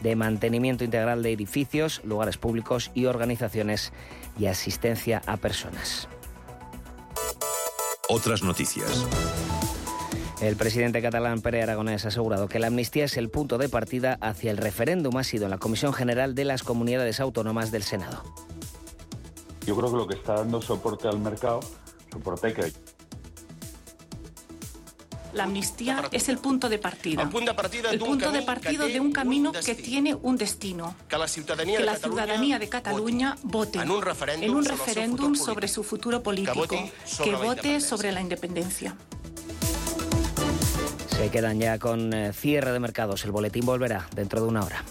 de 0.00 0.16
mantenimiento 0.16 0.84
integral 0.84 1.22
de 1.22 1.30
edificios, 1.30 2.00
lugares 2.02 2.38
públicos 2.38 2.90
y 2.94 3.04
organizaciones 3.04 3.92
y 4.38 4.46
asistencia 4.46 5.20
a 5.26 5.36
personas. 5.36 6.08
Otras 8.08 8.42
noticias. 8.42 9.06
El 10.40 10.56
presidente 10.56 11.02
catalán 11.02 11.42
Pere 11.42 11.62
Aragonés 11.62 12.06
ha 12.06 12.08
asegurado 12.08 12.48
que 12.48 12.58
la 12.58 12.68
amnistía 12.68 13.04
es 13.04 13.18
el 13.18 13.28
punto 13.28 13.58
de 13.58 13.68
partida 13.68 14.16
hacia 14.22 14.50
el 14.50 14.56
referéndum. 14.56 15.14
Ha 15.18 15.24
sido 15.24 15.44
en 15.44 15.50
la 15.50 15.58
Comisión 15.58 15.92
General 15.92 16.34
de 16.34 16.46
las 16.46 16.62
Comunidades 16.62 17.20
Autónomas 17.20 17.70
del 17.70 17.82
Senado. 17.82 18.24
Yo 19.66 19.76
creo 19.76 19.90
que 19.90 19.96
lo 19.98 20.06
que 20.06 20.16
está 20.16 20.36
dando 20.36 20.62
soporte 20.62 21.06
al 21.06 21.18
mercado, 21.18 21.60
soporte 22.10 22.54
que 22.54 22.72
la 25.34 25.44
amnistía 25.44 26.08
es 26.12 26.28
el 26.28 26.38
punto 26.38 26.68
de 26.68 26.78
partida. 26.78 27.22
El 27.22 27.28
punto 27.28 27.50
de 27.50 27.56
partida, 27.56 27.90
el 27.90 27.98
punto 27.98 28.30
de, 28.30 28.42
partida 28.42 28.86
de 28.86 29.00
un 29.00 29.12
camino 29.12 29.52
que 29.52 29.74
tiene 29.74 30.14
un 30.14 30.36
destino. 30.36 30.94
Que 31.08 31.18
la 31.18 31.28
ciudadanía, 31.28 31.76
que 31.76 31.82
de, 31.82 31.86
la 31.86 31.94
Catalunya 31.94 32.24
ciudadanía 32.24 32.58
de 32.58 32.68
Cataluña 32.68 33.36
vote 33.42 33.78
en 33.80 33.90
un 33.90 34.02
referéndum, 34.02 34.50
en 34.50 34.56
un 34.56 34.64
sobre, 34.64 35.38
su 35.38 35.44
sobre 35.44 35.68
su 35.68 35.82
futuro 35.82 36.22
político, 36.22 36.52
que 36.66 36.76
vote 36.76 36.92
sobre, 37.04 37.24
que 37.24 37.32
la, 37.32 37.38
vote 37.38 37.48
independencia. 37.48 37.88
sobre 37.88 38.12
la 38.12 38.20
independencia. 38.20 38.96
Se 41.16 41.30
quedan 41.30 41.60
ya 41.60 41.78
con 41.78 42.12
eh, 42.12 42.32
cierre 42.32 42.72
de 42.72 42.80
mercados. 42.80 43.24
El 43.24 43.30
boletín 43.30 43.64
volverá 43.64 44.08
dentro 44.14 44.40
de 44.40 44.48
una 44.48 44.64
hora. 44.64 44.84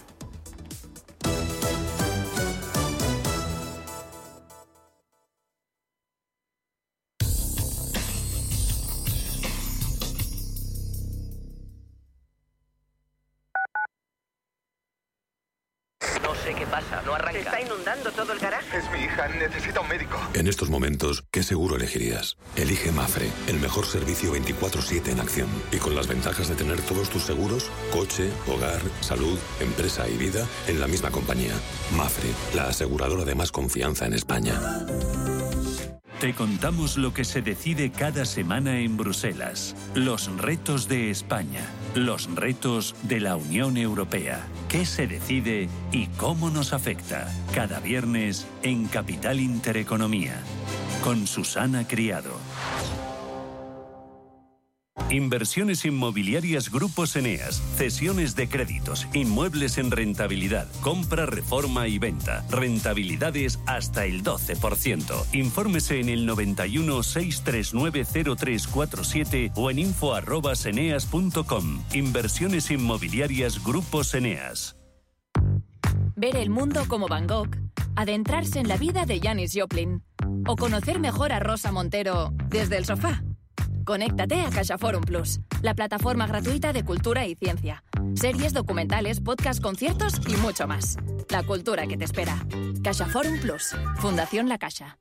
¿Qué 21.32 21.44
seguro 21.44 21.76
elegirías? 21.76 22.38
Elige 22.56 22.92
Mafre, 22.92 23.30
el 23.48 23.60
mejor 23.60 23.86
servicio 23.86 24.34
24-7 24.34 25.10
en 25.10 25.20
acción. 25.20 25.50
Y 25.72 25.78
con 25.78 25.96
las 25.96 26.08
ventajas 26.08 26.50
de 26.50 26.56
tener 26.56 26.82
todos 26.82 27.10
tus 27.10 27.24
seguros, 27.24 27.70
coche, 27.92 28.30
hogar, 28.48 28.82
salud, 29.02 29.38
empresa 29.60 30.08
y 30.08 30.18
vida, 30.18 30.48
en 30.68 30.80
la 30.80 30.88
misma 30.88 31.12
compañía. 31.12 31.54
Mafre, 31.96 32.30
la 32.56 32.70
aseguradora 32.70 33.26
de 33.26 33.36
más 33.36 33.52
confianza 33.52 34.06
en 34.06 34.14
España. 34.14 34.60
Te 36.24 36.34
contamos 36.34 36.96
lo 36.96 37.14
que 37.14 37.26
se 37.26 37.42
decide 37.42 37.92
cada 37.92 38.24
semana 38.24 38.80
en 38.80 38.96
Bruselas. 38.96 39.76
Los 39.94 40.34
retos 40.38 40.88
de 40.88 41.10
España. 41.10 41.60
Los 41.96 42.34
retos 42.34 42.96
de 43.04 43.20
la 43.20 43.36
Unión 43.36 43.76
Europea. 43.76 44.40
¿Qué 44.70 44.86
se 44.86 45.06
decide 45.06 45.68
y 45.92 46.08
cómo 46.16 46.50
nos 46.50 46.72
afecta? 46.72 47.30
Cada 47.54 47.82
viernes 47.82 48.48
en 48.62 48.86
Capital 48.86 49.42
Intereconomía. 49.42 50.42
Con 51.04 51.28
Susana 51.28 51.86
Criado. 51.86 52.32
Inversiones 55.10 55.86
inmobiliarias 55.86 56.72
Grupos 56.72 57.16
Eneas, 57.16 57.62
cesiones 57.78 58.36
de 58.36 58.48
créditos, 58.48 59.08
inmuebles 59.14 59.78
en 59.78 59.92
rentabilidad, 59.92 60.68
compra, 60.82 61.26
reforma 61.26 61.88
y 61.88 62.00
venta, 62.00 62.46
rentabilidades 62.50 63.60
hasta 63.66 64.06
el 64.06 64.24
12%. 64.24 65.26
Infórmese 65.34 66.00
en 66.00 66.10
el 66.10 66.26
91 66.26 67.04
639 67.04 68.06
0347 68.36 69.52
o 69.56 69.72
en 69.72 69.80
info@eneas.com. 69.80 71.84
Inversiones 71.94 72.72
inmobiliarias 72.72 73.64
Grupos 73.64 74.14
Eneas. 74.14 74.78
Ver 76.16 76.36
el 76.36 76.52
mundo 76.52 76.84
como 76.88 77.08
Van 77.08 77.28
Gogh, 77.28 77.50
adentrarse 77.96 78.60
en 78.60 78.68
la 78.68 78.78
vida 78.78 79.06
de 79.06 79.20
Janis 79.20 79.54
Joplin 79.56 80.04
o 80.48 80.56
conocer 80.56 81.00
mejor 81.00 81.32
a 81.32 81.40
Rosa 81.40 81.72
Montero 81.72 82.32
desde 82.50 82.78
el 82.78 82.86
sofá. 82.86 83.24
Conéctate 83.86 84.42
a 84.42 84.50
CaixaForum 84.50 85.04
Plus, 85.04 85.40
la 85.62 85.74
plataforma 85.74 86.26
gratuita 86.26 86.72
de 86.72 86.84
cultura 86.84 87.28
y 87.28 87.36
ciencia. 87.36 87.84
Series, 88.16 88.54
documentales, 88.54 89.20
podcasts, 89.20 89.62
conciertos 89.62 90.22
y 90.28 90.38
mucho 90.38 90.68
más. 90.68 90.98
La 91.30 91.44
cultura 91.44 91.86
que 91.88 91.98
te 91.98 92.06
espera. 92.06 92.36
CaixaForum 92.84 93.40
Plus, 93.42 93.76
Fundación 93.98 94.48
La 94.48 94.58
Caixa. 94.58 94.98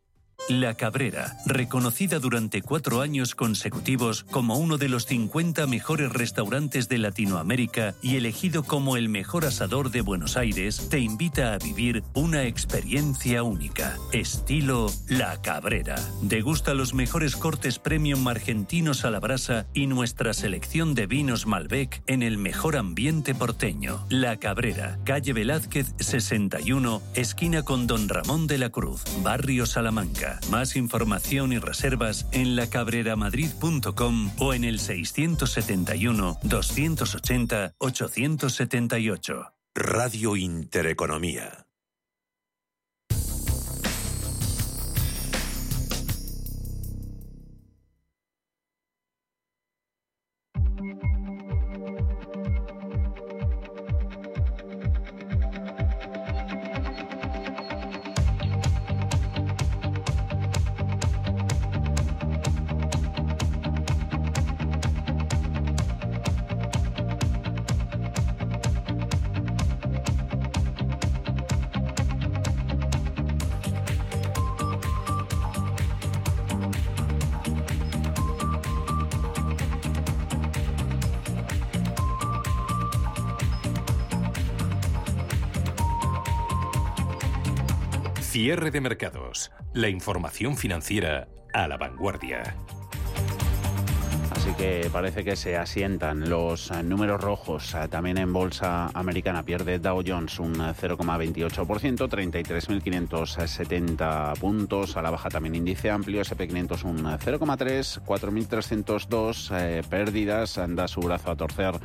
La 0.49 0.75
Cabrera, 0.75 1.37
reconocida 1.47 2.19
durante 2.19 2.63
cuatro 2.63 3.01
años 3.01 3.37
consecutivos 3.37 4.25
como 4.25 4.57
uno 4.57 4.77
de 4.77 4.89
los 4.89 5.07
50 5.07 5.69
mejores 5.69 6.13
restaurantes 6.13 6.89
de 6.89 6.99
Latinoamérica 6.99 7.95
y 8.03 8.17
elegido 8.17 8.65
como 8.65 8.97
el 8.97 9.09
mejor 9.09 9.45
asador 9.45 9.91
de 9.93 10.01
Buenos 10.01 10.37
Aires, 10.37 10.89
te 10.91 10.99
invita 10.99 11.55
a 11.55 11.59
vivir 11.59 12.03
una 12.15 12.45
experiencia 12.45 13.45
única. 13.45 13.97
Estilo 14.13 14.91
La 15.09 15.41
Cabrera. 15.41 15.95
Degusta 16.23 16.75
los 16.75 16.93
mejores 16.93 17.37
cortes 17.37 17.79
premium 17.79 18.27
argentinos 18.27 19.05
a 19.05 19.11
la 19.11 19.21
brasa 19.21 19.67
y 19.73 19.87
nuestra 19.87 20.35
selección 20.35 20.95
de 20.95 21.07
vinos 21.07 21.47
Malbec 21.47 22.03
en 22.09 22.23
el 22.23 22.37
mejor 22.37 22.77
ambiente 22.77 23.35
porteño. 23.35 24.05
La 24.09 24.39
Cabrera, 24.39 24.99
calle 25.05 25.33
Velázquez 25.33 25.95
61, 25.99 27.01
esquina 27.15 27.63
con 27.63 27.87
Don 27.87 28.09
Ramón 28.09 28.49
de 28.49 28.59
la 28.59 28.71
Cruz, 28.71 29.05
barrio 29.23 29.67
Salamanca. 29.67 30.32
Más 30.51 30.77
información 30.77 31.53
y 31.53 31.59
reservas 31.59 32.27
en 32.33 32.57
lacabreramadrid.com 32.57 34.31
o 34.39 34.55
en 34.55 34.65
el 34.65 34.79
671 34.79 36.39
280 36.43 37.75
878. 37.79 39.53
Radio 39.75 40.37
Intereconomía. 40.37 41.62
Cierre 88.43 88.73
de 88.73 88.81
mercados. 88.81 89.53
La 89.73 89.89
información 89.89 90.57
financiera 90.57 91.29
a 91.55 91.69
la 91.69 91.77
vanguardia. 91.77 92.57
Así 94.33 94.53
que 94.55 94.91
parece 94.93 95.23
que 95.23 95.37
se 95.37 95.57
asientan 95.57 96.29
los 96.29 96.73
números 96.83 97.21
rojos. 97.21 97.77
También 97.89 98.19
en 98.19 98.33
bolsa 98.33 98.89
americana 98.95 99.45
pierde 99.45 99.79
Dow 99.79 100.03
Jones 100.05 100.41
un 100.41 100.57
eh, 100.57 100.75
0,28%, 100.75 102.09
33.570 102.09 104.37
puntos. 104.41 104.97
A 104.97 105.03
la 105.03 105.13
baja 105.13 105.29
también 105.29 105.55
índice 105.55 105.93
amplio, 105.93 106.23
SP500 106.23 106.83
un 106.83 107.05
0,3, 107.05 108.03
4.302 108.05 109.57
eh, 109.57 109.83
pérdidas. 109.89 110.59
Da 110.71 110.89
su 110.89 111.01
brazo 111.01 111.31
a 111.31 111.37
torcer. 111.37 111.79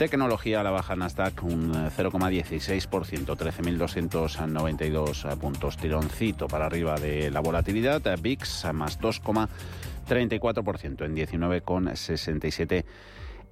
Tecnología 0.00 0.60
a 0.60 0.62
la 0.62 0.70
baja 0.70 0.96
Nasdaq 0.96 1.42
un 1.42 1.74
0,16%, 1.74 3.36
13.292 3.36 5.36
puntos. 5.36 5.76
Tironcito 5.76 6.48
para 6.48 6.64
arriba 6.64 6.98
de 6.98 7.30
la 7.30 7.40
volatilidad. 7.40 8.00
VIX 8.18 8.72
más 8.72 8.98
2,34% 8.98 11.04
en 11.04 11.14
19,67 11.14 12.86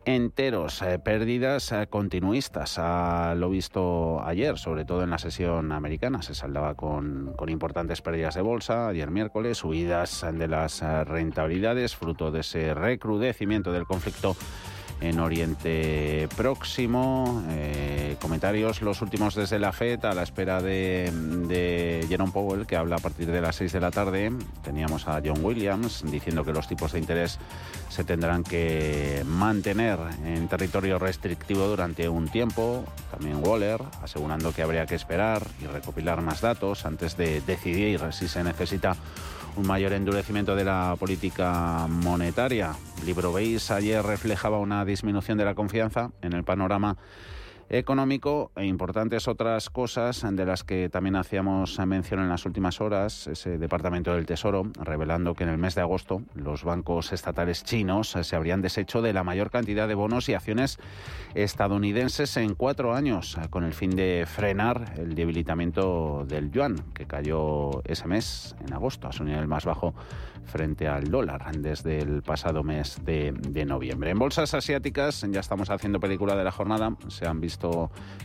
enteros. 0.06 0.80
Eh, 0.80 0.98
pérdidas 0.98 1.70
eh, 1.72 1.86
continuistas. 1.90 2.78
A 2.78 3.34
lo 3.36 3.50
visto 3.50 4.24
ayer, 4.24 4.56
sobre 4.56 4.86
todo 4.86 5.02
en 5.02 5.10
la 5.10 5.18
sesión 5.18 5.70
americana. 5.70 6.22
Se 6.22 6.34
saldaba 6.34 6.76
con, 6.76 7.34
con 7.36 7.50
importantes 7.50 8.00
pérdidas 8.00 8.36
de 8.36 8.40
bolsa. 8.40 8.88
Ayer 8.88 9.10
miércoles, 9.10 9.58
subidas 9.58 10.24
de 10.32 10.48
las 10.48 10.80
eh, 10.80 11.04
rentabilidades, 11.04 11.94
fruto 11.94 12.30
de 12.30 12.40
ese 12.40 12.72
recrudecimiento 12.72 13.70
del 13.70 13.84
conflicto 13.84 14.34
en 15.00 15.20
Oriente 15.20 16.28
Próximo. 16.36 17.42
Eh, 17.50 18.16
comentarios 18.20 18.82
los 18.82 19.02
últimos 19.02 19.34
desde 19.34 19.58
la 19.58 19.72
FED 19.72 20.04
a 20.04 20.14
la 20.14 20.22
espera 20.22 20.60
de, 20.60 21.10
de 21.46 22.04
Jerome 22.08 22.32
Powell, 22.32 22.66
que 22.66 22.76
habla 22.76 22.96
a 22.96 22.98
partir 22.98 23.30
de 23.30 23.40
las 23.40 23.56
6 23.56 23.72
de 23.72 23.80
la 23.80 23.90
tarde. 23.90 24.32
Teníamos 24.62 25.06
a 25.08 25.20
John 25.24 25.44
Williams 25.44 26.02
diciendo 26.10 26.44
que 26.44 26.52
los 26.52 26.68
tipos 26.68 26.92
de 26.92 26.98
interés 26.98 27.38
se 27.88 28.04
tendrán 28.04 28.44
que 28.44 29.22
mantener 29.26 29.98
en 30.24 30.48
territorio 30.48 30.98
restrictivo 30.98 31.66
durante 31.68 32.08
un 32.08 32.28
tiempo. 32.28 32.84
También 33.10 33.40
Waller 33.42 33.80
asegurando 34.02 34.52
que 34.52 34.62
habría 34.62 34.86
que 34.86 34.94
esperar 34.94 35.46
y 35.62 35.66
recopilar 35.66 36.20
más 36.20 36.40
datos 36.40 36.84
antes 36.84 37.16
de 37.16 37.40
decidir 37.40 38.00
si 38.12 38.28
se 38.28 38.42
necesita 38.44 38.96
un 39.56 39.66
mayor 39.66 39.92
endurecimiento 39.92 40.54
de 40.54 40.64
la 40.64 40.94
política 40.98 41.86
monetaria. 41.88 42.74
Libro 43.08 43.32
Beis 43.32 43.70
ayer 43.70 44.04
reflejaba 44.04 44.58
una 44.58 44.84
disminución 44.84 45.38
de 45.38 45.46
la 45.46 45.54
confianza 45.54 46.10
en 46.20 46.34
el 46.34 46.44
panorama 46.44 46.98
económico 47.70 48.50
e 48.56 48.64
importantes 48.64 49.28
otras 49.28 49.68
cosas 49.68 50.24
de 50.28 50.46
las 50.46 50.64
que 50.64 50.88
también 50.88 51.16
hacíamos 51.16 51.78
mención 51.86 52.20
en 52.20 52.28
las 52.28 52.46
últimas 52.46 52.80
horas, 52.80 53.26
ese 53.26 53.58
Departamento 53.58 54.14
del 54.14 54.26
Tesoro, 54.26 54.70
revelando 54.80 55.34
que 55.34 55.44
en 55.44 55.50
el 55.50 55.58
mes 55.58 55.74
de 55.74 55.82
agosto 55.82 56.22
los 56.34 56.64
bancos 56.64 57.12
estatales 57.12 57.64
chinos 57.64 58.16
se 58.20 58.36
habrían 58.36 58.62
deshecho 58.62 59.02
de 59.02 59.12
la 59.12 59.24
mayor 59.24 59.50
cantidad 59.50 59.86
de 59.86 59.94
bonos 59.94 60.28
y 60.28 60.34
acciones 60.34 60.78
estadounidenses 61.34 62.36
en 62.38 62.54
cuatro 62.54 62.94
años, 62.94 63.36
con 63.50 63.64
el 63.64 63.74
fin 63.74 63.90
de 63.90 64.24
frenar 64.26 64.94
el 64.96 65.14
debilitamiento 65.14 66.24
del 66.26 66.50
yuan, 66.50 66.76
que 66.94 67.06
cayó 67.06 67.82
ese 67.84 68.08
mes, 68.08 68.56
en 68.66 68.72
agosto, 68.72 69.08
a 69.08 69.12
su 69.12 69.24
nivel 69.24 69.46
más 69.46 69.64
bajo 69.64 69.94
frente 70.44 70.88
al 70.88 71.10
dólar 71.10 71.52
desde 71.58 71.98
el 71.98 72.22
pasado 72.22 72.62
mes 72.62 72.98
de, 73.04 73.32
de 73.32 73.66
noviembre. 73.66 74.10
En 74.10 74.18
bolsas 74.18 74.54
asiáticas 74.54 75.26
ya 75.28 75.40
estamos 75.40 75.68
haciendo 75.68 76.00
película 76.00 76.34
de 76.34 76.44
la 76.44 76.50
jornada, 76.50 76.96
se 77.08 77.26
han 77.26 77.40
visto 77.40 77.57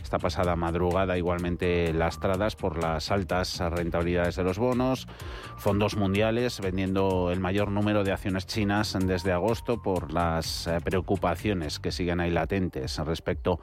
esta 0.02 0.18
pasada 0.18 0.56
madrugada 0.56 1.16
igualmente 1.18 1.92
lastradas 1.92 2.56
por 2.56 2.82
las 2.82 3.10
altas 3.10 3.58
rentabilidades 3.58 4.36
de 4.36 4.44
los 4.44 4.58
bonos, 4.58 5.08
fondos 5.56 5.96
mundiales 5.96 6.60
vendiendo 6.60 7.30
el 7.30 7.40
mayor 7.40 7.70
número 7.70 8.04
de 8.04 8.12
acciones 8.12 8.46
chinas 8.46 8.96
desde 9.00 9.32
agosto 9.32 9.82
por 9.82 10.12
las 10.12 10.66
eh, 10.66 10.78
preocupaciones 10.82 11.78
que 11.78 11.92
siguen 11.92 12.20
ahí 12.20 12.30
latentes 12.30 12.98
respecto 12.98 13.60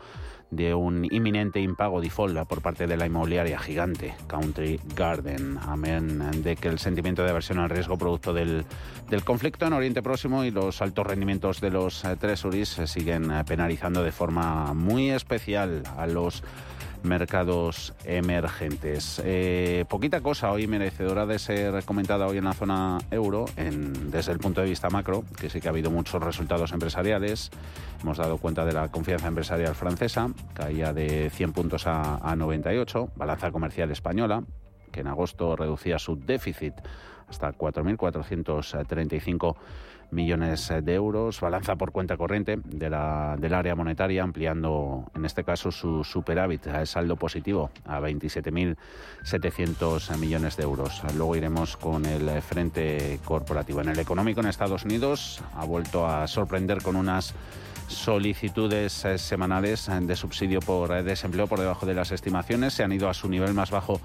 de 0.51 0.75
un 0.75 1.05
inminente 1.09 1.59
impago 1.59 2.01
default 2.01 2.37
por 2.47 2.61
parte 2.61 2.85
de 2.85 2.97
la 2.97 3.05
inmobiliaria 3.05 3.57
gigante 3.57 4.13
Country 4.27 4.79
Garden. 4.95 5.57
Amén 5.61 6.41
de 6.43 6.55
que 6.55 6.67
el 6.67 6.77
sentimiento 6.77 7.23
de 7.23 7.29
aversión 7.29 7.59
al 7.59 7.69
riesgo 7.69 7.97
producto 7.97 8.33
del, 8.33 8.65
del 9.09 9.23
conflicto 9.23 9.65
en 9.65 9.73
Oriente 9.73 10.01
Próximo 10.01 10.43
y 10.43 10.51
los 10.51 10.81
altos 10.81 11.07
rendimientos 11.07 11.61
de 11.61 11.71
los 11.71 12.03
eh, 12.03 12.15
treasuries 12.17 12.77
eh, 12.79 12.87
siguen 12.87 13.31
eh, 13.31 13.43
penalizando 13.45 14.03
de 14.03 14.11
forma 14.11 14.73
muy 14.73 15.09
especial 15.09 15.83
a 15.97 16.05
los 16.05 16.43
mercados 17.03 17.93
emergentes. 18.05 19.21
Eh, 19.23 19.85
poquita 19.89 20.21
cosa 20.21 20.51
hoy 20.51 20.67
merecedora 20.67 21.25
de 21.25 21.39
ser 21.39 21.83
comentada 21.83 22.27
hoy 22.27 22.37
en 22.37 22.45
la 22.45 22.53
zona 22.53 22.97
euro, 23.09 23.45
en, 23.57 24.11
desde 24.11 24.31
el 24.31 24.39
punto 24.39 24.61
de 24.61 24.69
vista 24.69 24.89
macro, 24.89 25.23
que 25.39 25.49
sí 25.49 25.61
que 25.61 25.67
ha 25.67 25.71
habido 25.71 25.91
muchos 25.91 26.21
resultados 26.21 26.71
empresariales. 26.71 27.51
Hemos 28.01 28.17
dado 28.17 28.37
cuenta 28.37 28.65
de 28.65 28.73
la 28.73 28.89
confianza 28.89 29.27
empresarial 29.27 29.75
francesa, 29.75 30.29
caía 30.53 30.93
de 30.93 31.29
100 31.29 31.53
puntos 31.53 31.87
a, 31.87 32.17
a 32.17 32.35
98, 32.35 33.09
balanza 33.15 33.51
comercial 33.51 33.91
española, 33.91 34.43
que 34.91 35.01
en 35.01 35.07
agosto 35.07 35.55
reducía 35.55 35.99
su 35.99 36.15
déficit 36.15 36.73
hasta 37.31 37.53
4.435 37.53 39.55
millones 40.11 40.71
de 40.83 40.93
euros, 40.93 41.41
balanza 41.41 41.75
por 41.75 41.91
cuenta 41.91 42.17
corriente 42.17 42.59
de 42.63 42.89
la, 42.89 43.35
del 43.39 43.53
área 43.53 43.75
monetaria, 43.75 44.23
ampliando 44.23 45.11
en 45.15 45.25
este 45.25 45.43
caso 45.43 45.71
su 45.71 46.03
superávit 46.03 46.65
a 46.67 46.85
saldo 46.85 47.15
positivo 47.15 47.71
a 47.85 47.99
27.700 47.99 50.17
millones 50.17 50.57
de 50.57 50.63
euros. 50.63 51.03
Luego 51.15 51.35
iremos 51.35 51.77
con 51.77 52.05
el 52.05 52.41
frente 52.41 53.19
corporativo. 53.23 53.81
En 53.81 53.89
el 53.89 53.99
económico 53.99 54.41
en 54.41 54.47
Estados 54.47 54.85
Unidos 54.85 55.43
ha 55.55 55.65
vuelto 55.65 56.07
a 56.07 56.25
sorprender 56.27 56.81
con 56.81 56.95
unas 56.95 57.35
solicitudes 57.91 59.05
eh, 59.05 59.17
semanales 59.17 59.89
de 60.01 60.15
subsidio 60.15 60.59
por 60.61 60.91
eh, 60.91 61.03
desempleo 61.03 61.47
por 61.47 61.59
debajo 61.59 61.85
de 61.85 61.93
las 61.93 62.11
estimaciones. 62.11 62.73
Se 62.73 62.83
han 62.83 62.91
ido 62.91 63.09
a 63.09 63.13
su 63.13 63.29
nivel 63.29 63.53
más 63.53 63.71
bajo 63.71 63.99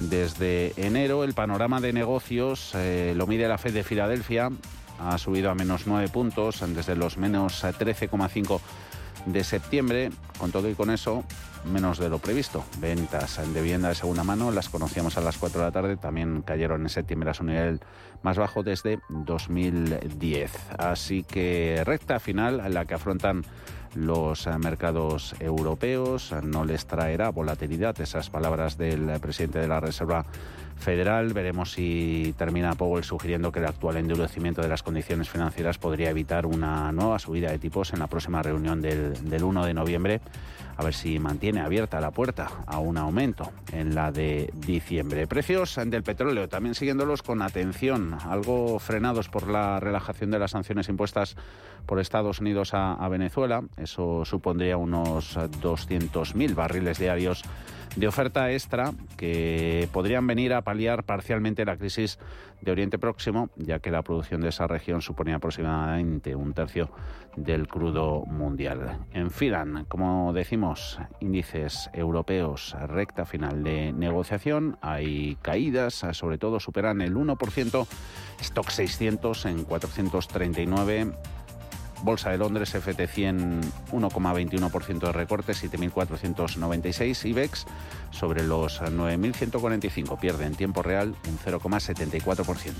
desde 0.00 0.72
enero. 0.76 1.24
El 1.24 1.34
panorama 1.34 1.80
de 1.80 1.92
negocios 1.92 2.72
eh, 2.74 3.14
lo 3.16 3.26
mide 3.26 3.48
la 3.48 3.58
Fed 3.58 3.74
de 3.74 3.84
Filadelfia 3.84 4.50
ha 4.98 5.18
subido 5.18 5.50
a 5.50 5.54
menos 5.54 5.86
9 5.86 6.08
puntos 6.08 6.64
desde 6.74 6.96
los 6.96 7.16
menos 7.18 7.62
13,5 7.64 8.60
de 9.26 9.44
septiembre. 9.44 10.10
Con 10.38 10.52
todo 10.52 10.68
y 10.68 10.74
con 10.74 10.90
eso, 10.90 11.24
menos 11.64 11.98
de 11.98 12.08
lo 12.08 12.18
previsto. 12.18 12.64
Ventas 12.78 13.40
de 13.52 13.60
vivienda 13.60 13.88
de 13.88 13.94
segunda 13.94 14.24
mano 14.24 14.50
las 14.50 14.68
conocíamos 14.68 15.16
a 15.16 15.20
las 15.20 15.38
4 15.38 15.60
de 15.60 15.66
la 15.66 15.72
tarde, 15.72 15.96
también 15.96 16.42
cayeron 16.42 16.82
en 16.82 16.88
septiembre 16.88 17.30
a 17.30 17.34
su 17.34 17.44
nivel 17.44 17.80
más 18.22 18.36
bajo 18.36 18.62
desde 18.62 19.00
2010. 19.08 20.52
Así 20.78 21.22
que 21.22 21.82
recta 21.84 22.18
final 22.20 22.62
la 22.72 22.84
que 22.84 22.94
afrontan 22.94 23.44
los 23.96 24.46
mercados 24.58 25.34
europeos. 25.40 26.34
No 26.42 26.64
les 26.64 26.86
traerá 26.86 27.30
volatilidad 27.30 28.00
esas 28.00 28.30
palabras 28.30 28.78
del 28.78 29.18
presidente 29.20 29.58
de 29.58 29.68
la 29.68 29.80
Reserva 29.80 30.24
Federal. 30.76 31.32
Veremos 31.32 31.72
si 31.72 32.34
termina 32.36 32.74
Powell 32.74 33.04
sugiriendo 33.04 33.50
que 33.50 33.60
el 33.60 33.66
actual 33.66 33.96
endurecimiento 33.96 34.62
de 34.62 34.68
las 34.68 34.82
condiciones 34.82 35.28
financieras 35.28 35.78
podría 35.78 36.10
evitar 36.10 36.46
una 36.46 36.92
nueva 36.92 37.18
subida 37.18 37.50
de 37.50 37.58
tipos 37.58 37.92
en 37.92 37.98
la 37.98 38.06
próxima 38.06 38.42
reunión 38.42 38.80
del, 38.82 39.28
del 39.28 39.44
1 39.44 39.64
de 39.64 39.74
noviembre. 39.74 40.20
A 40.76 40.84
ver 40.84 40.94
si 40.94 41.18
mantiene 41.18 41.60
abierta 41.60 42.00
la 42.00 42.10
puerta 42.10 42.48
a 42.66 42.78
un 42.78 42.98
aumento 42.98 43.50
en 43.72 43.94
la 43.94 44.12
de 44.12 44.50
diciembre. 44.54 45.26
Precios 45.26 45.78
del 45.86 46.02
petróleo 46.02 46.48
también 46.48 46.74
siguiéndolos 46.74 47.22
con 47.22 47.40
atención, 47.42 48.16
algo 48.26 48.78
frenados 48.78 49.28
por 49.28 49.48
la 49.48 49.80
relajación 49.80 50.30
de 50.30 50.38
las 50.38 50.50
sanciones 50.50 50.88
impuestas 50.88 51.36
por 51.86 51.98
Estados 51.98 52.40
Unidos 52.40 52.74
a, 52.74 52.92
a 52.92 53.08
Venezuela. 53.08 53.62
Eso 53.76 54.24
supondría 54.24 54.76
unos 54.76 55.36
200.000 55.36 56.54
barriles 56.54 56.98
diarios 56.98 57.42
de 57.96 58.06
oferta 58.06 58.52
extra 58.52 58.92
que 59.16 59.88
podrían 59.92 60.26
venir 60.26 60.52
a 60.52 60.62
paliar 60.62 61.04
parcialmente 61.04 61.64
la 61.64 61.76
crisis 61.76 62.18
de 62.60 62.70
Oriente 62.70 62.98
Próximo, 62.98 63.50
ya 63.56 63.78
que 63.78 63.90
la 63.90 64.02
producción 64.02 64.40
de 64.40 64.50
esa 64.50 64.66
región 64.66 65.02
suponía 65.02 65.36
aproximadamente 65.36 66.34
un 66.34 66.52
tercio 66.52 66.90
del 67.36 67.68
crudo 67.68 68.24
mundial. 68.26 68.98
En 69.12 69.30
Filan, 69.30 69.84
como 69.86 70.32
decimos, 70.32 70.98
índices 71.20 71.90
europeos 71.92 72.76
recta 72.86 73.24
final 73.24 73.62
de 73.62 73.92
negociación, 73.92 74.78
hay 74.80 75.36
caídas, 75.42 76.04
sobre 76.12 76.38
todo 76.38 76.60
superan 76.60 77.00
el 77.00 77.14
1%, 77.14 77.86
stock 78.40 78.68
600 78.68 79.46
en 79.46 79.64
439 79.64 81.12
Bolsa 82.02 82.30
de 82.30 82.38
Londres, 82.38 82.74
FT100, 82.74 83.60
1,21% 83.92 84.98
de 84.98 85.12
recorte, 85.12 85.52
7.496. 85.52 87.24
IBEX 87.24 87.66
sobre 88.10 88.44
los 88.44 88.80
9.145. 88.80 90.18
Pierde 90.18 90.46
en 90.46 90.54
tiempo 90.54 90.82
real 90.82 91.14
un 91.28 91.38
0,74%. 91.38 92.72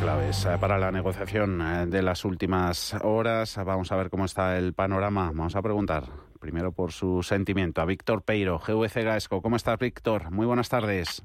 claves 0.00 0.46
eh, 0.46 0.56
para 0.58 0.78
la 0.78 0.90
negociación 0.90 1.60
eh, 1.60 1.86
de 1.86 2.02
las 2.02 2.24
últimas 2.24 2.94
horas. 3.02 3.58
Vamos 3.64 3.92
a 3.92 3.96
ver 3.96 4.10
cómo 4.10 4.24
está 4.24 4.56
el 4.56 4.72
panorama. 4.72 5.26
Vamos 5.34 5.56
a 5.56 5.60
preguntar 5.60 6.27
primero 6.38 6.72
por 6.72 6.92
su 6.92 7.22
sentimiento 7.22 7.80
a 7.80 7.84
Víctor 7.84 8.22
Peiro, 8.22 8.58
GVC 8.58 9.04
Gaesco. 9.04 9.42
¿Cómo 9.42 9.56
estás, 9.56 9.78
Víctor? 9.78 10.30
Muy 10.30 10.46
buenas 10.46 10.68
tardes. 10.68 11.24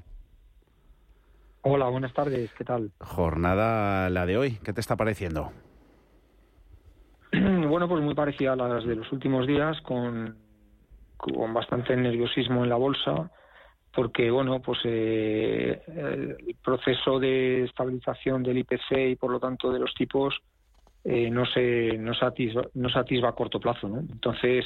Hola, 1.62 1.88
buenas 1.88 2.12
tardes. 2.12 2.52
¿Qué 2.58 2.64
tal? 2.64 2.90
Jornada 3.00 4.10
la 4.10 4.26
de 4.26 4.36
hoy. 4.36 4.58
¿Qué 4.62 4.72
te 4.72 4.80
está 4.80 4.96
pareciendo? 4.96 5.52
Bueno, 7.32 7.88
pues 7.88 8.04
muy 8.04 8.14
parecida 8.14 8.52
a 8.52 8.56
las 8.56 8.84
de 8.84 8.94
los 8.94 9.10
últimos 9.10 9.48
días, 9.48 9.80
con, 9.80 10.36
con 11.16 11.52
bastante 11.52 11.96
nerviosismo 11.96 12.62
en 12.62 12.70
la 12.70 12.76
bolsa 12.76 13.30
porque 13.94 14.30
bueno 14.30 14.60
pues 14.60 14.78
eh, 14.84 15.82
el 15.86 16.56
proceso 16.62 17.18
de 17.20 17.64
estabilización 17.64 18.42
del 18.42 18.58
IPC 18.58 19.10
y 19.10 19.16
por 19.16 19.30
lo 19.30 19.38
tanto 19.38 19.72
de 19.72 19.78
los 19.78 19.94
tipos 19.94 20.34
eh, 21.04 21.30
no 21.30 21.46
se 21.46 21.96
no 21.98 22.14
se, 22.14 22.24
atisba, 22.24 22.62
no 22.74 22.88
se 22.88 22.98
atisba 22.98 23.28
a 23.28 23.34
corto 23.34 23.60
plazo 23.60 23.88
¿no? 23.88 24.00
entonces 24.00 24.64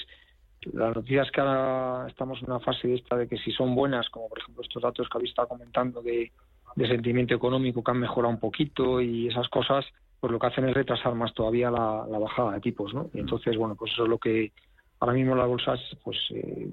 la 0.72 0.90
noticia 0.90 1.22
es 1.22 1.30
que 1.30 1.40
ahora 1.40 2.08
estamos 2.08 2.40
en 2.42 2.50
una 2.50 2.60
fase 2.60 2.88
de 2.88 2.94
esta 2.96 3.16
de 3.16 3.28
que 3.28 3.38
si 3.38 3.52
son 3.52 3.74
buenas 3.74 4.08
como 4.10 4.28
por 4.28 4.38
ejemplo 4.38 4.62
estos 4.62 4.82
datos 4.82 5.08
que 5.08 5.18
habéis 5.18 5.30
estado 5.30 5.48
comentando 5.48 6.02
de, 6.02 6.32
de 6.76 6.88
sentimiento 6.88 7.34
económico 7.34 7.82
que 7.82 7.90
han 7.90 8.00
mejorado 8.00 8.34
un 8.34 8.40
poquito 8.40 9.00
y 9.00 9.28
esas 9.28 9.48
cosas 9.48 9.84
pues 10.20 10.32
lo 10.32 10.38
que 10.38 10.46
hacen 10.48 10.68
es 10.68 10.74
retrasar 10.74 11.14
más 11.14 11.32
todavía 11.32 11.70
la, 11.70 12.04
la 12.10 12.18
bajada 12.18 12.52
de 12.52 12.60
tipos 12.60 12.92
¿no? 12.92 13.08
y 13.14 13.20
entonces 13.20 13.56
bueno 13.56 13.76
pues 13.76 13.92
eso 13.92 14.04
es 14.04 14.08
lo 14.08 14.18
que 14.18 14.52
ahora 15.00 15.14
mismo 15.14 15.34
las 15.34 15.46
bolsas 15.46 15.80
pues 16.02 16.18
eh, 16.30 16.68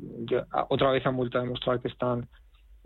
otra 0.70 0.92
vez 0.92 1.06
han 1.06 1.16
vuelto 1.16 1.38
a 1.38 1.42
demostrar 1.42 1.80
que 1.80 1.90
están 1.90 2.28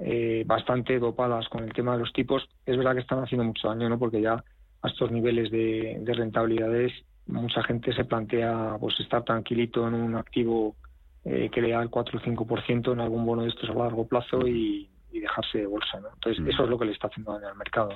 eh, 0.01 0.43
bastante 0.45 0.97
dopadas 0.97 1.49
con 1.49 1.65
el 1.65 1.73
tema 1.73 1.91
de 1.91 1.99
los 1.99 2.13
tipos, 2.13 2.47
es 2.65 2.77
verdad 2.77 2.93
que 2.93 3.01
están 3.01 3.21
haciendo 3.21 3.43
mucho 3.43 3.67
daño, 3.67 3.89
¿no? 3.89 3.99
Porque 3.99 4.21
ya 4.21 4.41
a 4.81 4.87
estos 4.87 5.11
niveles 5.11 5.51
de, 5.51 6.01
rentabilidades 6.05 6.93
mucha 7.27 7.61
gente 7.63 7.93
se 7.93 8.05
plantea 8.05 8.77
pues 8.79 8.97
estar 9.01 9.25
tranquilito 9.25 9.85
en 9.85 9.95
un 9.95 10.15
activo 10.15 10.77
eh, 11.25 11.49
que 11.51 11.61
le 11.61 11.71
da 11.71 11.81
el 11.81 11.89
4 11.89 12.19
o 12.19 12.21
5% 12.21 12.93
en 12.93 12.99
algún 12.99 13.25
bono 13.25 13.43
de 13.43 13.49
estos 13.49 13.69
a 13.69 13.73
largo 13.73 14.07
plazo 14.07 14.47
y, 14.47 14.89
y 15.11 15.19
dejarse 15.19 15.59
de 15.59 15.67
bolsa. 15.67 15.99
¿no? 15.99 16.09
Entonces, 16.13 16.45
eso 16.47 16.63
es 16.63 16.69
lo 16.69 16.77
que 16.77 16.85
le 16.85 16.91
está 16.91 17.07
haciendo 17.07 17.33
daño 17.33 17.47
al 17.47 17.55
mercado. 17.55 17.89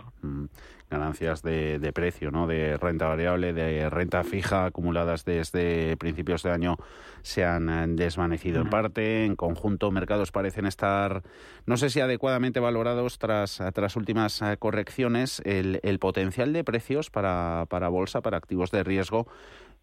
Ganancias 0.89 1.41
de, 1.41 1.79
de, 1.79 1.93
precio, 1.93 2.31
¿no? 2.31 2.47
de 2.47 2.77
renta 2.77 3.07
variable, 3.07 3.53
de 3.53 3.89
renta 3.89 4.23
fija 4.23 4.65
acumuladas 4.65 5.25
desde 5.25 5.95
principios 5.97 6.43
de 6.43 6.51
año 6.51 6.77
se 7.21 7.45
han 7.45 7.95
desvanecido 7.95 8.61
en 8.61 8.69
parte. 8.69 9.25
En 9.25 9.35
conjunto, 9.35 9.91
mercados 9.91 10.31
parecen 10.31 10.65
estar, 10.65 11.23
no 11.65 11.77
sé 11.77 11.89
si 11.89 11.99
adecuadamente 11.99 12.59
valorados 12.59 13.17
tras, 13.17 13.61
tras 13.73 13.95
últimas 13.95 14.41
eh, 14.41 14.57
correcciones. 14.57 15.41
El, 15.45 15.79
el 15.83 15.99
potencial 15.99 16.51
de 16.51 16.63
precios 16.63 17.09
para, 17.09 17.65
para 17.69 17.89
bolsa, 17.89 18.21
para 18.21 18.37
activos 18.37 18.71
de 18.71 18.83
riesgo, 18.83 19.27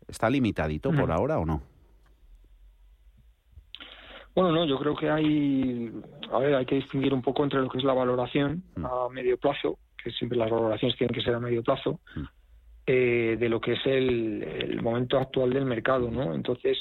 ¿está 0.09 0.30
limitadito 0.30 0.90
por 0.92 1.11
ahora 1.11 1.38
o 1.38 1.47
no? 1.47 1.62
Bueno, 4.34 4.52
no, 4.52 4.64
yo 4.64 4.78
creo 4.78 4.94
que 4.94 5.10
hay, 5.10 5.90
a 6.30 6.38
ver, 6.38 6.54
hay 6.54 6.66
que 6.66 6.76
distinguir 6.76 7.12
un 7.12 7.22
poco 7.22 7.42
entre 7.42 7.60
lo 7.60 7.68
que 7.68 7.78
es 7.78 7.84
la 7.84 7.94
valoración 7.94 8.62
mm. 8.76 8.87
a 8.87 9.08
medio 9.10 9.37
plazo, 9.38 9.78
que 10.02 10.10
siempre 10.12 10.38
las 10.38 10.50
valoraciones 10.50 10.96
tienen 10.96 11.14
que 11.14 11.22
ser 11.22 11.34
a 11.34 11.40
medio 11.40 11.62
plazo, 11.62 12.00
mm. 12.14 12.22
eh, 12.87 13.37
de 13.38 13.49
lo 13.49 13.60
que 13.60 13.72
es 13.72 13.87
el, 13.87 14.80
momento 14.82 15.18
actual 15.18 15.52
del 15.52 15.64
mercado, 15.64 16.10
¿no? 16.10 16.34
Entonces, 16.34 16.78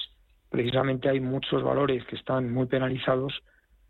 precisamente 0.50 1.10
hay 1.10 1.20
muchos 1.20 1.64
valores 1.64 2.06
que 2.06 2.16
están 2.16 2.52
muy 2.54 2.68
penalizados 2.68 3.42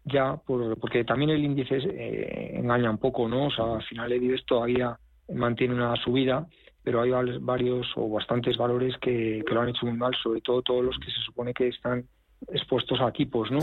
ya, 0.06 0.38
porque 0.46 1.04
también 1.04 1.30
el 1.30 1.44
índice 1.44 1.78
eh, 1.78 2.54
engaña 2.56 2.90
un 2.90 2.98
poco, 2.98 3.28
¿no? 3.28 3.48
O 3.48 3.52
sea, 3.52 3.76
al 3.76 3.84
final 3.84 4.12
el 4.12 4.24
IBEX 4.24 4.46
todavía 4.46 4.98
mantiene 5.32 5.76
una 5.76 5.96
subida, 5.98 6.48
pero 6.82 7.02
hay 7.02 7.12
varios 7.42 7.86
o 7.96 8.10
bastantes 8.10 8.58
valores 8.58 8.98
que, 9.00 9.44
que 9.46 9.54
lo 9.54 9.62
han 9.62 9.70
hecho 9.70 9.86
muy 9.86 9.98
mal, 9.98 10.16
sobre 10.24 10.42
todo 10.42 10.62
todos 10.62 10.84
los 10.84 10.98
que 10.98 11.12
se 11.12 11.20
supone 11.20 11.54
que 11.54 11.68
están 11.68 12.06
expuestos 12.48 13.00
a 13.02 13.10
equipos, 13.10 13.52
¿no? 13.52 13.60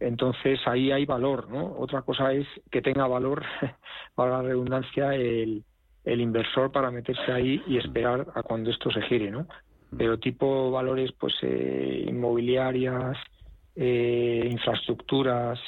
Entonces 0.00 0.60
ahí 0.66 0.90
hay 0.90 1.04
valor, 1.04 1.48
¿no? 1.48 1.76
Otra 1.78 2.02
cosa 2.02 2.32
es 2.32 2.46
que 2.70 2.82
tenga 2.82 3.06
valor, 3.06 3.44
para 4.14 4.38
la 4.38 4.42
redundancia, 4.42 5.14
el, 5.14 5.64
el 6.04 6.20
inversor 6.20 6.72
para 6.72 6.90
meterse 6.90 7.30
ahí 7.32 7.62
y 7.66 7.78
esperar 7.78 8.26
a 8.34 8.42
cuando 8.42 8.70
esto 8.70 8.90
se 8.90 9.02
gire, 9.02 9.30
¿no? 9.30 9.42
Mm. 9.90 9.96
Pero 9.96 10.18
tipo 10.18 10.70
valores, 10.70 11.12
pues 11.12 11.34
eh, 11.42 12.04
inmobiliarias, 12.08 13.16
eh, 13.76 14.48
infraestructuras, 14.50 15.60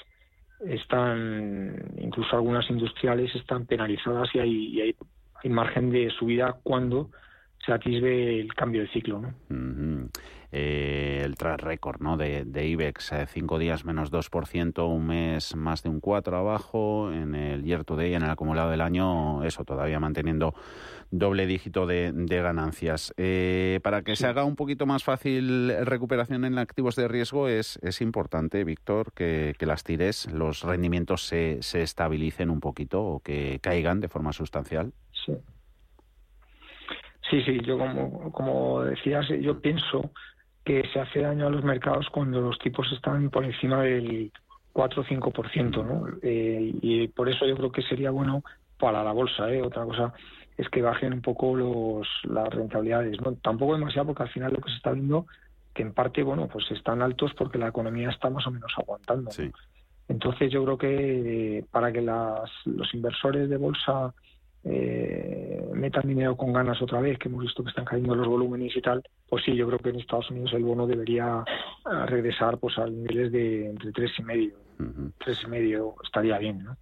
están, 0.67 1.95
incluso 1.99 2.37
algunas 2.37 2.69
industriales 2.71 3.35
están 3.35 3.67
penalizadas 3.67 4.29
y 4.35 4.39
hay, 4.39 4.51
y 4.51 4.81
hay, 4.81 4.97
hay 5.43 5.51
margen 5.51 5.91
de 5.91 6.11
subida 6.11 6.57
cuando 6.63 7.11
se 7.65 7.73
atisbe 7.73 8.41
el 8.41 8.55
cambio 8.55 8.83
de 8.83 8.89
ciclo. 8.89 9.21
¿no? 9.21 10.09
Eh, 10.57 11.23
el 11.25 11.35
track 11.35 11.63
record 11.63 12.01
¿no? 12.01 12.17
de, 12.17 12.45
de 12.45 12.65
IBEX, 12.69 13.11
eh, 13.11 13.27
cinco 13.27 13.59
días 13.59 13.85
menos 13.85 14.13
2%, 14.13 14.89
un 14.89 15.05
mes 15.09 15.57
más 15.57 15.83
de 15.83 15.89
un 15.89 15.99
4 15.99 16.37
abajo, 16.37 17.11
en 17.13 17.35
el 17.35 17.65
year 17.65 17.83
to 17.83 17.97
day, 17.97 18.15
en 18.15 18.23
el 18.23 18.31
acumulado 18.31 18.71
del 18.71 18.81
año, 18.81 19.43
eso 19.43 19.65
todavía 19.65 19.99
manteniendo 19.99 20.55
doble 21.11 21.49
dígito 21.49 21.87
de, 21.87 22.13
ganancias. 22.15 23.13
Eh, 23.17 23.81
para 23.83 24.03
que 24.03 24.15
se 24.15 24.29
haga 24.29 24.45
un 24.45 24.55
poquito 24.55 24.87
más 24.87 25.03
fácil 25.03 25.75
recuperación 25.85 26.45
en 26.45 26.57
activos 26.59 26.95
de 26.95 27.09
riesgo, 27.09 27.49
es, 27.49 27.81
es 27.83 28.01
importante, 28.01 28.63
Víctor, 28.63 29.13
que, 29.13 29.57
que, 29.59 29.67
las 29.67 29.83
tires, 29.83 30.31
los 30.31 30.63
rendimientos 30.63 31.27
se, 31.27 31.63
se 31.63 31.83
estabilicen 31.83 32.49
un 32.49 32.61
poquito 32.61 33.03
o 33.03 33.19
que 33.19 33.59
caigan 33.61 33.99
de 33.99 34.07
forma 34.07 34.33
sustancial. 34.33 34.93
Sí. 35.27 35.35
Sí, 37.29 37.43
sí, 37.43 37.59
yo 37.65 37.77
como, 37.77 38.31
como 38.31 38.85
decías, 38.85 39.27
yo 39.41 39.61
pienso 39.61 40.13
que 40.65 40.89
se 40.93 41.01
hace 41.01 41.21
daño 41.21 41.47
a 41.47 41.51
los 41.51 41.63
mercados 41.63 42.09
cuando 42.11 42.41
los 42.41 42.59
tipos 42.59 42.91
están 42.93 43.31
por 43.31 43.45
encima 43.45 43.83
del 43.83 44.33
4 44.73 45.03
o 45.03 45.05
5%, 45.05 45.85
¿no? 45.85 46.07
Eh, 46.23 46.73
y 46.81 47.09
por 47.09 47.29
eso 47.29 47.47
yo 47.47 47.57
creo 47.57 47.71
que 47.71 47.83
sería 47.83 48.11
bueno 48.11 48.43
para 48.79 49.05
la 49.05 49.13
bolsa, 49.13 49.51
¿eh? 49.53 49.63
Otra 49.63 49.85
cosa 49.85 50.13
es 50.57 50.69
que 50.69 50.83
bajen 50.83 51.13
un 51.13 51.23
poco 51.23 51.55
los, 51.55 52.09
las 52.25 52.49
rentabilidades, 52.49 53.21
¿no? 53.21 53.35
Tampoco 53.35 53.75
demasiado 53.75 54.07
porque 54.09 54.23
al 54.25 54.31
final 54.31 54.53
lo 54.53 54.61
que 54.61 54.71
se 54.71 54.77
está 54.77 54.93
viendo 54.93 55.27
que 55.75 55.83
en 55.83 55.93
parte, 55.93 56.23
bueno, 56.23 56.49
pues 56.49 56.71
están 56.71 57.03
altos 57.03 57.33
porque 57.37 57.59
la 57.59 57.69
economía 57.69 58.09
está 58.09 58.31
más 58.31 58.47
o 58.47 58.51
menos 58.51 58.73
aguantando. 58.79 59.31
Entonces 60.09 60.53
yo 60.53 60.65
creo 60.65 60.79
que 60.79 61.65
para 61.71 61.93
que 61.93 62.01
las, 62.01 62.51
los 62.65 62.95
inversores 62.95 63.49
de 63.49 63.57
bolsa 63.57 64.15
eh, 64.65 65.63
metan 65.75 66.09
dinero 66.09 66.37
con 66.37 66.53
ganas 66.53 66.81
otra 66.81 67.01
vez, 67.01 67.19
que 67.19 67.29
hemos 67.29 67.43
visto 67.43 67.63
que 67.63 67.69
están 67.69 67.85
cayendo 67.85 68.15
los 68.15 68.27
volúmenes 68.27 68.75
y 68.75 68.81
tal, 68.81 69.03
pues 69.29 69.45
sí, 69.45 69.55
yo 69.55 69.67
creo 69.67 69.79
que 69.79 69.91
en 69.91 69.97
Estados 69.97 70.31
Unidos 70.31 70.53
el 70.55 70.65
bono 70.65 70.87
debería 70.87 71.45
eh, 71.91 72.07
regresar 72.07 72.59
pues 72.59 72.79
a 72.79 72.87
niveles 72.87 73.31
de 73.33 73.71
entre 73.71 73.93
tres 73.93 74.13
y 74.19 74.23
medio, 74.23 74.55
tres 75.19 75.39
y 75.45 75.49
medio 75.49 75.95
estaría 76.03 76.39
bien, 76.39 76.65
¿no? 76.65 76.77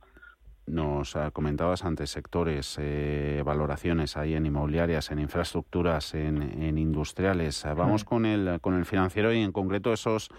Nos 0.65 1.17
ah, 1.17 1.33
comentabas 1.33 1.85
antes 1.85 2.11
sectores, 2.11 2.79
eh, 2.81 3.43
valoraciones 3.45 4.17
ahí 4.17 4.35
en 4.35 4.47
inmobiliarias, 4.47 5.11
en 5.11 5.19
infraestructuras, 5.19 6.15
en, 6.15 6.79
industriales. 6.79 7.67
Ah, 7.67 7.75
vamos 7.75 8.05
con 8.05 8.25
el 8.25 8.61
con 8.61 8.75
el 8.75 8.85
financiero 8.85 9.33
y 9.33 9.43
en 9.43 9.51
concreto 9.51 9.93
esos 9.93 10.31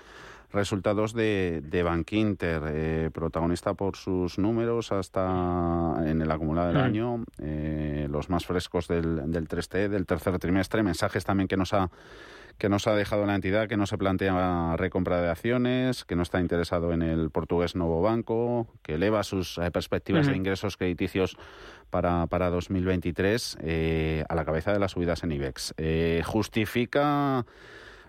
resultados 0.54 1.14
de, 1.14 1.62
de 1.64 1.84
Bankinter, 1.84 2.62
eh, 2.68 3.10
protagonista 3.12 3.74
por 3.74 3.98
sus 3.98 4.38
números 4.38 4.92
hasta 4.92 5.96
en 6.06 6.22
el 6.22 6.32
acumulado 6.32 6.68
del 6.68 6.78
mm. 6.78 6.86
año, 6.86 7.24
eh, 7.40 8.08
los 8.10 8.30
más 8.30 8.46
frescos 8.46 8.88
del, 8.88 9.32
del 9.32 9.48
3T, 9.48 9.90
del 9.90 10.06
tercer 10.06 10.38
trimestre, 10.38 10.84
mensajes 10.84 11.26
también 11.26 11.48
que 11.48 11.58
nos 11.58 11.74
ha 11.74 11.90
que 12.60 12.70
nos 12.70 12.86
ha 12.86 12.94
dejado 12.94 13.26
la 13.26 13.34
entidad, 13.34 13.68
que 13.68 13.78
no 13.78 13.88
se 13.88 13.98
plantea 13.98 14.76
recompra 14.78 15.20
de 15.20 15.28
acciones, 15.28 16.06
que 16.06 16.16
no 16.16 16.22
está 16.22 16.40
interesado 16.40 16.94
en 16.94 17.02
el 17.02 17.32
portugués 17.32 17.76
Novo 17.76 18.04
Banco, 18.04 18.68
que 18.84 18.94
eleva 18.94 19.24
sus 19.24 19.58
eh, 19.58 19.72
perspectivas 19.72 20.28
de 20.28 20.36
ingresos 20.36 20.78
crediticios 20.78 21.36
para, 21.90 22.28
para 22.28 22.52
2023 22.52 23.58
a 24.30 24.36
la 24.36 24.46
cabeza 24.46 24.72
de 24.72 24.78
las 24.78 24.92
subidas 24.92 25.24
en 25.24 25.32
IBEX. 25.32 25.74
¿Justifica 26.24 27.44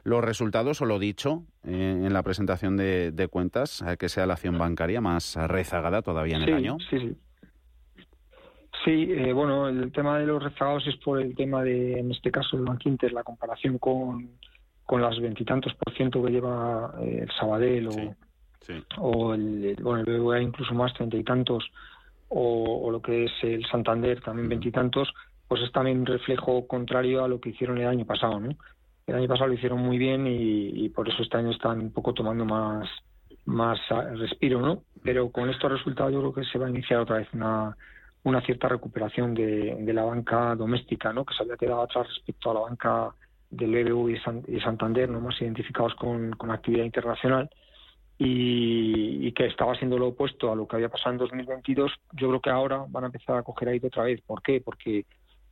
los 0.04 0.23
resultados, 0.23 0.80
o 0.82 0.84
lo 0.84 0.99
dicho 0.99 1.44
eh, 1.64 2.02
en 2.04 2.12
la 2.12 2.23
presentación 2.23 2.76
de, 2.76 3.28
cuentas, 3.30 3.82
eh, 3.82 3.96
que 3.99 4.08
sea 4.08 4.26
la 4.26 4.34
acción 4.34 4.58
bancaria 4.58 5.00
más 5.00 5.37
rezagada 5.49 6.02
todavía 6.02 6.37
en 6.37 6.42
el 6.42 6.54
año. 6.54 6.76
Sí, 6.90 6.99
sí. 6.99 7.16
Sí, 8.84 9.08
eh, 9.11 9.32
bueno, 9.32 9.68
el 9.68 9.90
tema 9.92 10.18
de 10.18 10.26
los 10.26 10.42
rezagados 10.42 10.87
es 10.87 10.96
por 10.96 11.18
el 11.18 11.34
tema 11.34 11.62
de, 11.62 11.99
en 11.99 12.11
este 12.11 12.30
caso, 12.30 12.58
el 12.58 12.64
Bank 12.64 12.84
Inter, 12.84 13.14
la 13.14 13.23
comparación 13.23 13.78
con, 13.78 14.28
con 14.84 15.00
las 15.00 15.18
veintitantos 15.18 15.73
por 15.75 15.94
ciento 15.94 16.23
que 16.23 16.30
lleva 16.30 16.94
el 17.00 17.30
Sabadell 17.38 17.88
o, 17.88 18.14
o 18.99 19.34
el, 19.34 19.75
bueno, 19.80 20.00
el 20.00 20.20
BBVA 20.20 20.42
incluso 20.42 20.75
más, 20.75 20.92
treinta 20.92 21.16
y 21.16 21.25
tantos, 21.25 21.64
o, 22.28 22.90
lo 22.90 23.00
que 23.00 23.25
es 23.25 23.32
el 23.42 23.64
Santander, 23.66 24.20
también 24.20 24.49
veintitantos, 24.49 25.12
pues 25.49 25.62
es 25.62 25.73
también 25.73 26.00
un 26.00 26.06
reflejo 26.06 26.66
contrario 26.66 27.25
a 27.25 27.28
lo 27.28 27.40
que 27.40 27.50
hicieron 27.50 27.78
el 27.78 27.87
año 27.87 28.04
pasado, 28.04 28.40
¿no? 28.40 28.54
El 29.06 29.16
año 29.16 29.28
pasado 29.28 29.49
lo 29.49 29.54
hicieron 29.54 29.80
muy 29.80 29.99
bien 29.99 30.26
y, 30.26 30.88
por 30.88 31.08
eso 31.08 31.23
este 31.23 31.37
año 31.37 31.50
están 31.50 31.80
un 31.80 31.92
poco 31.92 32.14
tomando 32.14 32.44
más, 32.44 32.88
más 33.44 33.78
respiro, 34.18 34.61
¿no? 34.61 34.82
Pero 35.02 35.30
con 35.30 35.50
estos 35.50 35.70
resultados 35.70 36.12
yo 36.12 36.20
creo 36.20 36.34
que 36.34 36.50
se 36.50 36.58
va 36.58 36.66
a 36.66 36.70
iniciar 36.70 37.00
otra 37.00 37.18
vez 37.18 37.28
una, 37.34 37.76
una 38.23 38.40
cierta 38.40 38.68
recuperación 38.68 39.34
de, 39.34 39.76
de 39.78 39.92
la 39.92 40.04
banca 40.04 40.54
doméstica, 40.54 41.12
¿no? 41.12 41.25
Que 41.25 41.34
se 41.34 41.42
había 41.42 41.56
quedado 41.56 41.82
atrás 41.82 42.08
respecto 42.08 42.50
a 42.50 42.54
la 42.54 42.61
banca 42.61 43.14
del 43.50 43.70
BBV 43.70 44.44
y, 44.49 44.61
Santander, 44.61 45.08
no 45.08 45.20
más 45.20 45.40
identificados 45.40 45.94
con, 45.94 46.32
con 46.32 46.50
actividad 46.50 46.84
internacional. 46.84 47.50
Y, 48.16 49.26
y, 49.26 49.32
que 49.32 49.46
estaba 49.46 49.75
siendo 49.75 49.99
lo 49.99 50.08
opuesto 50.08 50.52
a 50.52 50.54
lo 50.54 50.68
que 50.68 50.76
había 50.76 50.88
pasado 50.88 51.11
en 51.11 51.18
2022, 51.18 51.92
yo 52.12 52.28
creo 52.28 52.40
que 52.40 52.50
ahora 52.50 52.84
van 52.88 53.02
a 53.02 53.06
empezar 53.08 53.37
a 53.37 53.42
coger 53.42 53.68
ahí 53.68 53.80
otra 53.82 54.04
vez. 54.04 54.20
¿Por 54.23 54.40
qué? 54.40 54.61
Porque 54.61 55.04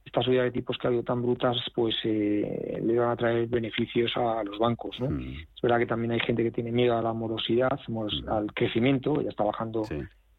esta 0.04 0.22
subida 0.22 0.42
de 0.42 0.50
tipos 0.50 0.76
que 0.76 0.86
ha 0.86 0.88
habido 0.88 1.04
tan 1.04 1.22
brutas, 1.22 1.56
pues 1.74 1.94
eh, 2.04 2.80
le 2.84 2.98
van 2.98 3.10
a 3.10 3.16
traer 3.16 3.46
beneficios 3.46 4.12
a 4.16 4.42
los 4.44 4.58
bancos. 4.58 4.98
¿no? 5.00 5.10
Mm. 5.10 5.36
Es 5.54 5.62
verdad 5.62 5.78
que 5.78 5.86
también 5.86 6.12
hay 6.12 6.20
gente 6.20 6.42
que 6.42 6.50
tiene 6.50 6.72
miedo 6.72 6.96
a 6.96 7.02
la 7.02 7.12
morosidad, 7.12 7.78
mm. 7.86 8.28
al 8.28 8.52
crecimiento, 8.52 9.20
ya 9.20 9.30
está 9.30 9.44
bajando, 9.44 9.86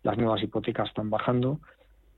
las 0.04 0.18
nuevas 0.18 0.44
hipotecas 0.44 0.90
están 0.90 1.10
bajando, 1.10 1.60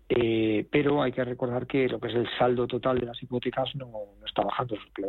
eh, 0.10 0.68
pero 0.72 1.02
hay 1.02 1.12
que 1.12 1.24
recordar 1.24 1.66
que 1.66 1.88
lo 1.88 2.00
que 2.00 2.10
es 2.10 2.16
el 2.16 2.28
saldo 2.38 2.68
total 2.68 3.00
de 3.00 3.08
las 3.08 3.22
hipotecas 3.22 3.76
no, 3.76 3.90
está 4.26 4.44
bajando, 4.44 4.76
lo 4.76 4.92
que 4.94 5.04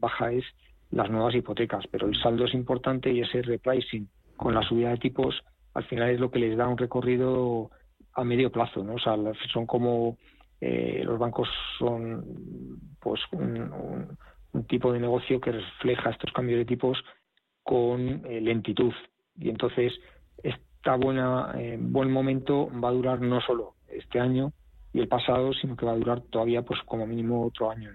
baja 0.00 0.32
es 0.32 0.44
las 0.90 1.10
nuevas 1.10 1.34
hipotecas, 1.34 1.86
pero 1.90 2.06
el 2.06 2.16
saldo 2.20 2.44
es 2.44 2.54
importante 2.54 3.10
y 3.10 3.20
ese 3.20 3.42
repricing 3.42 4.08
con 4.36 4.54
la 4.54 4.62
subida 4.62 4.90
de 4.90 4.98
tipos 4.98 5.42
al 5.74 5.84
final 5.84 6.10
es 6.10 6.20
lo 6.20 6.30
que 6.30 6.38
les 6.38 6.56
da 6.56 6.68
un 6.68 6.76
recorrido 6.76 7.70
a 8.14 8.24
medio 8.24 8.50
plazo, 8.50 8.84
¿no? 8.84 8.94
O 8.94 8.98
sea, 8.98 9.16
son 9.52 9.66
como 9.66 10.18
eh, 10.64 11.02
los 11.04 11.18
bancos 11.18 11.48
son 11.76 12.24
pues 13.00 13.20
un, 13.32 14.16
tipo 14.68 14.92
de 14.92 15.00
negocio 15.00 15.40
que 15.40 15.50
refleja 15.50 16.10
estos 16.10 16.32
cambios 16.32 16.58
de 16.58 16.64
tipos 16.64 17.02
con 17.64 18.24
eh, 18.24 18.40
lentitud 18.40 18.92
y 19.36 19.48
entonces 19.48 19.92
esta 20.40 20.94
buena 20.94 21.52
eh, 21.58 21.76
buen 21.80 22.12
momento 22.12 22.70
va 22.80 22.90
a 22.90 22.92
durar 22.92 23.20
no 23.20 23.40
solo 23.40 23.74
este 23.88 24.20
año 24.20 24.52
y 24.92 25.00
el 25.00 25.08
pasado, 25.08 25.52
sino 25.52 25.74
que 25.74 25.84
va 25.84 25.92
a 25.92 25.96
durar 25.96 26.20
todavía 26.30 26.62
pues 26.62 26.78
como 26.86 27.08
mínimo 27.08 27.44
otro 27.44 27.68
año. 27.68 27.90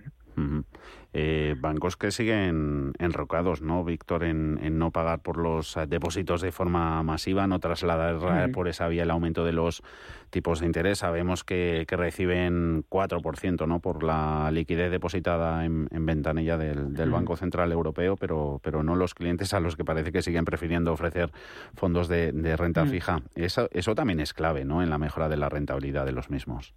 Eh, 1.14 1.56
bancos 1.58 1.98
que 1.98 2.12
siguen 2.12 2.94
enrocados, 3.00 3.62
¿no, 3.62 3.84
Víctor, 3.84 4.24
en, 4.24 4.78
no 4.78 4.92
pagar 4.92 5.20
por 5.22 5.38
los 5.38 5.76
eh, 5.78 5.88
depósitos 5.88 6.42
de 6.42 6.52
forma 6.52 7.02
masiva, 7.02 7.48
no 7.48 7.60
trasladar 7.60 8.52
por 8.52 8.68
esa 8.68 8.88
vía 8.88 9.04
el 9.04 9.10
aumento 9.10 9.44
de 9.46 9.54
los 9.54 9.82
tipos 10.30 10.60
de 10.60 10.66
interés. 10.66 11.00
Sabemos 11.00 11.44
que, 11.44 11.86
reciben 11.90 12.84
4%, 12.90 13.68
¿no?, 13.68 13.80
por 13.80 14.04
la 14.04 14.52
liquidez 14.52 14.92
depositada 14.92 15.66
en, 15.66 15.88
ventanilla 16.06 16.58
del, 16.58 17.10
Banco 17.10 17.36
Central 17.36 17.72
Europeo, 17.72 18.16
pero, 18.18 18.60
pero 18.62 18.84
no 18.84 18.96
los 18.96 19.16
clientes 19.16 19.54
a 19.54 19.60
los 19.60 19.76
que 19.76 19.86
parece 19.86 20.12
que 20.12 20.22
siguen 20.22 20.46
prefiriendo 20.46 20.92
ofrecer 20.92 21.32
fondos 21.74 22.08
de, 22.08 22.56
renta 22.58 22.86
fija. 22.86 23.22
Eso, 23.34 23.70
eso 23.72 23.96
también 23.96 24.20
es 24.20 24.34
clave, 24.34 24.66
¿no?, 24.66 24.84
en 24.84 24.90
la 24.90 24.98
mejora 24.98 25.30
de 25.30 25.38
la 25.38 25.50
rentabilidad 25.50 26.06
de 26.06 26.12
los 26.12 26.30
mismos. 26.30 26.76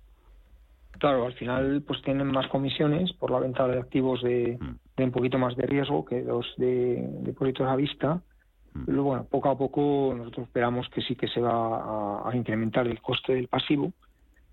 Claro, 1.01 1.25
al 1.25 1.33
final 1.33 1.83
pues 1.87 2.03
tienen 2.03 2.27
más 2.27 2.47
comisiones 2.49 3.11
por 3.15 3.31
la 3.31 3.39
venta 3.39 3.67
de 3.67 3.79
activos 3.79 4.23
de, 4.23 4.59
mm. 4.61 5.03
un 5.03 5.11
poquito 5.11 5.39
más 5.39 5.57
de 5.57 5.67
riesgo 5.67 6.05
que 6.05 6.21
los 6.21 6.47
de 6.59 7.03
depósitos 7.23 7.67
a 7.67 7.75
vista. 7.75 8.21
Mm. 8.75 8.85
Pero 8.85 9.03
bueno, 9.05 9.25
poco 9.25 9.49
a 9.49 9.57
poco 9.57 10.15
nosotros 10.15 10.47
esperamos 10.47 10.91
que 10.91 11.01
sí 11.01 11.17
que 11.17 11.27
se 11.29 11.41
va 11.41 12.29
a, 12.29 12.37
incrementar 12.37 12.87
el 12.87 13.01
coste 13.01 13.33
del 13.33 13.49
pasivo, 13.49 13.95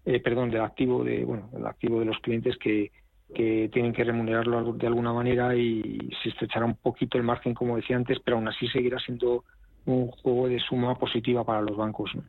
eh, 0.06 0.22
perdón, 0.22 0.50
del 0.50 0.62
activo 0.62 1.04
de 1.04 1.26
bueno, 1.26 1.50
el 1.54 1.68
activo 1.68 2.00
de 2.00 2.06
los 2.06 2.18
clientes 2.20 2.56
que, 2.58 2.94
que 3.36 3.70
tienen 3.74 3.92
que 3.92 4.06
remunerarlo 4.06 4.72
de 4.72 4.88
alguna 4.88 5.12
manera 5.12 5.54
y 5.54 6.00
se 6.24 6.30
estrechará 6.30 6.66
un 6.66 6.76
poquito 6.76 7.18
el 7.18 7.26
margen, 7.26 7.56
como 7.56 7.76
decía 7.76 7.98
antes, 7.98 8.20
pero 8.24 8.38
aún 8.38 8.48
así 8.48 8.70
seguirá 8.70 9.00
siendo 9.00 9.44
un 9.86 10.08
juego 10.08 10.48
de 10.48 10.60
suma 10.60 10.96
positiva 10.96 11.44
para 11.44 11.62
los 11.62 11.76
bancos. 11.76 12.16
¿no? 12.16 12.24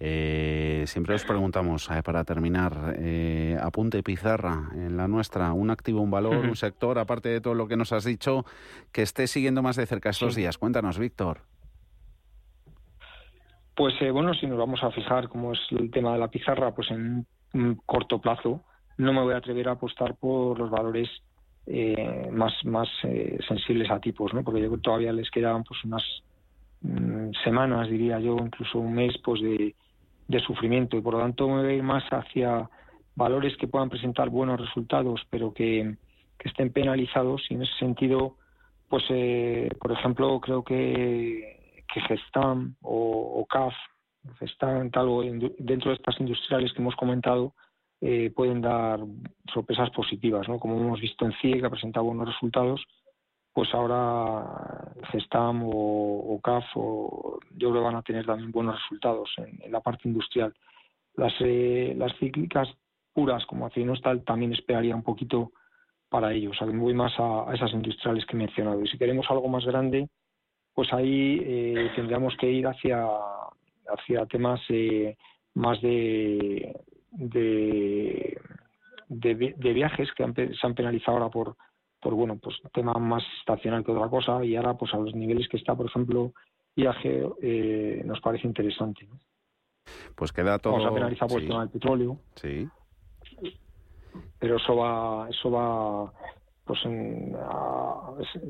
Eh, 0.00 0.84
siempre 0.86 1.14
os 1.14 1.24
preguntamos, 1.24 1.88
eh, 1.90 2.02
para 2.02 2.24
terminar, 2.24 2.94
eh, 2.98 3.56
apunte 3.60 4.02
pizarra 4.02 4.70
en 4.74 4.96
la 4.96 5.08
nuestra, 5.08 5.52
un 5.52 5.70
activo, 5.70 6.00
un 6.00 6.10
valor, 6.10 6.36
un 6.36 6.56
sector, 6.56 6.98
aparte 6.98 7.28
de 7.28 7.40
todo 7.40 7.54
lo 7.54 7.68
que 7.68 7.76
nos 7.76 7.92
has 7.92 8.04
dicho, 8.04 8.44
que 8.92 9.02
esté 9.02 9.26
siguiendo 9.26 9.62
más 9.62 9.76
de 9.76 9.86
cerca 9.86 10.10
estos 10.10 10.34
días. 10.34 10.58
Cuéntanos, 10.58 10.98
Víctor. 10.98 11.40
Pues 13.74 13.94
bueno, 14.12 14.34
si 14.34 14.46
nos 14.46 14.58
vamos 14.58 14.82
a 14.82 14.90
fijar 14.90 15.28
cómo 15.28 15.52
es 15.52 15.60
el 15.70 15.90
tema 15.90 16.12
de 16.12 16.18
la 16.18 16.28
pizarra, 16.28 16.74
pues 16.74 16.90
en 16.90 17.26
un 17.54 17.74
corto 17.86 18.20
plazo 18.20 18.60
no 18.98 19.12
me 19.12 19.22
voy 19.22 19.34
a 19.34 19.38
atrever 19.38 19.68
a 19.68 19.72
apostar 19.72 20.16
por 20.16 20.58
los 20.58 20.70
valores 20.70 21.08
más 22.32 22.52
más 22.64 22.88
sensibles 23.46 23.90
a 23.90 24.00
tipos, 24.00 24.34
¿no? 24.34 24.42
Porque 24.42 24.60
yo 24.60 24.76
todavía 24.78 25.12
les 25.12 25.30
quedan 25.30 25.62
pues 25.62 25.82
unas 25.84 26.02
semanas, 27.44 27.88
diría 27.88 28.18
yo, 28.18 28.36
incluso 28.38 28.78
un 28.78 28.94
mes 28.94 29.16
pues 29.24 29.40
de, 29.40 29.74
sufrimiento 30.46 30.96
y 30.96 31.02
por 31.02 31.14
lo 31.14 31.20
tanto 31.20 31.46
me 31.46 31.62
voy 31.62 31.72
a 31.72 31.74
ir 31.74 31.82
más 31.82 32.04
hacia 32.10 32.68
valores 33.14 33.54
que 33.58 33.68
puedan 33.68 33.90
presentar 33.90 34.30
buenos 34.30 34.58
resultados 34.58 35.20
pero 35.28 35.52
que, 35.52 35.96
estén 36.42 36.72
penalizados 36.72 37.42
y 37.50 37.54
en 37.54 37.62
ese 37.62 37.74
sentido 37.78 38.36
pues 38.88 39.04
eh, 39.10 39.68
por 39.78 39.92
ejemplo 39.92 40.40
creo 40.40 40.64
que, 40.64 41.84
que 41.92 42.00
Gestam 42.00 42.74
o, 42.80 43.46
CAF 43.48 43.74
Gestam 44.40 44.90
tal 44.90 45.08
o 45.08 45.22
dentro 45.22 45.90
de 45.90 45.96
estas 45.96 46.18
industriales 46.18 46.72
que 46.72 46.80
hemos 46.80 46.96
comentado 46.96 47.54
eh, 48.00 48.32
pueden 48.34 48.60
dar 48.60 48.98
sorpresas 49.52 49.90
positivas 49.90 50.48
¿no? 50.48 50.58
como 50.58 50.80
hemos 50.80 51.00
visto 51.00 51.26
en 51.26 51.32
CIE 51.40 51.60
que 51.60 51.66
ha 51.66 51.70
presentado 51.70 52.06
buenos 52.06 52.26
resultados 52.26 52.84
pues 53.52 53.72
ahora 53.74 54.92
Gestam 55.10 55.62
o, 55.64 56.40
CAF 56.42 56.64
o, 56.74 57.38
yo 57.56 57.70
creo 57.70 57.82
que 57.82 57.86
van 57.86 57.96
a 57.96 58.02
tener 58.02 58.24
también 58.24 58.50
buenos 58.50 58.76
resultados 58.80 59.30
en, 59.38 59.70
la 59.70 59.80
parte 59.80 60.08
industrial. 60.08 60.54
Las, 61.14 61.34
eh, 61.40 61.94
las 61.96 62.16
cíclicas 62.18 62.68
puras 63.12 63.44
como 63.46 63.66
Acinostal 63.66 64.24
también 64.24 64.52
esperaría 64.52 64.96
un 64.96 65.02
poquito 65.02 65.52
para 66.08 66.32
ellos. 66.32 66.52
O 66.52 66.58
sea, 66.58 66.66
me 66.66 66.78
voy 66.78 66.94
más 66.94 67.12
a, 67.18 67.52
esas 67.54 67.72
industriales 67.72 68.24
que 68.24 68.36
he 68.36 68.38
mencionado. 68.38 68.82
Y 68.82 68.88
si 68.88 68.96
queremos 68.96 69.26
algo 69.30 69.48
más 69.48 69.64
grande, 69.66 70.08
pues 70.74 70.92
ahí 70.92 71.40
eh, 71.42 71.90
tendríamos 71.94 72.34
que 72.36 72.50
ir 72.50 72.66
hacia, 72.66 73.06
temas 74.30 74.60
eh, 74.70 75.16
más 75.54 75.80
de, 75.82 76.74
de, 77.10 78.38
viajes 79.74 80.10
que 80.12 80.24
se 80.54 80.66
han 80.66 80.74
penalizado 80.74 81.18
ahora 81.18 81.28
por 81.30 81.56
por 82.02 82.14
bueno, 82.14 82.36
pues 82.36 82.56
tema 82.74 82.92
más 82.94 83.22
estacional 83.38 83.84
que 83.84 83.92
otra 83.92 84.08
cosa 84.08 84.44
y 84.44 84.56
ahora 84.56 84.74
pues 84.74 84.92
a 84.92 84.98
los 84.98 85.14
niveles 85.14 85.48
que 85.48 85.56
está, 85.56 85.74
por 85.74 85.86
ejemplo, 85.86 86.32
viaje 86.74 87.24
eh, 87.40 88.02
nos 88.04 88.20
parece 88.20 88.48
interesante. 88.48 89.08
Pues 90.16 90.32
queda 90.32 90.58
todo. 90.58 90.74
Vamos 90.74 90.90
a 90.90 90.94
penalizar 90.94 91.28
por 91.28 91.40
el 91.40 91.48
tema 91.48 91.60
del 91.60 91.70
petróleo. 91.70 92.18
Sí. 92.34 92.68
Pero 94.38 94.56
eso 94.56 94.76
va, 94.76 95.28
eso 95.30 95.50
va 95.50 96.12
pues 96.64 96.78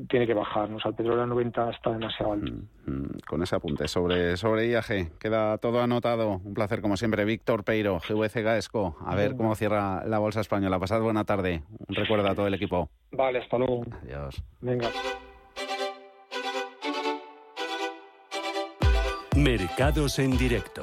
tiene 0.09 0.27
que 0.27 0.33
bajar. 0.33 0.69
¿no? 0.69 0.77
el 0.83 0.95
petróleo 0.95 1.23
a 1.23 1.27
90 1.27 1.69
está 1.71 1.91
demasiado 1.91 2.33
alto. 2.33 2.51
Mm, 2.51 2.91
mm, 2.91 3.09
con 3.27 3.41
ese 3.41 3.55
apunte 3.55 3.87
sobre, 3.87 4.37
sobre 4.37 4.67
IAG, 4.67 5.17
queda 5.17 5.57
todo 5.57 5.81
anotado. 5.81 6.41
Un 6.43 6.53
placer, 6.53 6.81
como 6.81 6.97
siempre. 6.97 7.25
Víctor 7.25 7.63
Peiro, 7.63 7.99
GVC 7.99 8.43
Gaesco. 8.43 8.97
A 9.05 9.15
ver 9.15 9.35
cómo 9.35 9.55
cierra 9.55 10.05
la 10.05 10.19
bolsa 10.19 10.41
española. 10.41 10.79
Pasad 10.79 11.01
buena 11.01 11.23
tarde. 11.23 11.63
Un 11.87 11.95
recuerdo 11.95 12.29
a 12.29 12.35
todo 12.35 12.47
el 12.47 12.53
equipo. 12.53 12.89
Vale, 13.11 13.39
hasta 13.39 13.57
luego. 13.57 13.83
Adiós. 14.03 14.43
Venga. 14.61 14.89
Mercados 19.35 20.19
en 20.19 20.37
directo. 20.37 20.81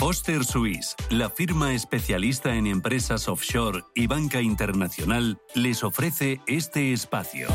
Foster 0.00 0.46
Suisse, 0.46 0.96
la 1.10 1.28
firma 1.28 1.74
especialista 1.74 2.54
en 2.54 2.66
empresas 2.66 3.28
offshore 3.28 3.84
y 3.94 4.06
banca 4.06 4.40
internacional, 4.40 5.38
les 5.54 5.84
ofrece 5.84 6.40
este 6.46 6.94
espacio. 6.94 7.48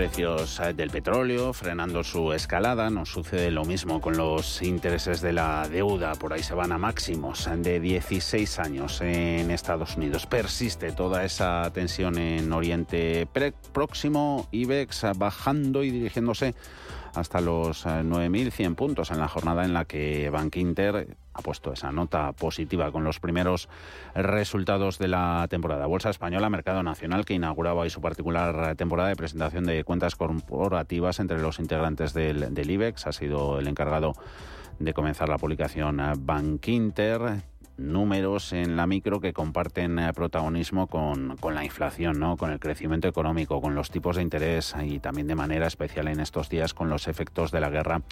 Precios 0.00 0.58
eh, 0.60 0.72
del 0.72 0.88
petróleo 0.88 1.52
frenando 1.52 2.02
su 2.02 2.32
escalada. 2.32 2.88
Nos 2.88 3.10
sucede 3.10 3.50
lo 3.50 3.66
mismo 3.66 4.00
con 4.00 4.16
los 4.16 4.62
intereses 4.62 5.20
de 5.20 5.34
la 5.34 5.68
deuda. 5.68 6.14
Por 6.14 6.32
ahí 6.32 6.42
se 6.42 6.54
van 6.54 6.72
a 6.72 6.78
máximos 6.78 7.46
de 7.58 7.80
16 7.80 8.60
años 8.60 9.02
en 9.02 9.50
Estados 9.50 9.98
Unidos. 9.98 10.24
Persiste 10.24 10.92
toda 10.92 11.22
esa 11.26 11.70
tensión 11.74 12.16
en 12.16 12.50
Oriente 12.50 13.28
Próximo. 13.74 14.48
IBEX 14.52 15.04
bajando 15.18 15.84
y 15.84 15.90
dirigiéndose 15.90 16.54
hasta 17.14 17.40
los 17.40 17.86
9.100 17.86 18.72
eh, 18.72 18.74
puntos 18.74 19.10
en 19.10 19.18
la 19.18 19.28
jornada 19.28 19.64
en 19.64 19.74
la 19.74 19.84
que 19.84 20.30
Bank 20.30 20.56
ha 21.32 21.42
puesto 21.42 21.72
esa 21.72 21.92
nota 21.92 22.32
positiva 22.32 22.90
con 22.92 23.04
los 23.04 23.20
primeros 23.20 23.68
resultados 24.14 24.98
de 24.98 25.08
la 25.08 25.46
temporada. 25.48 25.86
Bolsa 25.86 26.10
Española, 26.10 26.50
Mercado 26.50 26.82
Nacional, 26.82 27.24
que 27.24 27.34
inauguraba 27.34 27.82
hoy 27.82 27.90
su 27.90 28.00
particular 28.00 28.74
temporada 28.76 29.08
de 29.08 29.16
presentación 29.16 29.64
de 29.64 29.84
cuentas 29.84 30.16
corporativas 30.16 31.20
entre 31.20 31.40
los 31.40 31.58
integrantes 31.58 32.12
del, 32.12 32.70
IBEX. 32.70 33.06
Ha 33.06 33.12
sido 33.12 33.58
el 33.58 33.68
encargado 33.68 34.12
de 34.78 34.92
comenzar 34.94 35.28
la 35.28 35.38
publicación 35.38 36.00
Bank 36.18 36.66
Inter 36.68 37.42
números 37.80 38.52
en 38.52 38.76
la 38.76 38.86
micro 38.86 39.20
que 39.20 39.32
comparten 39.32 39.98
eh, 39.98 40.12
protagonismo 40.12 40.86
con, 40.86 41.36
con, 41.38 41.54
la 41.54 41.64
inflación, 41.64 42.20
¿no? 42.20 42.36
con 42.36 42.50
el 42.50 42.60
crecimiento 42.60 43.08
económico, 43.08 43.60
con 43.60 43.74
los 43.74 43.90
tipos 43.90 44.16
de 44.16 44.22
interés 44.22 44.74
y 44.82 44.98
también 44.98 45.26
de 45.26 45.34
manera 45.34 45.66
especial 45.66 46.08
en 46.08 46.20
estos 46.20 46.48
días 46.48 46.74
con 46.74 46.88
los 46.88 47.08
efectos 47.08 47.50
de 47.50 47.60
la 47.60 47.70
guerra 47.70 48.02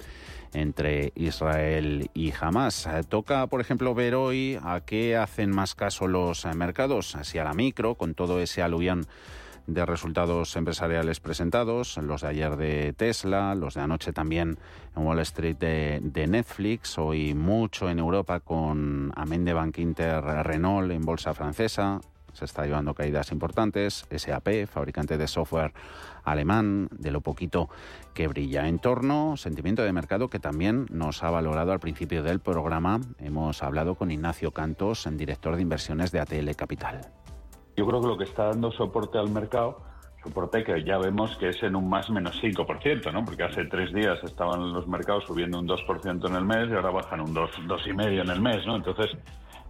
entre 0.53 1.13
Israel 1.15 2.11
y 2.15 2.33
Hamas. 2.39 2.87
Eh, 2.87 3.03
toca, 3.09 3.47
por 3.47 3.61
ejemplo, 3.61 3.95
ver 3.95 4.15
hoy 4.15 4.59
a 4.63 4.81
qué 4.81 5.17
hacen 5.17 5.51
más 5.51 5.75
caso 5.75 6.09
los 6.09 6.45
eh, 6.45 6.55
mercados, 6.55 7.17
si 7.23 7.39
a 7.39 7.45
la 7.45 7.55
micro, 7.55 7.95
con 7.95 8.15
todo 8.15 8.41
ese 8.41 8.63
aluvión 8.63 9.07
de 9.69 9.85
resultados 9.85 10.57
empresariales 10.57 11.21
presentados, 11.21 11.99
los 11.99 12.23
de 12.23 12.29
ayer 12.29 12.57
de 12.57 12.95
Tesla, 12.95 13.55
los 13.55 13.75
de 13.75 13.83
anoche 13.83 14.13
también 14.13 14.59
en 14.97 15.07
Wall 15.07 15.21
Street 15.21 15.57
de, 15.57 16.27
Netflix, 16.27 16.99
hoy 16.99 17.35
mucho 17.35 17.91
en 17.91 17.99
Europa 17.99 18.41
con 18.41 19.13
Amén 19.15 19.45
de 19.45 19.53
Bank 19.53 19.79
Inter 19.79 20.25
Renault 20.25 20.91
en 20.91 21.03
bolsa 21.05 21.35
francesa, 21.35 22.01
se 22.33 22.47
está 22.47 22.65
llevando 22.65 22.95
caídas 22.95 23.31
importantes, 23.31 24.07
SAP, 24.11 24.67
fabricante 24.67 25.19
de 25.19 25.29
software 25.29 25.75
alemán, 26.25 26.89
de 26.93 27.11
lo 27.11 27.21
poquito 27.21 27.69
que 28.15 28.27
brilla. 28.27 28.69
En 28.69 28.79
torno, 28.79 29.37
sentimiento 29.37 29.83
de 29.83 29.93
mercado 29.93 30.29
que 30.29 30.39
también 30.39 30.87
nos 30.91 31.23
ha 31.23 31.31
valorado 31.31 31.73
al 31.73 31.81
principio 31.81 32.23
del 32.23 32.41
programa. 32.41 33.01
Hemos 33.19 33.63
hablado 33.63 33.97
con 33.97 34.11
Ignacio 34.11 34.53
Cantos, 34.53 35.07
director 35.13 35.57
de 35.57 35.63
inversiones 35.63 36.11
de 36.11 36.21
ATL 36.21 36.51
Capital. 36.57 37.18
Yo 37.79 37.87
creo 37.87 38.01
que 38.01 38.09
lo 38.09 38.19
que 38.19 38.25
está 38.25 38.47
dando 38.47 38.73
soporte 38.73 39.19
al 39.19 39.31
mercado, 39.31 39.79
soporte 40.25 40.65
que 40.65 40.83
ya 40.83 40.99
vemos 40.99 41.37
que 41.37 41.51
es 41.51 41.63
en 41.63 41.77
un 41.77 41.89
más 41.89 42.11
menos 42.11 42.43
5%, 42.43 43.13
¿no? 43.13 43.25
Porque 43.25 43.45
hace 43.45 43.67
tres 43.67 43.95
días 43.95 44.19
estaban 44.25 44.73
los 44.73 44.89
mercados 44.89 45.23
subiendo 45.29 45.61
un 45.61 45.69
2% 45.69 46.29
en 46.29 46.35
el 46.35 46.45
mes 46.45 46.69
y 46.69 46.75
ahora 46.75 46.91
bajan 46.91 47.21
un 47.21 47.33
2, 47.33 47.51
2,5% 47.69 48.23
en 48.23 48.31
el 48.31 48.41
mes, 48.41 48.67
¿no? 48.67 48.75
Entonces, 48.75 49.17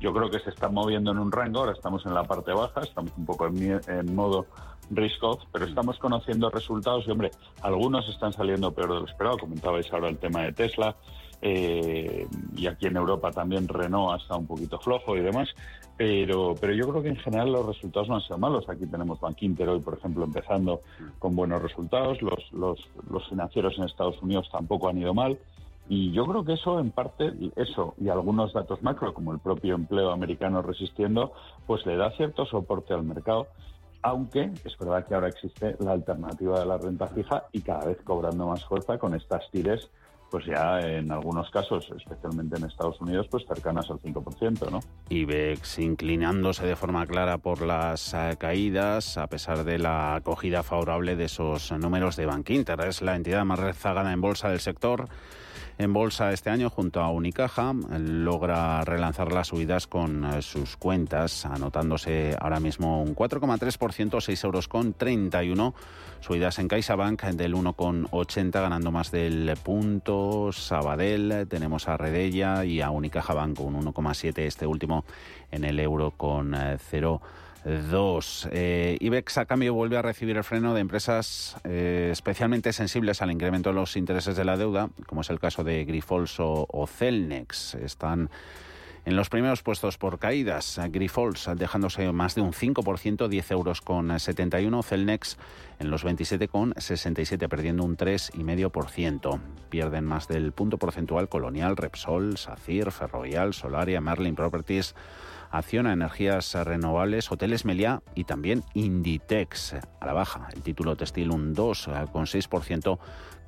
yo 0.00 0.14
creo 0.14 0.30
que 0.30 0.38
se 0.38 0.48
está 0.48 0.70
moviendo 0.70 1.10
en 1.10 1.18
un 1.18 1.30
rango, 1.30 1.60
ahora 1.60 1.72
estamos 1.72 2.06
en 2.06 2.14
la 2.14 2.24
parte 2.24 2.50
baja, 2.50 2.80
estamos 2.80 3.12
un 3.14 3.26
poco 3.26 3.46
en, 3.46 3.78
en 3.86 4.14
modo 4.14 4.46
risk 4.90 5.22
off, 5.24 5.42
pero 5.52 5.66
estamos 5.66 5.98
conociendo 5.98 6.48
resultados 6.48 7.06
y, 7.06 7.10
hombre, 7.10 7.30
algunos 7.60 8.08
están 8.08 8.32
saliendo 8.32 8.72
peor 8.72 8.94
de 8.94 9.00
lo 9.00 9.06
esperado. 9.06 9.36
Comentabais 9.36 9.92
ahora 9.92 10.08
el 10.08 10.16
tema 10.16 10.44
de 10.44 10.54
Tesla, 10.54 10.96
eh, 11.40 12.26
y 12.56 12.66
aquí 12.66 12.86
en 12.86 12.96
Europa 12.96 13.30
también 13.30 13.68
Renault 13.68 14.20
está 14.20 14.36
un 14.36 14.46
poquito 14.46 14.78
flojo 14.78 15.16
y 15.16 15.20
demás, 15.20 15.48
pero, 15.96 16.54
pero 16.60 16.72
yo 16.72 16.88
creo 16.88 17.02
que 17.02 17.08
en 17.08 17.16
general 17.16 17.52
los 17.52 17.66
resultados 17.66 18.08
no 18.08 18.16
han 18.16 18.22
sido 18.22 18.38
malos. 18.38 18.68
Aquí 18.68 18.86
tenemos 18.86 19.20
Bank 19.20 19.42
Inter 19.42 19.68
hoy, 19.68 19.80
por 19.80 19.98
ejemplo, 19.98 20.24
empezando 20.24 20.82
con 21.18 21.34
buenos 21.34 21.62
resultados, 21.62 22.22
los, 22.22 22.52
los, 22.52 22.78
los 23.10 23.28
financieros 23.28 23.76
en 23.78 23.84
Estados 23.84 24.20
Unidos 24.22 24.48
tampoco 24.50 24.88
han 24.88 24.98
ido 24.98 25.14
mal. 25.14 25.38
Y 25.88 26.12
yo 26.12 26.26
creo 26.26 26.44
que 26.44 26.52
eso, 26.52 26.80
en 26.80 26.90
parte, 26.90 27.32
eso 27.56 27.94
y 27.98 28.10
algunos 28.10 28.52
datos 28.52 28.82
macro, 28.82 29.14
como 29.14 29.32
el 29.32 29.38
propio 29.38 29.74
empleo 29.74 30.10
americano 30.10 30.60
resistiendo, 30.60 31.32
pues 31.66 31.86
le 31.86 31.96
da 31.96 32.10
cierto 32.12 32.44
soporte 32.46 32.94
al 32.94 33.04
mercado 33.04 33.46
aunque 34.02 34.52
es 34.64 34.78
verdad 34.78 35.06
que 35.06 35.14
ahora 35.14 35.28
existe 35.28 35.76
la 35.80 35.92
alternativa 35.92 36.60
de 36.60 36.66
la 36.66 36.78
renta 36.78 37.08
fija 37.08 37.46
y 37.52 37.62
cada 37.62 37.86
vez 37.86 37.98
cobrando 38.04 38.46
más 38.46 38.64
fuerza 38.64 38.98
con 38.98 39.14
estas 39.14 39.50
tires 39.50 39.90
pues 40.30 40.44
ya 40.46 40.80
en 40.80 41.10
algunos 41.10 41.50
casos, 41.50 41.90
especialmente 41.96 42.56
en 42.56 42.64
Estados 42.64 43.00
Unidos, 43.00 43.26
pues 43.30 43.44
cercanas 43.46 43.90
al 43.90 44.00
5%, 44.00 44.70
¿no? 44.70 44.80
IBEX 45.08 45.78
inclinándose 45.78 46.66
de 46.66 46.76
forma 46.76 47.06
clara 47.06 47.38
por 47.38 47.62
las 47.62 48.14
eh, 48.14 48.36
caídas, 48.38 49.16
a 49.16 49.26
pesar 49.26 49.64
de 49.64 49.78
la 49.78 50.16
acogida 50.16 50.62
favorable 50.62 51.16
de 51.16 51.24
esos 51.24 51.72
números 51.72 52.16
de 52.16 52.26
Bank 52.26 52.50
Inter. 52.50 52.80
Es 52.82 53.02
la 53.02 53.16
entidad 53.16 53.44
más 53.44 53.58
rezagada 53.58 54.12
en 54.12 54.20
bolsa 54.20 54.50
del 54.50 54.60
sector 54.60 55.08
en 55.78 55.92
bolsa 55.92 56.32
este 56.32 56.50
año 56.50 56.68
junto 56.68 57.00
a 57.00 57.10
Unicaja. 57.10 57.72
Logra 57.98 58.84
relanzar 58.84 59.32
las 59.32 59.48
subidas 59.48 59.86
con 59.86 60.24
eh, 60.24 60.42
sus 60.42 60.76
cuentas, 60.76 61.46
anotándose 61.46 62.36
ahora 62.38 62.60
mismo 62.60 63.02
un 63.02 63.14
4,3%, 63.14 64.20
6 64.20 64.44
euros 64.44 64.68
con 64.68 64.92
31. 64.92 65.74
Subidas 66.20 66.58
en 66.58 66.66
CaixaBank 66.66 67.22
del 67.26 67.54
1,80, 67.54 68.50
ganando 68.52 68.90
más 68.90 69.12
del 69.12 69.56
punto. 69.62 70.50
Sabadell, 70.52 71.46
tenemos 71.48 71.88
a 71.88 71.96
Redella 71.96 72.64
y 72.64 72.80
a 72.80 72.90
Unicaja 72.90 73.34
Banco, 73.34 73.62
un 73.62 73.80
1,7, 73.84 74.38
este 74.40 74.66
último 74.66 75.04
en 75.52 75.64
el 75.64 75.78
euro 75.78 76.10
con 76.10 76.56
0. 76.90 77.22
Eh, 77.68 77.82
2. 77.90 78.48
Eh, 78.50 78.96
IBEX, 78.98 79.36
a 79.36 79.44
cambio, 79.44 79.74
vuelve 79.74 79.98
a 79.98 80.02
recibir 80.02 80.38
el 80.38 80.44
freno 80.44 80.72
de 80.72 80.80
empresas 80.80 81.56
eh, 81.64 82.08
especialmente 82.10 82.72
sensibles 82.72 83.20
al 83.20 83.30
incremento 83.30 83.68
de 83.68 83.74
los 83.74 83.96
intereses 83.96 84.36
de 84.36 84.44
la 84.46 84.56
deuda, 84.56 84.88
como 85.06 85.20
es 85.20 85.28
el 85.28 85.38
caso 85.38 85.64
de 85.64 85.84
Grifols 85.84 86.36
o, 86.38 86.86
Celnex. 86.86 87.74
Están 87.74 88.30
en 89.04 89.16
los 89.16 89.28
primeros 89.28 89.62
puestos 89.62 89.98
por 89.98 90.18
caídas. 90.18 90.80
Grifols 90.90 91.50
dejándose 91.56 92.10
más 92.10 92.34
de 92.34 92.40
un 92.40 92.52
5%, 92.52 93.28
10 93.28 93.50
euros 93.50 93.82
con 93.82 94.18
71. 94.18 94.82
Celnex 94.82 95.36
en 95.78 95.90
los 95.90 96.04
27 96.04 96.48
con 96.48 96.72
67, 96.74 97.50
perdiendo 97.50 97.84
un 97.84 97.98
3,5%. 97.98 99.40
Pierden 99.68 100.06
más 100.06 100.26
del 100.26 100.52
punto 100.52 100.78
porcentual 100.78 101.28
Colonial, 101.28 101.76
Repsol, 101.76 102.38
SACIR, 102.38 102.92
Ferrovial, 102.92 103.52
Solaria, 103.52 104.00
Merlin 104.00 104.34
Properties. 104.34 104.94
Acciona 105.50 105.92
Energías 105.92 106.54
Renovables, 106.54 107.30
Hoteles 107.30 107.64
Meliá 107.64 108.02
y 108.14 108.24
también 108.24 108.64
Inditex 108.74 109.74
a 109.74 110.06
la 110.06 110.12
baja. 110.12 110.48
El 110.54 110.62
título 110.62 110.96
textil 110.96 111.30
un 111.30 111.54
2,6% 111.54 112.98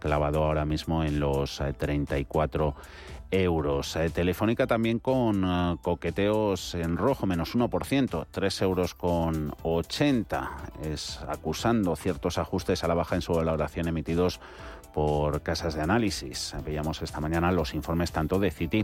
clavado 0.01 0.43
ahora 0.43 0.65
mismo 0.65 1.05
en 1.05 1.21
los 1.21 1.63
34 1.79 2.75
eh, 3.31 3.43
euros. 3.43 3.95
Eh, 3.95 4.11
Telefónica 4.11 4.67
también 4.67 4.99
con 4.99 5.45
eh, 5.45 5.77
coqueteos 5.83 6.75
en 6.75 6.97
rojo, 6.97 7.27
menos 7.27 7.55
1%, 7.55 8.27
3 8.29 8.63
euros 8.63 8.95
con 8.95 9.55
80. 9.63 10.51
Es 10.83 11.21
acusando 11.29 11.95
ciertos 11.95 12.39
ajustes 12.39 12.83
a 12.83 12.89
la 12.89 12.95
baja 12.95 13.15
en 13.15 13.23
su 13.23 13.33
valoración 13.35 13.87
emitidos 13.87 14.41
por 14.93 15.43
casas 15.43 15.75
de 15.75 15.83
análisis. 15.83 16.55
Veíamos 16.65 17.03
esta 17.03 17.21
mañana 17.21 17.53
los 17.53 17.75
informes 17.75 18.11
tanto 18.11 18.41
de 18.41 18.51
Citi 18.51 18.83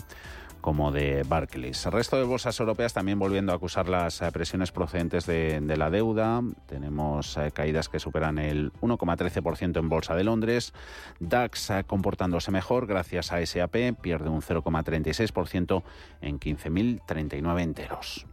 como 0.66 0.90
de 0.90 1.22
Barclays. 1.22 1.86
El 1.86 1.92
resto 1.92 2.16
de 2.16 2.24
bolsas 2.24 2.58
europeas 2.58 2.92
también 2.92 3.20
volviendo 3.20 3.52
a 3.52 3.54
acusar 3.54 3.88
las 3.88 4.20
eh, 4.20 4.32
presiones 4.32 4.72
procedentes 4.72 5.24
de, 5.24 5.60
la 5.76 5.90
deuda. 5.90 6.42
Tenemos 6.66 7.36
eh, 7.36 7.52
caídas 7.54 7.88
que 7.88 8.00
superan 8.00 8.36
el 8.40 8.72
1,13% 8.80 9.78
en 9.78 9.88
Bolsa 9.88 10.16
de 10.16 10.24
Londres. 10.24 10.74
DAX 11.20 11.70
eh, 11.70 11.84
comportándose 11.86 12.50
mejor 12.50 12.88
gracias 12.88 13.30
a 13.30 13.46
SAP, 13.46 13.76
pierde 14.00 14.28
un 14.28 14.42
0,36% 14.42 15.84
en 16.20 16.40
15.039 16.40 17.62
enteros. 17.62 18.26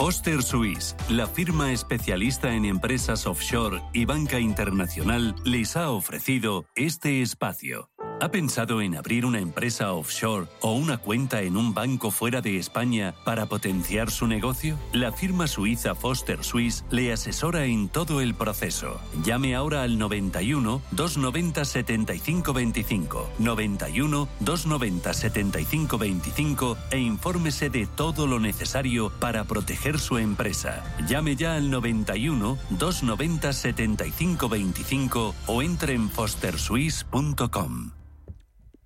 Foster 0.00 0.42
Suisse, 0.42 0.96
la 1.10 1.26
firma 1.26 1.72
especialista 1.72 2.54
en 2.54 2.64
empresas 2.64 3.26
offshore 3.26 3.82
y 3.92 4.06
banca 4.06 4.40
internacional, 4.40 5.34
les 5.44 5.76
ha 5.76 5.90
ofrecido 5.90 6.64
este 6.74 7.20
espacio. 7.20 7.89
¿Ha 8.22 8.30
pensado 8.30 8.82
en 8.82 8.96
abrir 8.96 9.24
una 9.24 9.40
empresa 9.40 9.94
offshore 9.94 10.46
o 10.60 10.74
una 10.74 10.98
cuenta 10.98 11.40
en 11.40 11.56
un 11.56 11.72
banco 11.72 12.10
fuera 12.10 12.42
de 12.42 12.58
España 12.58 13.14
para 13.24 13.46
potenciar 13.46 14.10
su 14.10 14.26
negocio? 14.26 14.78
La 14.92 15.10
firma 15.10 15.46
suiza 15.46 15.94
Foster 15.94 16.44
Swiss 16.44 16.84
le 16.90 17.14
asesora 17.14 17.64
en 17.64 17.88
todo 17.88 18.20
el 18.20 18.34
proceso. 18.34 19.00
Llame 19.24 19.54
ahora 19.54 19.84
al 19.84 19.96
91 19.96 20.82
290 20.90 21.64
7525, 21.64 23.30
91 23.38 24.28
290 24.40 25.14
7525 25.14 26.76
e 26.90 26.98
infórmese 26.98 27.70
de 27.70 27.86
todo 27.86 28.26
lo 28.26 28.38
necesario 28.38 29.10
para 29.18 29.44
proteger 29.44 29.98
su 29.98 30.18
empresa. 30.18 30.84
Llame 31.08 31.36
ya 31.36 31.54
al 31.54 31.70
91 31.70 32.58
290 32.68 33.52
7525 33.54 35.34
o 35.46 35.62
entre 35.62 35.94
en 35.94 36.10
fosterswiss.com. 36.10 37.92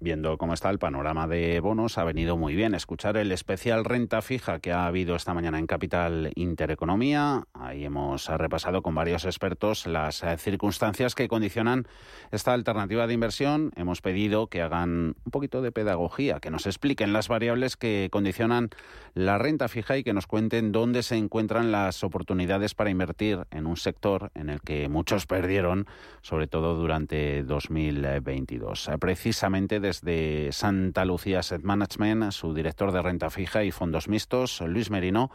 Viendo 0.04 0.36
cómo 0.36 0.52
está 0.52 0.68
el 0.68 0.78
panorama 0.78 1.26
de 1.26 1.60
bonos, 1.60 1.96
ha 1.96 2.04
venido 2.04 2.36
muy 2.36 2.54
bien 2.54 2.74
escuchar 2.74 3.16
el 3.16 3.32
especial 3.32 3.86
renta 3.86 4.20
fija 4.20 4.58
que 4.58 4.70
ha 4.70 4.84
habido 4.84 5.16
esta 5.16 5.32
mañana 5.32 5.58
en 5.58 5.66
Capital 5.66 6.30
Intereconomía. 6.34 7.44
Ahí 7.54 7.86
hemos 7.86 8.28
repasado 8.28 8.82
con 8.82 8.94
varios 8.94 9.24
expertos 9.24 9.86
las 9.86 10.22
eh, 10.22 10.36
circunstancias 10.36 11.14
que 11.14 11.26
condicionan 11.26 11.86
esta 12.32 12.52
alternativa 12.52 13.06
de 13.06 13.14
inversión. 13.14 13.72
Hemos 13.76 14.02
pedido 14.02 14.48
que 14.48 14.60
hagan 14.60 15.16
un 15.24 15.30
poquito 15.32 15.62
de 15.62 15.72
pedagogía, 15.72 16.38
que 16.38 16.50
nos 16.50 16.66
expliquen 16.66 17.14
las 17.14 17.28
variables 17.28 17.78
que 17.78 18.10
condicionan 18.12 18.68
la 19.14 19.38
renta 19.38 19.68
fija 19.68 19.96
y 19.96 20.04
que 20.04 20.12
nos 20.12 20.26
cuenten 20.26 20.70
dónde 20.70 21.02
se 21.02 21.16
encuentran 21.16 21.72
las 21.72 22.04
oportunidades 22.04 22.74
para 22.74 22.90
invertir 22.90 23.46
en 23.50 23.64
un 23.64 23.78
sector 23.78 24.30
en 24.34 24.50
el 24.50 24.60
que 24.60 24.90
muchos 24.90 25.24
perdieron, 25.24 25.86
sobre 26.20 26.46
todo 26.46 26.74
durante 26.74 27.42
2022. 27.42 28.90
Precisamente 29.00 29.80
desde 29.80 29.93
de 30.00 30.50
Santa 30.52 31.04
Lucía 31.04 31.40
Asset 31.40 31.62
Management, 31.62 32.32
su 32.32 32.54
director 32.54 32.92
de 32.92 33.02
renta 33.02 33.30
fija 33.30 33.64
y 33.64 33.70
fondos 33.70 34.08
mixtos, 34.08 34.60
Luis 34.60 34.90
Merino, 34.90 35.30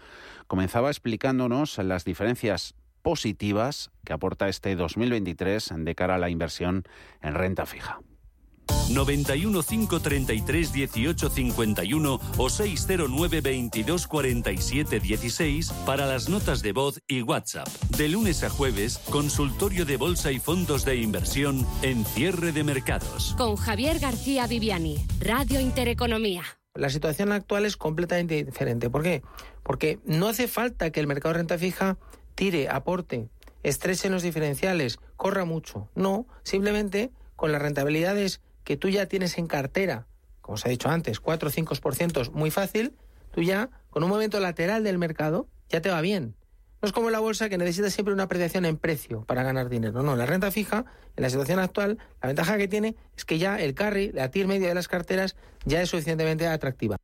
comenzaba 0.47 0.89
explicándonos 0.89 1.77
las 1.77 2.05
diferencias 2.05 2.75
positivas 3.01 3.91
que 4.05 4.13
aporta 4.13 4.49
este 4.49 4.75
2023 4.75 5.73
de 5.77 5.95
cara 5.95 6.15
a 6.15 6.19
la 6.19 6.29
inversión 6.29 6.83
en 7.21 7.35
renta 7.35 7.65
fija. 7.65 8.01
91 8.89 9.63
533 9.63 10.73
18 10.73 11.29
51 11.29 12.19
o 12.37 12.49
609 12.49 13.41
22 13.41 14.07
47 14.07 14.99
16 14.99 15.71
para 15.85 16.05
las 16.05 16.29
notas 16.29 16.61
de 16.61 16.71
voz 16.71 17.01
y 17.07 17.21
WhatsApp. 17.21 17.67
De 17.97 18.09
lunes 18.09 18.43
a 18.43 18.49
jueves, 18.49 18.97
consultorio 19.09 19.85
de 19.85 19.97
bolsa 19.97 20.31
y 20.31 20.39
fondos 20.39 20.85
de 20.85 20.95
inversión 20.95 21.65
en 21.81 22.05
cierre 22.05 22.51
de 22.51 22.63
mercados. 22.63 23.35
Con 23.37 23.55
Javier 23.55 23.99
García 23.99 24.47
Viviani, 24.47 24.97
Radio 25.19 25.59
Intereconomía. 25.59 26.43
La 26.75 26.89
situación 26.89 27.31
actual 27.31 27.65
es 27.65 27.77
completamente 27.77 28.43
diferente. 28.43 28.89
¿Por 28.89 29.03
qué? 29.03 29.21
Porque 29.63 29.99
no 30.05 30.27
hace 30.27 30.47
falta 30.47 30.91
que 30.91 30.99
el 30.99 31.07
mercado 31.07 31.33
de 31.33 31.39
renta 31.39 31.57
fija 31.57 31.97
tire, 32.35 32.69
aporte, 32.69 33.27
estrese 33.63 34.07
en 34.07 34.13
los 34.13 34.23
diferenciales, 34.23 34.99
corra 35.17 35.45
mucho. 35.45 35.89
No, 35.95 36.25
simplemente 36.43 37.11
con 37.35 37.51
las 37.51 37.61
rentabilidades 37.61 38.41
que 38.69 38.77
tú 38.77 38.87
ya 38.87 39.07
tienes 39.07 39.39
en 39.39 39.47
cartera, 39.47 40.05
como 40.41 40.55
se 40.55 40.67
ha 40.67 40.69
dicho 40.69 40.89
antes, 40.89 41.19
4 41.19 41.49
o 41.49 41.51
5% 41.51 42.31
muy 42.33 42.51
fácil, 42.51 42.93
tú 43.31 43.41
ya, 43.41 43.71
con 43.89 44.03
un 44.03 44.09
movimiento 44.09 44.39
lateral 44.39 44.83
del 44.83 44.99
mercado, 44.99 45.47
ya 45.69 45.81
te 45.81 45.89
va 45.89 46.01
bien. 46.01 46.35
No 46.79 46.85
es 46.85 46.91
como 46.93 47.09
la 47.09 47.17
bolsa 47.17 47.49
que 47.49 47.57
necesita 47.57 47.89
siempre 47.89 48.13
una 48.13 48.25
apreciación 48.25 48.65
en 48.65 48.77
precio 48.77 49.23
para 49.25 49.41
ganar 49.41 49.69
dinero. 49.69 50.03
No, 50.03 50.15
la 50.15 50.27
renta 50.27 50.51
fija, 50.51 50.85
en 51.15 51.23
la 51.23 51.31
situación 51.31 51.57
actual, 51.57 51.97
la 52.21 52.27
ventaja 52.27 52.59
que 52.59 52.67
tiene 52.67 52.95
es 53.17 53.25
que 53.25 53.39
ya 53.39 53.59
el 53.59 53.73
carry, 53.73 54.11
la 54.11 54.29
TIR 54.29 54.45
media 54.45 54.67
de 54.67 54.75
las 54.75 54.87
carteras, 54.87 55.35
ya 55.65 55.81
es 55.81 55.89
suficientemente 55.89 56.45
atractiva. 56.45 56.97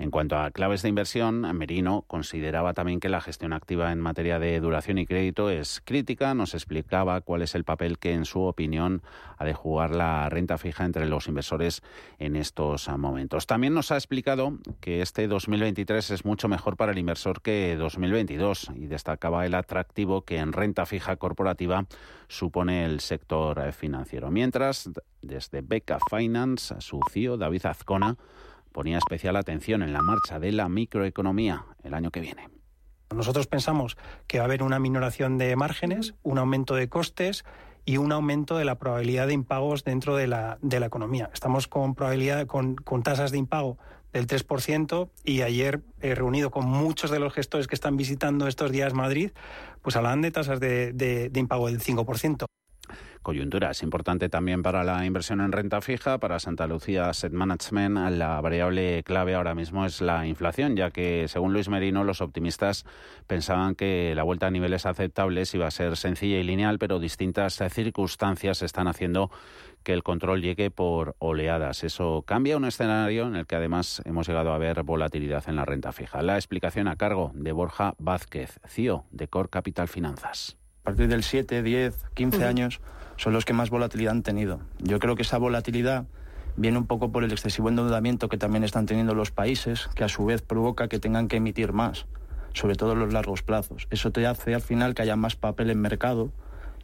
En 0.00 0.10
cuanto 0.10 0.38
a 0.38 0.50
claves 0.50 0.80
de 0.80 0.88
inversión, 0.88 1.42
Merino 1.58 2.04
consideraba 2.06 2.72
también 2.72 3.00
que 3.00 3.10
la 3.10 3.20
gestión 3.20 3.52
activa 3.52 3.92
en 3.92 4.00
materia 4.00 4.38
de 4.38 4.58
duración 4.58 4.96
y 4.96 5.04
crédito 5.04 5.50
es 5.50 5.82
crítica. 5.84 6.32
Nos 6.32 6.54
explicaba 6.54 7.20
cuál 7.20 7.42
es 7.42 7.54
el 7.54 7.64
papel 7.64 7.98
que, 7.98 8.14
en 8.14 8.24
su 8.24 8.40
opinión, 8.40 9.02
ha 9.36 9.44
de 9.44 9.52
jugar 9.52 9.94
la 9.94 10.30
renta 10.30 10.56
fija 10.56 10.86
entre 10.86 11.04
los 11.04 11.28
inversores 11.28 11.82
en 12.18 12.36
estos 12.36 12.88
momentos. 12.88 13.46
También 13.46 13.74
nos 13.74 13.92
ha 13.92 13.96
explicado 13.96 14.56
que 14.80 15.02
este 15.02 15.28
2023 15.28 16.12
es 16.12 16.24
mucho 16.24 16.48
mejor 16.48 16.78
para 16.78 16.92
el 16.92 16.98
inversor 16.98 17.42
que 17.42 17.76
2022 17.76 18.70
y 18.76 18.86
destacaba 18.86 19.44
el 19.44 19.54
atractivo 19.54 20.22
que 20.22 20.38
en 20.38 20.54
renta 20.54 20.86
fija 20.86 21.16
corporativa 21.16 21.84
supone 22.26 22.86
el 22.86 23.00
sector 23.00 23.70
financiero. 23.72 24.30
Mientras, 24.30 24.88
desde 25.20 25.60
Beca 25.60 25.98
Finance, 26.08 26.74
su 26.78 27.00
CEO 27.12 27.36
David 27.36 27.66
Azcona 27.66 28.16
ponía 28.72 28.98
especial 28.98 29.36
atención 29.36 29.82
en 29.82 29.92
la 29.92 30.02
marcha 30.02 30.38
de 30.38 30.52
la 30.52 30.68
microeconomía 30.68 31.64
el 31.82 31.94
año 31.94 32.10
que 32.10 32.20
viene. 32.20 32.48
Nosotros 33.14 33.46
pensamos 33.46 33.96
que 34.26 34.38
va 34.38 34.44
a 34.44 34.46
haber 34.46 34.62
una 34.62 34.78
minoración 34.78 35.36
de 35.36 35.56
márgenes, 35.56 36.14
un 36.22 36.38
aumento 36.38 36.76
de 36.76 36.88
costes 36.88 37.44
y 37.84 37.96
un 37.96 38.12
aumento 38.12 38.56
de 38.56 38.64
la 38.64 38.78
probabilidad 38.78 39.26
de 39.26 39.32
impagos 39.32 39.82
dentro 39.82 40.14
de 40.14 40.28
la, 40.28 40.58
de 40.62 40.78
la 40.78 40.86
economía. 40.86 41.28
Estamos 41.34 41.66
con 41.66 41.94
probabilidad 41.94 42.46
con, 42.46 42.76
con 42.76 43.02
tasas 43.02 43.32
de 43.32 43.38
impago 43.38 43.78
del 44.12 44.26
3% 44.26 45.10
y 45.24 45.42
ayer 45.42 45.82
he 46.00 46.14
reunido 46.14 46.50
con 46.50 46.66
muchos 46.66 47.10
de 47.10 47.18
los 47.18 47.32
gestores 47.32 47.66
que 47.66 47.74
están 47.74 47.96
visitando 47.96 48.46
estos 48.46 48.70
días 48.70 48.92
Madrid, 48.94 49.30
pues 49.82 49.96
hablan 49.96 50.20
de 50.20 50.30
tasas 50.30 50.60
de, 50.60 50.92
de, 50.92 51.30
de 51.30 51.40
impago 51.40 51.66
del 51.66 51.80
5% 51.80 52.46
coyuntura. 53.22 53.70
Es 53.70 53.82
importante 53.82 54.28
también 54.28 54.62
para 54.62 54.84
la 54.84 55.04
inversión 55.04 55.40
en 55.40 55.52
renta 55.52 55.80
fija. 55.80 56.18
Para 56.18 56.38
Santa 56.38 56.66
Lucía 56.66 57.08
Asset 57.08 57.32
Management, 57.32 58.16
la 58.16 58.40
variable 58.40 59.02
clave 59.02 59.34
ahora 59.34 59.54
mismo 59.54 59.84
es 59.84 60.00
la 60.00 60.26
inflación, 60.26 60.76
ya 60.76 60.90
que, 60.90 61.28
según 61.28 61.52
Luis 61.52 61.68
Merino, 61.68 62.04
los 62.04 62.20
optimistas 62.20 62.84
pensaban 63.26 63.74
que 63.74 64.14
la 64.14 64.22
vuelta 64.22 64.46
a 64.46 64.50
niveles 64.50 64.86
aceptables 64.86 65.54
iba 65.54 65.66
a 65.66 65.70
ser 65.70 65.96
sencilla 65.96 66.38
y 66.38 66.42
lineal, 66.42 66.78
pero 66.78 66.98
distintas 66.98 67.62
circunstancias 67.70 68.62
están 68.62 68.88
haciendo 68.88 69.30
que 69.82 69.92
el 69.92 70.02
control 70.02 70.42
llegue 70.42 70.70
por 70.70 71.16
oleadas. 71.18 71.84
Eso 71.84 72.22
cambia 72.26 72.56
un 72.56 72.64
escenario 72.64 73.26
en 73.26 73.36
el 73.36 73.46
que 73.46 73.56
además 73.56 74.02
hemos 74.04 74.26
llegado 74.26 74.52
a 74.52 74.58
ver 74.58 74.82
volatilidad 74.82 75.48
en 75.48 75.56
la 75.56 75.64
renta 75.64 75.92
fija. 75.92 76.22
La 76.22 76.36
explicación 76.36 76.88
a 76.88 76.96
cargo 76.96 77.32
de 77.34 77.52
Borja 77.52 77.94
Vázquez, 77.98 78.60
CIO 78.68 79.04
de 79.10 79.28
Core 79.28 79.48
Capital 79.48 79.88
Finanzas. 79.88 80.56
A 80.82 80.84
partir 80.84 81.08
del 81.08 81.22
7, 81.22 81.62
10, 81.62 82.06
15 82.14 82.44
años 82.44 82.80
son 83.20 83.34
los 83.34 83.44
que 83.44 83.52
más 83.52 83.68
volatilidad 83.68 84.12
han 84.12 84.22
tenido. 84.22 84.60
Yo 84.78 84.98
creo 84.98 85.14
que 85.14 85.22
esa 85.22 85.36
volatilidad 85.36 86.06
viene 86.56 86.78
un 86.78 86.86
poco 86.86 87.12
por 87.12 87.22
el 87.22 87.30
excesivo 87.32 87.68
endeudamiento 87.68 88.30
que 88.30 88.38
también 88.38 88.64
están 88.64 88.86
teniendo 88.86 89.14
los 89.14 89.30
países, 89.30 89.90
que 89.94 90.04
a 90.04 90.08
su 90.08 90.24
vez 90.24 90.40
provoca 90.40 90.88
que 90.88 90.98
tengan 90.98 91.28
que 91.28 91.36
emitir 91.36 91.74
más, 91.74 92.06
sobre 92.54 92.76
todo 92.76 92.94
en 92.94 93.00
los 93.00 93.12
largos 93.12 93.42
plazos. 93.42 93.88
Eso 93.90 94.10
te 94.10 94.26
hace 94.26 94.54
al 94.54 94.62
final 94.62 94.94
que 94.94 95.02
haya 95.02 95.16
más 95.16 95.36
papel 95.36 95.68
en 95.68 95.82
mercado 95.82 96.32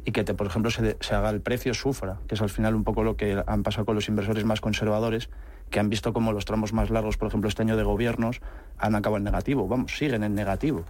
y 0.04 0.12
que, 0.12 0.24
te, 0.24 0.34
por 0.34 0.46
ejemplo, 0.46 0.70
se, 0.70 0.98
se 1.00 1.14
haga 1.14 1.30
el 1.30 1.40
precio 1.40 1.72
sufra, 1.72 2.18
que 2.28 2.34
es 2.34 2.42
al 2.42 2.50
final 2.50 2.74
un 2.74 2.84
poco 2.84 3.02
lo 3.02 3.16
que 3.16 3.42
han 3.46 3.62
pasado 3.62 3.86
con 3.86 3.94
los 3.94 4.06
inversores 4.06 4.44
más 4.44 4.60
conservadores, 4.60 5.30
que 5.70 5.80
han 5.80 5.88
visto 5.88 6.12
como 6.12 6.34
los 6.34 6.44
tramos 6.44 6.74
más 6.74 6.90
largos, 6.90 7.16
por 7.16 7.28
ejemplo, 7.28 7.48
este 7.48 7.62
año 7.62 7.78
de 7.78 7.82
gobiernos, 7.82 8.42
han 8.76 8.94
acabado 8.94 9.16
en 9.16 9.24
negativo. 9.24 9.68
Vamos, 9.68 9.96
siguen 9.96 10.22
en 10.22 10.34
negativo. 10.34 10.84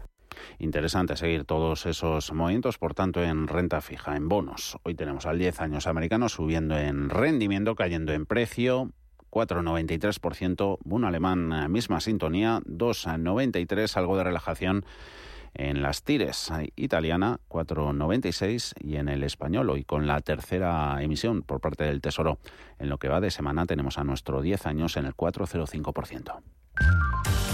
Interesante 0.58 1.16
seguir 1.16 1.44
todos 1.44 1.86
esos 1.86 2.32
movimientos, 2.32 2.78
por 2.78 2.94
tanto, 2.94 3.22
en 3.22 3.48
renta 3.48 3.80
fija, 3.80 4.16
en 4.16 4.28
bonos. 4.28 4.78
Hoy 4.82 4.94
tenemos 4.94 5.26
al 5.26 5.38
10 5.38 5.60
años 5.60 5.86
americano 5.86 6.28
subiendo 6.28 6.78
en 6.78 7.10
rendimiento, 7.10 7.74
cayendo 7.74 8.12
en 8.12 8.26
precio. 8.26 8.90
4,93%, 9.30 10.78
un 10.84 11.04
alemán, 11.04 11.52
eh, 11.52 11.68
misma 11.68 12.00
sintonía, 12.00 12.60
2,93, 12.64 13.94
algo 13.98 14.16
de 14.16 14.24
relajación 14.24 14.86
en 15.56 15.82
las 15.82 16.02
tires 16.02 16.52
italiana 16.76 17.40
4,96 17.48 18.74
y 18.78 18.96
en 18.96 19.08
el 19.08 19.22
español 19.22 19.70
hoy 19.70 19.84
con 19.84 20.06
la 20.06 20.20
tercera 20.20 21.02
emisión 21.02 21.42
por 21.42 21.60
parte 21.60 21.84
del 21.84 22.02
Tesoro 22.02 22.38
en 22.78 22.90
lo 22.90 22.98
que 22.98 23.08
va 23.08 23.20
de 23.20 23.30
semana 23.30 23.64
tenemos 23.64 23.98
a 23.98 24.04
nuestro 24.04 24.42
10 24.42 24.66
años 24.66 24.96
en 24.96 25.06
el 25.06 25.16
4,05%. 25.16 27.45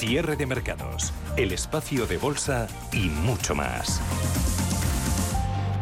Cierre 0.00 0.34
de 0.36 0.46
mercados, 0.46 1.12
el 1.36 1.52
espacio 1.52 2.06
de 2.06 2.16
bolsa 2.16 2.66
y 2.90 3.10
mucho 3.10 3.54
más 3.54 4.00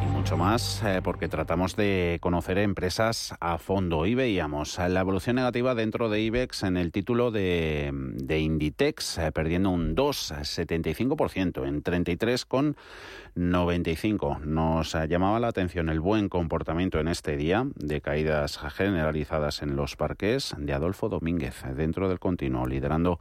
Y 0.03 0.07
mucho 0.11 0.37
más 0.37 0.83
eh, 0.85 1.01
porque 1.05 1.29
tratamos 1.29 1.77
de 1.77 2.19
conocer 2.21 2.59
empresas 2.59 3.37
a 3.39 3.59
fondo 3.59 4.07
y 4.07 4.17
veíamos 4.17 4.77
la 4.77 4.99
evolución 4.99 5.37
negativa 5.37 5.77
dentro 5.77 6.09
de 6.09 6.21
IBEX 6.21 6.65
en 6.65 6.77
el 6.77 6.91
título 6.91 7.31
de, 7.31 7.93
Inditex, 8.29 9.19
eh, 9.19 9.31
perdiendo 9.31 9.71
un 9.71 9.95
2,75% 9.95 11.65
en 11.65 11.85
33,95. 11.85 14.41
Nos 14.41 14.97
eh, 14.97 15.07
llamaba 15.07 15.39
la 15.39 15.47
atención 15.47 15.91
el 15.91 16.01
buen 16.01 16.29
comportamiento 16.29 16.99
en 16.99 17.07
este 17.07 17.37
día 17.37 17.69
de 17.77 18.01
caídas 18.01 18.59
generalizadas 18.59 19.63
en 19.63 19.77
los 19.77 19.95
parques 19.95 20.57
de 20.59 20.73
Adolfo 20.73 21.09
Domínguez 21.09 21.63
dentro 21.77 22.09
del 22.09 22.19
continuo, 22.19 22.67
liderando 22.67 23.21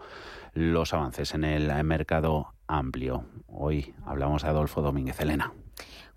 los 0.57 0.91
avances 0.91 1.35
en 1.35 1.43
el 1.43 1.83
mercado 1.83 2.55
amplio. 2.65 3.25
Hoy 3.45 3.93
hablamos 4.07 4.41
de 4.41 4.49
Adolfo 4.49 4.81
Domínguez 4.81 5.19
Elena. 5.19 5.53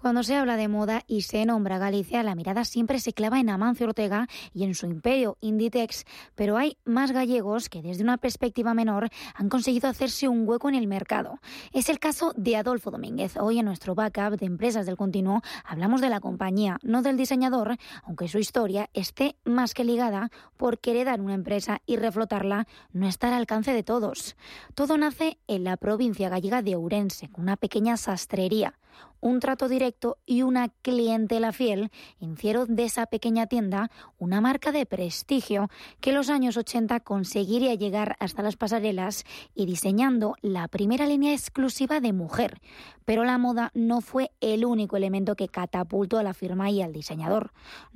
Cuando 0.01 0.23
se 0.23 0.35
habla 0.35 0.57
de 0.57 0.67
moda 0.67 1.03
y 1.07 1.23
se 1.23 1.45
nombra 1.45 1.77
Galicia, 1.77 2.23
la 2.23 2.35
mirada 2.35 2.65
siempre 2.65 3.01
se 3.01 3.13
clava 3.13 3.39
en 3.39 3.51
Amancio 3.51 3.87
Ortega 3.87 4.29
y 4.55 4.65
en 4.65 4.75
su 4.75 4.87
imperio, 4.87 5.37
Inditex. 5.43 6.07
Pero 6.35 6.57
hay 6.57 6.79
más 6.87 7.13
gallegos 7.13 7.69
que 7.69 7.83
desde 7.83 8.03
una 8.03 8.17
perspectiva 8.17 8.73
menor 8.73 9.11
han 9.35 9.51
conseguido 9.51 9.91
hacerse 9.91 10.27
un 10.27 10.49
hueco 10.49 10.71
en 10.71 10.75
el 10.75 10.87
mercado. 10.87 11.39
Es 11.75 11.91
el 11.91 11.99
caso 11.99 12.33
de 12.35 12.57
Adolfo 12.57 12.91
Domínguez. 12.91 13.37
Hoy 13.37 13.59
en 13.59 13.67
nuestro 13.67 13.95
backup 13.95 14.39
de 14.39 14.47
empresas 14.47 14.87
del 14.87 14.97
continuo 14.97 15.43
hablamos 15.67 16.01
de 16.01 16.09
la 16.09 16.21
compañía, 16.21 16.79
no 16.83 17.03
del 17.03 17.19
diseñador, 17.19 17.77
aunque 18.03 18.29
su 18.29 18.39
historia 18.39 18.89
esté 18.95 19.37
más 19.45 19.75
que 19.75 19.85
ligada 19.85 20.31
porque 20.57 20.93
heredar 20.93 21.21
una 21.21 21.35
empresa 21.35 21.83
y 21.85 21.97
reflotarla 21.97 22.67
no 22.95 23.07
está 23.07 23.29
al 23.29 23.35
alcance 23.35 23.75
de 23.75 23.83
todos. 23.83 24.35
Todo 24.75 24.97
nace 24.97 25.37
en 25.47 25.65
la 25.65 25.77
provincia 25.77 26.31
gallega 26.31 26.63
de 26.63 26.77
Ourense, 26.77 27.29
con 27.29 27.43
una 27.43 27.57
pequeña 27.57 27.99
sastrería 27.99 28.79
un 29.21 29.41
trato 29.41 29.69
directo 29.69 30.19
y 30.27 30.43
una 30.43 30.69
clientela 30.69 31.53
fiel 31.53 31.91
hicieron 32.19 32.75
de 32.77 32.85
esa 32.85 33.07
pequeña 33.07 33.47
tienda 33.47 33.91
una 34.19 34.41
marca 34.41 34.73
de 34.73 34.87
prestigio 34.87 35.69
que 36.01 36.11
en 36.11 36.17
los 36.17 36.31
años 36.31 36.57
80 36.57 37.01
conseguiría 37.01 37.75
llegar 37.75 38.17
hasta 38.19 38.43
las 38.43 38.57
pasarelas 38.57 39.25
y 39.55 39.67
diseñando 39.67 40.37
la 40.41 40.69
primera 40.69 41.07
línea 41.07 41.33
exclusiva 41.33 42.01
de 42.01 42.13
mujer. 42.13 42.61
Pero 43.05 43.25
la 43.25 43.39
moda 43.39 43.71
no 43.75 44.01
fue 44.01 44.31
el 44.41 44.65
único 44.65 44.97
elemento 44.97 45.37
que 45.37 45.49
catapultó 45.49 46.19
a 46.19 46.23
la 46.23 46.35
firma 46.35 46.71
y 46.71 46.83
al 46.83 46.93
diseñador, 46.93 47.53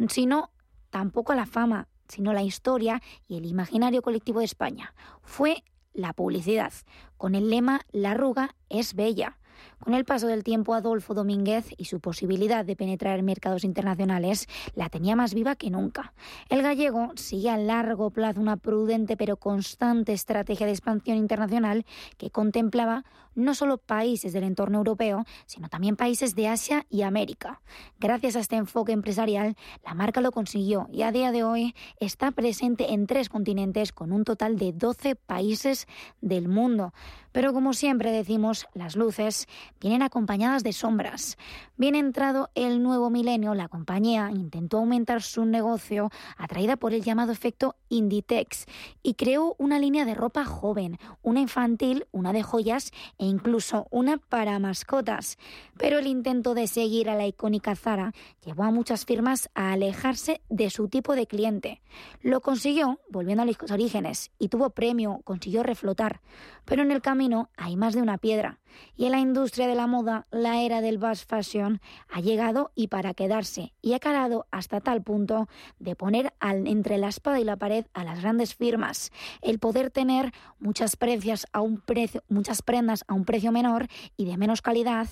sino 0.09 0.51
tampoco 0.91 1.33
a 1.33 1.37
la 1.37 1.47
fama, 1.47 1.89
sino 2.09 2.33
la 2.33 2.43
historia 2.43 3.03
y 3.27 3.37
el 3.37 3.47
imaginario 3.47 4.03
colectivo 4.03 4.41
de 4.41 4.45
España. 4.45 4.95
Fue 5.23 5.65
la 5.93 6.13
publicidad, 6.13 6.73
con 7.17 7.35
el 7.35 7.51
lema 7.51 7.81
La 7.93 8.13
arruga 8.13 8.55
es 8.69 8.95
bella. 8.95 9.39
Con 9.85 9.93
el 9.93 10.07
paso 10.07 10.29
del 10.29 10.45
tiempo, 10.45 10.73
Adolfo 10.73 11.13
Domínguez 11.13 11.67
y 11.77 11.85
su 11.85 12.01
posibilidad 12.01 12.65
de 12.65 12.75
penetrar 12.75 13.19
en 13.19 13.27
mercados 13.27 13.65
internacionales 13.65 14.49
la 14.75 14.89
tenía 14.89 15.15
más 15.15 15.35
viva 15.35 15.57
que 15.57 15.69
nunca. 15.69 16.15
El 16.49 16.63
gallego 16.63 17.13
sigue 17.17 17.51
a 17.51 17.59
largo 17.59 18.09
plazo 18.09 18.41
una 18.41 18.57
prudente 18.57 19.19
pero 19.19 19.37
constante 19.37 20.15
estrategia 20.15 20.65
de 20.65 20.73
expansión 20.73 21.19
internacional 21.19 21.85
que 22.17 22.31
contemplaba 22.31 23.05
no 23.35 23.55
solo 23.55 23.79
países 23.79 24.33
del 24.33 24.45
entorno 24.45 24.79
europeo, 24.79 25.27
sino 25.45 25.69
también 25.69 25.97
países 25.97 26.35
de 26.35 26.49
Asia 26.49 26.87
y 26.89 27.03
América. 27.03 27.61
Gracias 27.99 28.37
a 28.37 28.41
este 28.41 28.57
enfoque 28.57 28.93
empresarial, 28.93 29.57
la 29.85 29.93
marca 29.93 30.21
lo 30.21 30.33
consiguió 30.33 30.89
y 30.93 31.03
a 31.03 31.13
día 31.13 31.33
de 31.33 31.45
hoy 31.45 31.75
está 32.01 32.31
presente 32.31 32.93
en 32.93 33.07
tres 33.07 33.29
continentes 33.29 33.93
con 33.93 34.13
un 34.13 34.25
total 34.25 34.57
de 34.57 34.73
12 34.73 35.17
países 35.17 35.87
del 36.21 36.49
mundo. 36.49 36.95
Pero 37.33 37.53
como 37.53 37.73
siempre 37.73 38.13
decimos, 38.13 38.69
las 38.75 38.95
luces 38.95 39.49
vienen 39.81 40.03
acompañadas 40.03 40.63
de 40.63 40.73
sombras. 40.73 41.37
Bien 41.77 41.95
entrado 41.95 42.51
el 42.55 42.83
nuevo 42.83 43.11
milenio, 43.11 43.55
la 43.55 43.69
compañía 43.69 44.31
intentó 44.33 44.79
aumentar 44.79 45.23
su 45.23 45.45
negocio 45.45 46.11
atraída 46.37 46.77
por 46.77 46.95
el 46.95 47.03
llamado 47.03 47.33
efecto 47.33 47.77
Inditex 47.89 48.67
y 49.03 49.15
creó 49.15 49.55
una 49.59 49.79
línea 49.79 50.05
de 50.05 50.15
ropa 50.15 50.45
joven, 50.45 50.99
una 51.23 51.41
infantil, 51.41 52.07
una 52.13 52.33
de 52.33 52.43
joyas 52.43 52.93
e 53.19 53.27
incluso 53.27 53.87
una 53.91 54.19
para 54.19 54.59
mascotas. 54.59 55.39
Pero 55.77 55.99
el 55.99 56.07
intento 56.07 56.55
de 56.55 56.67
seguir 56.67 57.11
a 57.11 57.15
la 57.15 57.27
icónica 57.27 57.77
Zara 57.77 58.13
llevó 58.45 58.65
a 58.65 58.71
muchas 58.71 59.05
firmas 59.05 59.51
a 59.55 59.73
alejarse 59.73 60.41
de 60.49 60.71
su 60.71 60.89
tipo 60.89 61.15
de 61.15 61.27
cliente. 61.27 61.83
Lo 62.23 62.41
consiguió 62.41 63.01
volviendo 63.09 63.43
a 63.43 63.47
los 63.47 63.57
orígenes 63.71 64.31
y 64.39 64.49
tuvo 64.49 64.71
premio, 64.71 65.21
consiguió 65.25 65.63
reflotar. 65.63 66.21
Pero 66.65 66.83
en 66.83 66.91
el 66.91 67.03
camino 67.03 67.51
hay 67.57 67.77
más 67.77 67.95
de 67.95 68.03
una 68.03 68.19
piedra. 68.19 68.59
Y 68.97 69.07
en 69.07 69.13
la 69.13 69.21
industria 69.21 69.67
de 69.67 69.75
la 69.75 69.87
moda, 69.87 70.27
la 70.31 70.63
era 70.63 70.81
del 70.81 70.99
fast 70.99 71.29
fashion 71.29 71.81
ha 72.09 72.21
llegado 72.21 72.71
y 72.75 72.89
para 72.89 73.15
quedarse, 73.15 73.73
y 73.83 73.95
ha 73.95 73.99
calado 73.99 74.47
hasta 74.51 74.81
tal 74.81 75.03
punto 75.03 75.49
de 75.79 75.97
poner 75.97 76.33
entre 76.41 76.99
la 76.99 77.09
espada 77.09 77.41
y 77.41 77.45
la 77.45 77.57
pared 77.57 77.87
a 77.93 78.05
las 78.05 78.21
grandes 78.21 78.55
firmas. 78.55 79.11
El 79.43 79.59
poder 79.59 79.91
tener 79.91 80.33
muchas, 80.59 80.97
precios 80.97 81.47
a 81.53 81.61
un 81.61 81.81
precio, 81.81 82.23
muchas 82.29 82.63
prendas 82.63 83.05
a 83.09 83.15
un 83.15 83.25
precio 83.25 83.53
menor 83.53 83.89
y 84.17 84.25
de 84.25 84.37
menos 84.37 84.63
calidad 84.63 85.09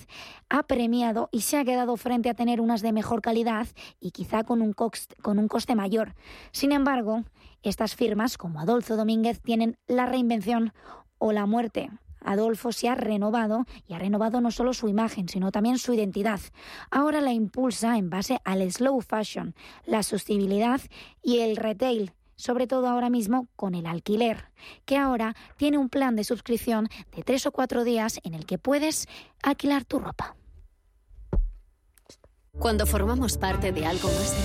ha 0.49 0.63
premiado 0.63 1.29
y 1.31 1.41
se 1.41 1.57
ha 1.57 1.65
quedado 1.65 1.97
frente 1.97 2.29
a 2.29 2.33
tener 2.33 2.61
unas 2.61 2.81
de 2.81 2.91
mejor 2.91 3.21
calidad 3.21 3.67
y 3.99 4.11
quizá 4.11 4.43
con 4.43 4.61
un, 4.61 4.73
con 4.73 5.39
un 5.39 5.47
coste 5.47 5.75
mayor. 5.75 6.15
Sin 6.51 6.71
embargo, 6.71 7.23
estas 7.61 7.95
firmas, 7.95 8.37
como 8.37 8.59
Adolfo 8.59 8.95
Domínguez, 8.95 9.41
tienen 9.41 9.77
la 9.87 10.05
reinvención 10.05 10.73
o 11.17 11.31
la 11.31 11.45
muerte. 11.45 11.89
Adolfo 12.23 12.71
se 12.71 12.89
ha 12.89 12.95
renovado 12.95 13.65
y 13.87 13.93
ha 13.93 13.99
renovado 13.99 14.41
no 14.41 14.51
solo 14.51 14.73
su 14.73 14.87
imagen, 14.87 15.29
sino 15.29 15.51
también 15.51 15.77
su 15.77 15.93
identidad. 15.93 16.39
Ahora 16.91 17.21
la 17.21 17.31
impulsa 17.31 17.97
en 17.97 18.09
base 18.09 18.39
al 18.43 18.69
slow 18.71 19.01
fashion, 19.01 19.55
la 19.85 20.03
sostenibilidad 20.03 20.81
y 21.21 21.39
el 21.39 21.55
retail, 21.55 22.13
sobre 22.35 22.67
todo 22.67 22.87
ahora 22.87 23.09
mismo 23.09 23.47
con 23.55 23.75
el 23.75 23.85
alquiler, 23.85 24.51
que 24.85 24.97
ahora 24.97 25.35
tiene 25.57 25.77
un 25.77 25.89
plan 25.89 26.15
de 26.15 26.23
suscripción 26.23 26.89
de 27.15 27.23
tres 27.23 27.45
o 27.45 27.51
cuatro 27.51 27.83
días 27.83 28.19
en 28.23 28.33
el 28.33 28.45
que 28.45 28.57
puedes 28.57 29.07
alquilar 29.41 29.85
tu 29.85 29.99
ropa. 29.99 30.35
Cuando 32.59 32.85
formamos 32.85 33.37
parte 33.37 33.71
de 33.71 33.85
algo 33.85 34.07
más 34.09 34.35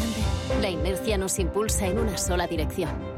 grande, 0.49 0.63
la 0.63 0.71
inercia 0.71 1.19
nos 1.19 1.39
impulsa 1.39 1.87
en 1.87 1.99
una 1.99 2.17
sola 2.17 2.47
dirección. 2.47 3.18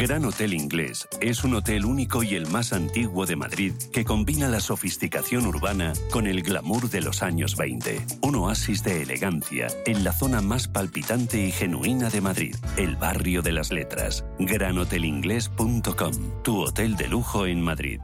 Gran 0.00 0.24
Hotel 0.24 0.54
Inglés 0.54 1.06
es 1.20 1.44
un 1.44 1.54
hotel 1.54 1.84
único 1.84 2.22
y 2.22 2.34
el 2.34 2.46
más 2.46 2.72
antiguo 2.72 3.26
de 3.26 3.36
Madrid 3.36 3.74
que 3.92 4.06
combina 4.06 4.48
la 4.48 4.60
sofisticación 4.60 5.44
urbana 5.44 5.92
con 6.10 6.26
el 6.26 6.40
glamour 6.40 6.88
de 6.88 7.02
los 7.02 7.22
años 7.22 7.54
20. 7.54 8.00
Un 8.22 8.36
oasis 8.36 8.82
de 8.82 9.02
elegancia 9.02 9.66
en 9.84 10.02
la 10.02 10.14
zona 10.14 10.40
más 10.40 10.68
palpitante 10.68 11.44
y 11.44 11.52
genuina 11.52 12.08
de 12.08 12.22
Madrid, 12.22 12.56
el 12.78 12.96
barrio 12.96 13.42
de 13.42 13.52
las 13.52 13.70
letras. 13.70 14.24
GranHotelInglés.com, 14.38 16.42
tu 16.42 16.62
hotel 16.62 16.96
de 16.96 17.06
lujo 17.06 17.44
en 17.44 17.60
Madrid. 17.60 18.00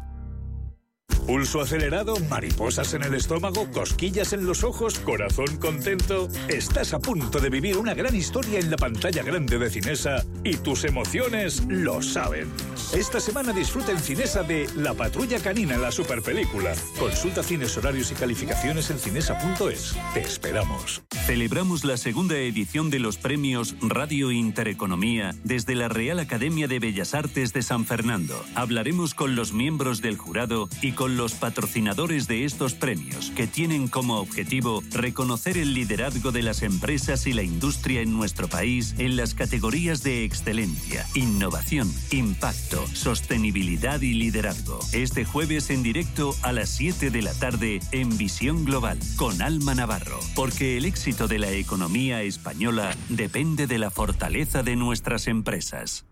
Pulso 1.27 1.61
acelerado, 1.61 2.15
mariposas 2.31 2.95
en 2.95 3.03
el 3.03 3.15
estómago, 3.15 3.69
cosquillas 3.73 4.33
en 4.33 4.47
los 4.47 4.63
ojos, 4.63 5.01
corazón 5.01 5.57
contento. 5.57 6.29
Estás 6.49 6.95
a 6.95 7.01
punto 7.01 7.41
de 7.41 7.51
vivir 7.51 7.79
una 7.79 7.95
gran 7.95 8.15
historia 8.15 8.61
en 8.61 8.71
la 8.71 8.77
pantalla 8.77 9.25
grande 9.25 9.59
de 9.59 9.69
Cinesa 9.69 10.25
y 10.45 10.57
tus 10.57 10.85
emociones 10.85 11.65
lo 11.69 12.01
saben. 12.01 12.49
Esta 12.95 13.19
semana 13.19 13.53
disfruta 13.53 13.91
en 13.91 13.99
Cinesa 13.99 14.45
de 14.45 14.69
La 14.77 14.95
Patrulla 14.95 15.41
Canina, 15.41 15.77
la 15.77 15.91
superpelícula. 15.91 16.75
Consulta 16.97 17.43
cines, 17.43 17.77
horarios 17.77 18.13
y 18.13 18.15
calificaciones 18.15 18.91
en 18.91 18.99
cinesa.es. 19.01 19.97
Te 20.15 20.21
esperamos. 20.21 21.03
Celebramos 21.27 21.85
la 21.85 21.97
segunda 21.97 22.37
edición 22.37 22.89
de 22.89 23.01
los 23.01 23.17
premios 23.17 23.75
Radio 23.81 24.31
Intereconomía 24.31 25.35
desde 25.43 25.75
la 25.75 25.89
Real 25.89 26.21
Academia 26.21 26.69
de 26.69 26.79
Bellas 26.79 27.15
Artes 27.15 27.53
de 27.53 27.63
San 27.63 27.85
Fernando. 27.85 28.41
Hablaremos 28.55 29.15
con 29.15 29.35
los 29.35 29.53
miembros 29.53 30.01
del 30.01 30.17
jurado 30.17 30.69
y 30.83 30.93
con 30.93 31.16
los 31.17 31.35
patrocinadores 31.35 32.29
de 32.29 32.45
estos 32.45 32.75
premios, 32.75 33.31
que 33.31 33.47
tienen 33.47 33.89
como 33.89 34.19
objetivo 34.21 34.83
reconocer 34.91 35.59
el 35.59 35.75
liderazgo 35.75 36.33
de 36.33 36.43
las 36.43 36.63
empresas 36.63 37.27
y 37.27 37.33
la 37.33 37.43
industria 37.43 38.01
en 38.01 38.13
nuestro 38.13 38.49
país 38.49 38.95
en 38.99 39.17
las 39.17 39.35
categorías 39.35 40.03
de 40.03 40.25
excelencia, 40.25 41.07
innovación, 41.15 41.93
impacto, 42.11 42.87
sostenibilidad 42.89 44.01
y 44.01 44.15
liderazgo. 44.15 44.79
Este 44.93 45.25
jueves 45.25 45.71
en 45.71 45.83
directo 45.83 46.35
a 46.43 46.53
las 46.53 46.69
7 46.71 47.11
de 47.11 47.23
la 47.23 47.35
tarde 47.35 47.81
en 47.93 48.17
Visión 48.17 48.65
Global 48.65 48.99
con 49.17 49.43
Alma 49.43 49.75
Navarro, 49.75 50.19
porque 50.35 50.77
el 50.77 50.85
éxito 50.85 51.29
de 51.29 51.39
la 51.39 51.51
economía 51.51 52.23
española 52.23 52.95
depende 53.09 53.67
de 53.67 53.79
la 53.79 53.91
fortaleza 53.91 54.63
de 54.63 54.77
nuestras 54.77 55.27
empresas. 55.27 56.05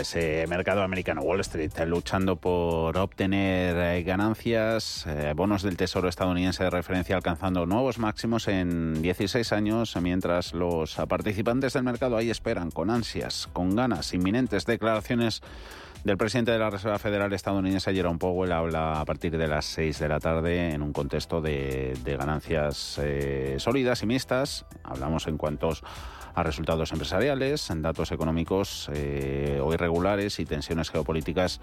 Ese 0.00 0.46
mercado 0.46 0.82
americano, 0.82 1.22
Wall 1.22 1.40
Street, 1.40 1.72
luchando 1.86 2.36
por 2.36 2.96
obtener 2.96 3.76
eh, 3.76 4.02
ganancias, 4.02 5.06
eh, 5.06 5.32
bonos 5.34 5.62
del 5.62 5.76
Tesoro 5.76 6.08
estadounidense 6.08 6.64
de 6.64 6.70
referencia 6.70 7.16
alcanzando 7.16 7.66
nuevos 7.66 7.98
máximos 7.98 8.48
en 8.48 9.02
16 9.02 9.52
años, 9.52 9.96
mientras 10.00 10.54
los 10.54 10.96
participantes 11.08 11.72
del 11.72 11.82
mercado 11.82 12.16
ahí 12.16 12.30
esperan 12.30 12.70
con 12.70 12.90
ansias, 12.90 13.48
con 13.52 13.74
ganas, 13.76 14.14
inminentes 14.14 14.66
declaraciones 14.66 15.42
del 16.04 16.18
presidente 16.18 16.52
de 16.52 16.58
la 16.58 16.68
Reserva 16.68 16.98
Federal 16.98 17.32
estadounidense, 17.32 17.94
Jerome 17.94 18.18
Powell, 18.18 18.52
habla 18.52 19.00
a 19.00 19.04
partir 19.06 19.36
de 19.38 19.48
las 19.48 19.64
6 19.64 19.98
de 19.98 20.08
la 20.08 20.20
tarde 20.20 20.72
en 20.72 20.82
un 20.82 20.92
contexto 20.92 21.40
de, 21.40 21.98
ganancias 22.04 23.00
eh, 23.02 23.56
sólidas 23.58 24.02
y 24.02 24.06
mixtas. 24.06 24.66
Hablamos 24.82 25.26
en 25.26 25.38
cuantos 25.38 25.82
a 26.34 26.42
resultados 26.42 26.92
empresariales, 26.92 27.70
datos 27.76 28.12
económicos 28.12 28.90
eh, 28.92 29.60
o 29.62 29.72
irregulares 29.72 30.40
y 30.40 30.44
tensiones 30.44 30.90
geopolíticas 30.90 31.62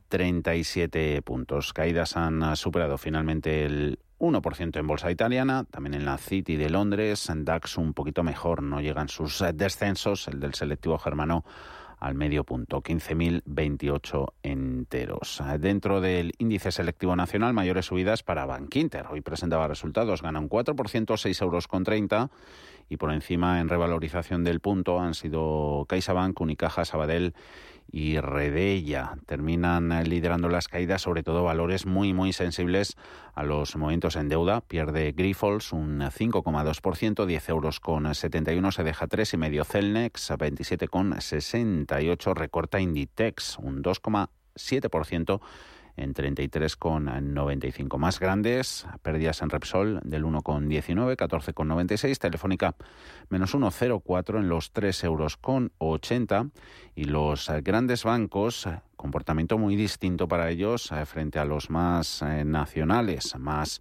9.137 0.08 1.22
puntos. 1.22 1.72
Caídas 1.72 2.16
han 2.16 2.56
superado 2.56 2.98
finalmente 2.98 3.64
el 3.64 3.98
1% 4.22 4.78
en 4.78 4.86
bolsa 4.86 5.10
italiana, 5.10 5.64
también 5.68 5.94
en 5.94 6.04
la 6.04 6.16
City 6.16 6.56
de 6.56 6.70
Londres, 6.70 7.28
en 7.28 7.44
DAX 7.44 7.76
un 7.76 7.92
poquito 7.92 8.22
mejor, 8.22 8.62
no 8.62 8.80
llegan 8.80 9.08
sus 9.08 9.42
descensos, 9.54 10.28
el 10.28 10.38
del 10.38 10.54
selectivo 10.54 10.96
germano 10.96 11.44
al 11.98 12.14
medio 12.14 12.44
punto, 12.44 12.82
15.028 12.82 14.32
enteros. 14.42 15.42
Dentro 15.58 16.00
del 16.00 16.32
índice 16.38 16.70
selectivo 16.72 17.14
nacional, 17.16 17.52
mayores 17.52 17.86
subidas 17.86 18.22
para 18.22 18.46
Bankinter. 18.46 19.06
Hoy 19.10 19.22
presentaba 19.22 19.68
resultados, 19.68 20.22
gana 20.22 20.40
un 20.40 20.48
4%, 20.48 21.16
6 21.16 21.40
euros 21.42 21.68
con 21.68 21.84
30 21.84 22.30
y 22.88 22.96
por 22.96 23.12
encima 23.12 23.60
en 23.60 23.68
revalorización 23.68 24.44
del 24.44 24.60
punto 24.60 25.00
han 25.00 25.14
sido 25.14 25.86
CaixaBank, 25.88 26.40
Unicaja, 26.40 26.84
Sabadell 26.84 27.34
y 27.90 28.20
Redella. 28.20 29.14
Terminan 29.26 29.90
liderando 30.04 30.48
las 30.48 30.68
caídas, 30.68 31.02
sobre 31.02 31.22
todo 31.22 31.44
valores 31.44 31.86
muy, 31.86 32.12
muy 32.12 32.32
sensibles 32.32 32.96
a 33.34 33.42
los 33.42 33.76
movimientos 33.76 34.16
en 34.16 34.28
deuda. 34.28 34.60
Pierde 34.60 35.12
Grifols 35.12 35.72
un 35.72 36.00
5,2%, 36.00 37.26
10 37.26 37.48
euros 37.48 37.80
con 37.80 38.14
71, 38.14 38.72
se 38.72 38.84
deja 38.84 39.08
3,5 39.08 39.64
Celnex, 39.64 40.30
27,68, 40.30 42.34
recorta 42.34 42.80
Inditex 42.80 43.58
un 43.58 43.82
2,7% 43.82 45.40
en 45.96 46.14
33,95. 46.14 47.98
Más 47.98 48.18
grandes, 48.20 48.86
pérdidas 49.02 49.42
en 49.42 49.50
Repsol 49.50 50.00
del 50.04 50.24
1,19, 50.24 51.16
14,96, 51.16 52.18
Telefónica 52.18 52.74
menos 53.28 53.54
1,04 53.54 54.38
en 54.38 54.48
los 54.48 54.72
3 54.72 55.04
euros 55.04 55.36
con 55.36 55.72
80 55.78 56.48
y 56.94 57.04
los 57.04 57.50
grandes 57.62 58.04
bancos, 58.04 58.68
comportamiento 58.96 59.58
muy 59.58 59.76
distinto 59.76 60.28
para 60.28 60.50
ellos 60.50 60.90
eh, 60.92 61.04
frente 61.06 61.38
a 61.38 61.44
los 61.44 61.70
más 61.70 62.22
eh, 62.22 62.44
nacionales, 62.44 63.36
más 63.38 63.78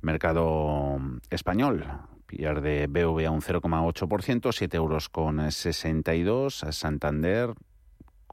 mercado 0.00 0.98
español 1.30 1.86
pierde 2.26 2.86
BVA 2.88 3.30
un 3.30 3.40
0,8%, 3.40 4.52
7 4.52 4.76
euros 4.76 5.08
con 5.08 5.50
62, 5.50 6.64
Santander 6.70 7.54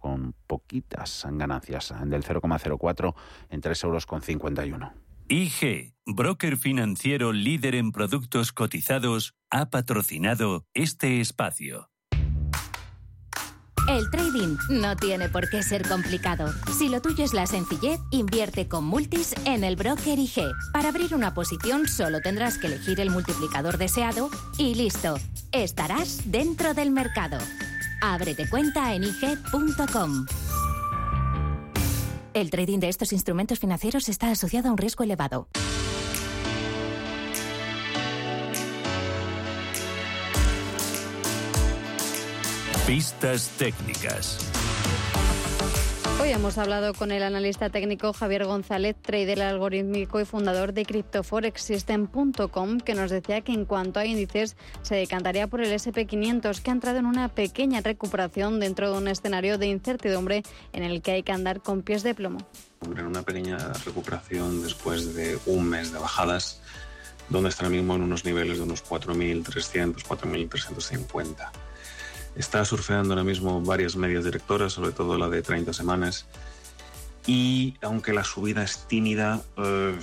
con 0.01 0.35
poquitas 0.47 1.25
ganancias 1.31 1.93
del 2.05 2.23
0,04 2.23 3.15
en 3.49 3.61
3,51 3.61 3.83
euros. 3.85 4.05
Con 4.05 4.21
IG, 5.29 5.93
broker 6.05 6.57
financiero 6.57 7.31
líder 7.31 7.75
en 7.75 7.93
productos 7.93 8.51
cotizados, 8.51 9.33
ha 9.49 9.69
patrocinado 9.69 10.65
este 10.73 11.21
espacio. 11.21 11.87
El 13.87 14.09
trading 14.09 14.57
no 14.69 14.95
tiene 14.95 15.29
por 15.29 15.49
qué 15.49 15.63
ser 15.63 15.87
complicado. 15.87 16.53
Si 16.77 16.87
lo 16.87 17.01
tuyo 17.01 17.23
es 17.23 17.33
la 17.33 17.47
sencillez, 17.47 17.99
invierte 18.11 18.67
con 18.67 18.83
Multis 18.83 19.33
en 19.45 19.63
el 19.63 19.75
broker 19.75 20.19
IG. 20.19 20.51
Para 20.71 20.89
abrir 20.89 21.15
una 21.15 21.33
posición 21.33 21.87
solo 21.87 22.21
tendrás 22.21 22.57
que 22.57 22.67
elegir 22.67 22.99
el 22.99 23.09
multiplicador 23.09 23.77
deseado 23.77 24.29
y 24.57 24.75
listo. 24.75 25.15
Estarás 25.51 26.31
dentro 26.31 26.73
del 26.73 26.91
mercado. 26.91 27.37
Ábrete 28.01 28.49
cuenta 28.49 28.93
en 28.95 29.03
IG.com. 29.03 30.25
El 32.33 32.49
trading 32.49 32.79
de 32.79 32.89
estos 32.89 33.13
instrumentos 33.13 33.59
financieros 33.59 34.09
está 34.09 34.31
asociado 34.31 34.69
a 34.69 34.71
un 34.71 34.77
riesgo 34.77 35.03
elevado. 35.03 35.47
Pistas 42.87 43.49
técnicas. 43.57 44.50
Hoy 46.19 46.29
hemos 46.29 46.57
hablado 46.57 46.93
con 46.93 47.11
el 47.11 47.23
analista 47.23 47.69
técnico 47.69 48.13
Javier 48.13 48.45
González, 48.45 48.95
trader 49.01 49.41
algorítmico 49.41 50.19
y 50.19 50.25
fundador 50.25 50.73
de 50.73 50.85
CryptoForexSystem.com, 50.85 52.79
que 52.79 52.95
nos 52.95 53.11
decía 53.11 53.41
que 53.41 53.53
en 53.53 53.65
cuanto 53.65 53.99
a 53.99 54.05
índices 54.05 54.55
se 54.81 54.95
decantaría 54.95 55.47
por 55.47 55.61
el 55.61 55.71
SP500, 55.71 56.61
que 56.61 56.71
ha 56.71 56.73
entrado 56.73 56.99
en 56.99 57.05
una 57.05 57.29
pequeña 57.29 57.81
recuperación 57.81 58.59
dentro 58.59 58.91
de 58.91 58.97
un 58.97 59.07
escenario 59.07 59.57
de 59.57 59.67
incertidumbre 59.67 60.43
en 60.73 60.83
el 60.83 61.01
que 61.01 61.11
hay 61.11 61.23
que 61.23 61.31
andar 61.31 61.61
con 61.61 61.81
pies 61.81 62.03
de 62.03 62.13
plomo. 62.13 62.39
En 62.81 63.05
una 63.05 63.23
pequeña 63.23 63.57
recuperación 63.85 64.63
después 64.63 65.15
de 65.15 65.39
un 65.45 65.69
mes 65.69 65.91
de 65.91 65.99
bajadas, 65.99 66.61
donde 67.29 67.49
está 67.49 67.65
ahora 67.65 67.77
mismo 67.77 67.95
en 67.95 68.03
unos 68.03 68.25
niveles 68.25 68.57
de 68.57 68.63
unos 68.63 68.83
4.300, 68.83 70.03
4.350. 70.03 71.51
Está 72.35 72.63
surfeando 72.65 73.13
ahora 73.13 73.23
mismo 73.23 73.61
varias 73.61 73.95
medias 73.95 74.23
directoras, 74.23 74.73
sobre 74.73 74.91
todo 74.91 75.17
la 75.17 75.29
de 75.29 75.41
30 75.41 75.73
semanas. 75.73 76.25
Y 77.27 77.75
aunque 77.81 78.13
la 78.13 78.23
subida 78.23 78.63
es 78.63 78.87
tímida, 78.87 79.41
eh, 79.57 79.97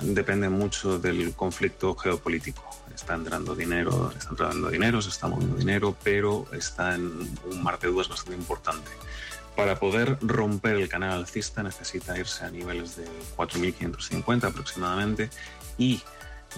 depende 0.00 0.48
mucho 0.48 0.98
del 0.98 1.32
conflicto 1.34 1.94
geopolítico. 1.94 2.62
Está 2.94 3.14
entrando 3.14 3.54
dinero, 3.54 4.12
está 4.16 4.30
entrando 4.30 4.68
dinero, 4.68 5.00
se 5.00 5.08
está 5.08 5.28
moviendo 5.28 5.56
dinero, 5.56 5.96
pero 6.02 6.46
está 6.52 6.94
en 6.94 7.30
un 7.50 7.62
mar 7.62 7.78
de 7.78 7.88
dudas 7.88 8.08
bastante 8.08 8.34
importante. 8.34 8.90
Para 9.56 9.78
poder 9.78 10.18
romper 10.20 10.76
el 10.76 10.88
canal 10.88 11.12
alcista 11.12 11.62
necesita 11.62 12.18
irse 12.18 12.44
a 12.44 12.50
niveles 12.50 12.96
de 12.96 13.06
4.550 13.36 14.44
aproximadamente 14.44 15.30
y 15.78 16.02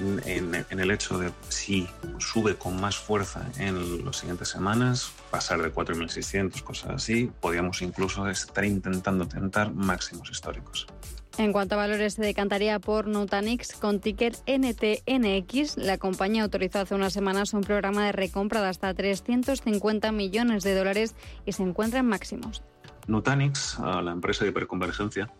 en, 0.01 0.55
el 0.55 0.91
hecho 0.91 1.19
de 1.19 1.31
si 1.49 1.89
sube 2.19 2.57
con 2.57 2.81
más 2.81 2.97
fuerza 2.97 3.47
en 3.59 4.05
las 4.05 4.17
siguientes 4.17 4.49
semanas, 4.49 5.13
pasar 5.31 5.63
de 5.63 5.73
4.600, 5.73 6.63
cosas 6.63 6.91
así, 6.91 7.31
podríamos 7.41 7.83
incluso 7.83 8.29
estar 8.29 8.65
intentando 8.65 9.27
tentar 9.27 9.73
máximos 9.73 10.31
históricos. 10.31 10.87
En 11.39 11.53
cuanto 11.53 11.75
a 11.75 11.79
valores, 11.79 12.15
se 12.15 12.23
decantaría 12.23 12.79
por 12.81 13.07
Nutanix 13.07 13.73
con 13.73 14.01
ticker 14.01 14.33
NTNX. 14.47 15.77
La 15.79 15.97
compañía 15.97 16.43
autorizó 16.43 16.81
hace 16.81 16.95
unas 16.95 17.13
semanas 17.13 17.55
un 17.55 17.63
programa 17.63 18.05
de 18.05 18.13
recompra 18.13 18.61
de 18.61 18.69
hasta 18.69 18.93
350 18.93 20.13
millones 20.13 20.65
de 20.65 20.75
dólares 20.75 21.15
y 21.47 21.53
se 21.53 21.63
encuentra 21.63 22.01
en 22.01 22.07
máximos. 22.07 22.63
Nutanix, 23.07 23.79
la 23.79 24.13
empresa 24.13 24.45
de 24.45 24.51
hiperconvergencia, 24.51 25.31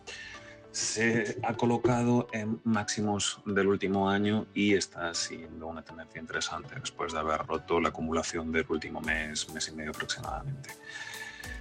se 0.71 1.37
ha 1.43 1.53
colocado 1.55 2.27
en 2.31 2.61
máximos 2.63 3.41
del 3.45 3.67
último 3.67 4.09
año 4.09 4.47
y 4.53 4.73
está 4.73 5.13
siendo 5.13 5.67
una 5.67 5.83
tendencia 5.83 6.21
interesante 6.21 6.75
después 6.79 7.13
de 7.13 7.19
haber 7.19 7.45
roto 7.45 7.79
la 7.79 7.89
acumulación 7.89 8.51
del 8.51 8.65
último 8.69 9.01
mes, 9.01 9.51
mes 9.53 9.67
y 9.67 9.71
medio 9.73 9.91
aproximadamente. 9.91 10.69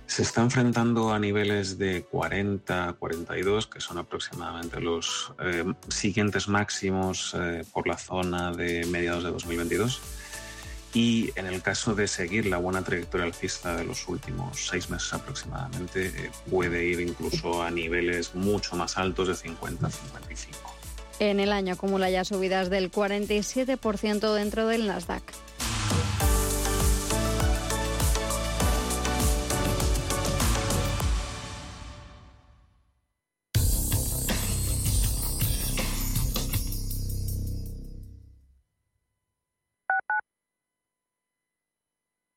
Se 0.06 0.22
está 0.22 0.42
enfrentando 0.42 1.12
a 1.12 1.18
niveles 1.20 1.78
de 1.78 2.02
40, 2.02 2.94
42, 2.98 3.66
que 3.68 3.80
son 3.80 3.98
aproximadamente 3.98 4.80
los 4.80 5.32
eh, 5.38 5.64
siguientes 5.88 6.48
máximos 6.48 7.34
eh, 7.38 7.64
por 7.72 7.86
la 7.86 7.96
zona 7.96 8.50
de 8.50 8.84
mediados 8.86 9.22
de 9.22 9.30
2022 9.30 10.00
y 10.92 11.30
en 11.36 11.46
el 11.46 11.62
caso 11.62 11.94
de 11.94 12.08
seguir 12.08 12.46
la 12.46 12.58
buena 12.58 12.82
trayectoria 12.82 13.26
alcista 13.26 13.76
de 13.76 13.84
los 13.84 14.08
últimos 14.08 14.66
seis 14.68 14.90
meses 14.90 15.12
aproximadamente, 15.12 16.06
eh, 16.06 16.30
puede 16.50 16.84
ir 16.84 17.00
incluso 17.00 17.62
a 17.62 17.70
niveles 17.70 18.34
mucho 18.34 18.76
más 18.76 18.96
altos 18.96 19.28
de 19.28 19.34
50-55. 19.34 19.90
En 21.20 21.38
el 21.38 21.52
año 21.52 21.74
acumula 21.74 22.10
ya 22.10 22.24
subidas 22.24 22.70
del 22.70 22.90
47% 22.90 24.34
dentro 24.34 24.66
del 24.66 24.86
Nasdaq. 24.86 25.22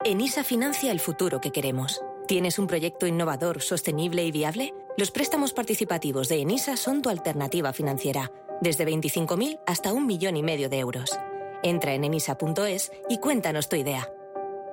ENISA 0.06 0.44
financia 0.44 0.92
el 0.92 1.00
futuro 1.00 1.40
que 1.40 1.52
queremos. 1.52 2.02
¿Tienes 2.28 2.60
un 2.60 2.68
proyecto 2.68 3.08
innovador, 3.08 3.62
sostenible 3.62 4.26
y 4.26 4.32
viable? 4.32 4.74
Los 4.98 5.12
préstamos 5.12 5.54
participativos 5.54 6.28
de 6.28 6.42
ENISA 6.42 6.76
son 6.76 7.02
tu 7.02 7.08
alternativa 7.08 7.72
financiera, 7.72 8.30
desde 8.60 8.86
25.000 8.86 9.62
hasta 9.66 9.94
un 9.94 10.06
millón 10.06 10.36
y 10.36 10.44
medio 10.44 10.68
de 10.68 10.80
euros. 10.80 11.18
Entra 11.64 11.94
en 11.94 12.04
enisa.es 12.04 12.92
y 13.08 13.20
cuéntanos 13.20 13.70
tu 13.70 13.78
idea. 13.78 14.12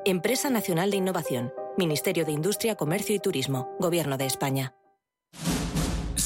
Empresa 0.05 0.51
Nacional 0.51 0.91
de 0.91 0.97
Innovación, 0.97 1.53
Ministerio 1.79 2.25
de 2.25 2.33
Industria, 2.33 2.75
Comercio 2.75 3.15
y 3.15 3.21
Turismo, 3.21 3.71
Gobierno 3.79 4.17
de 4.17 4.27
España. 4.27 4.75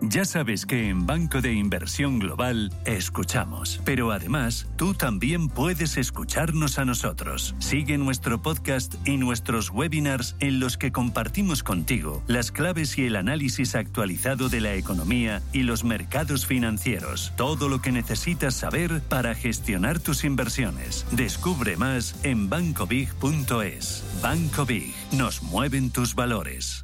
Ya 0.00 0.24
sabes 0.24 0.66
que 0.66 0.88
en 0.88 1.06
Banco 1.06 1.40
de 1.40 1.52
Inversión 1.52 2.18
Global 2.18 2.72
escuchamos, 2.84 3.80
pero 3.84 4.10
además 4.10 4.66
tú 4.76 4.92
también 4.92 5.48
puedes 5.48 5.96
escucharnos 5.96 6.80
a 6.80 6.84
nosotros. 6.84 7.54
Sigue 7.60 7.96
nuestro 7.96 8.42
podcast 8.42 8.96
y 9.06 9.16
nuestros 9.16 9.70
webinars 9.70 10.34
en 10.40 10.58
los 10.58 10.76
que 10.76 10.90
compartimos 10.90 11.62
contigo 11.62 12.24
las 12.26 12.50
claves 12.50 12.98
y 12.98 13.06
el 13.06 13.14
análisis 13.14 13.76
actualizado 13.76 14.48
de 14.48 14.60
la 14.60 14.74
economía 14.74 15.42
y 15.52 15.62
los 15.62 15.84
mercados 15.84 16.44
financieros. 16.44 17.32
Todo 17.36 17.68
lo 17.68 17.80
que 17.80 17.92
necesitas 17.92 18.54
saber 18.54 19.00
para 19.08 19.36
gestionar 19.36 20.00
tus 20.00 20.24
inversiones. 20.24 21.06
Descubre 21.12 21.76
más 21.76 22.16
en 22.24 22.50
bancobig.es. 22.50 24.04
Banco 24.20 24.66
Big, 24.66 24.92
nos 25.12 25.42
mueven 25.42 25.90
tus 25.90 26.16
valores. 26.16 26.83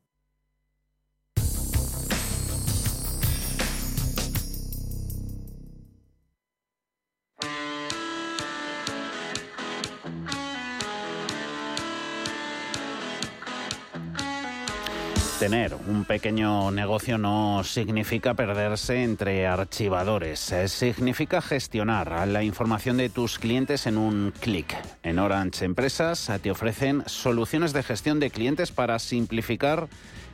Tener 15.41 15.75
un 15.87 16.05
pequeño 16.05 16.69
negocio 16.69 17.17
no 17.17 17.63
significa 17.63 18.35
perderse 18.35 19.01
entre 19.01 19.47
archivadores, 19.47 20.51
eh, 20.51 20.67
significa 20.67 21.41
gestionar 21.41 22.27
la 22.27 22.43
información 22.43 22.97
de 22.97 23.09
tus 23.09 23.39
clientes 23.39 23.87
en 23.87 23.97
un 23.97 24.33
clic. 24.39 24.77
En 25.01 25.17
Orange 25.17 25.65
Empresas 25.65 26.29
eh, 26.29 26.37
te 26.37 26.51
ofrecen 26.51 27.01
soluciones 27.07 27.73
de 27.73 27.81
gestión 27.81 28.19
de 28.19 28.29
clientes 28.29 28.71
para 28.71 28.99
simplificar 28.99 29.87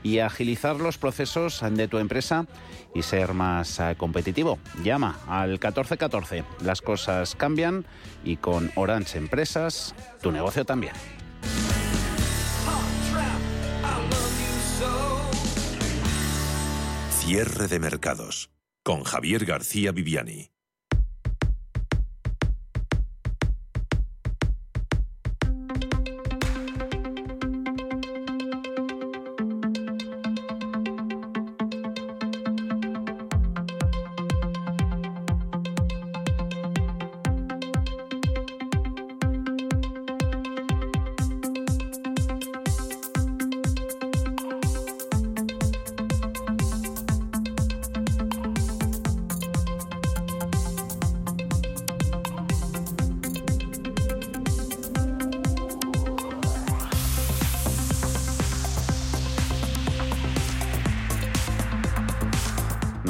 y 0.03 0.20
agilizar 0.20 0.76
los 0.76 0.97
procesos 0.97 1.64
de 1.72 1.88
tu 1.88 1.99
empresa 1.99 2.45
y 2.93 3.01
ser 3.01 3.34
más 3.34 3.80
eh, 3.80 3.95
competitivo. 3.97 4.60
Llama 4.84 5.20
al 5.26 5.51
1414. 5.51 6.43
Las 6.66 6.82
cosas 6.82 7.34
cambian 7.38 7.86
y 8.26 8.36
con 8.36 8.74
Orange 8.76 9.18
Empresas 9.18 9.95
tu 10.22 10.34
negocio 10.34 10.66
también. 10.66 10.91
Cierre 17.28 17.67
de 17.67 17.78
mercados 17.78 18.51
con 18.84 19.03
Javier 19.03 19.43
García 19.43 19.91
Viviani. 19.91 20.53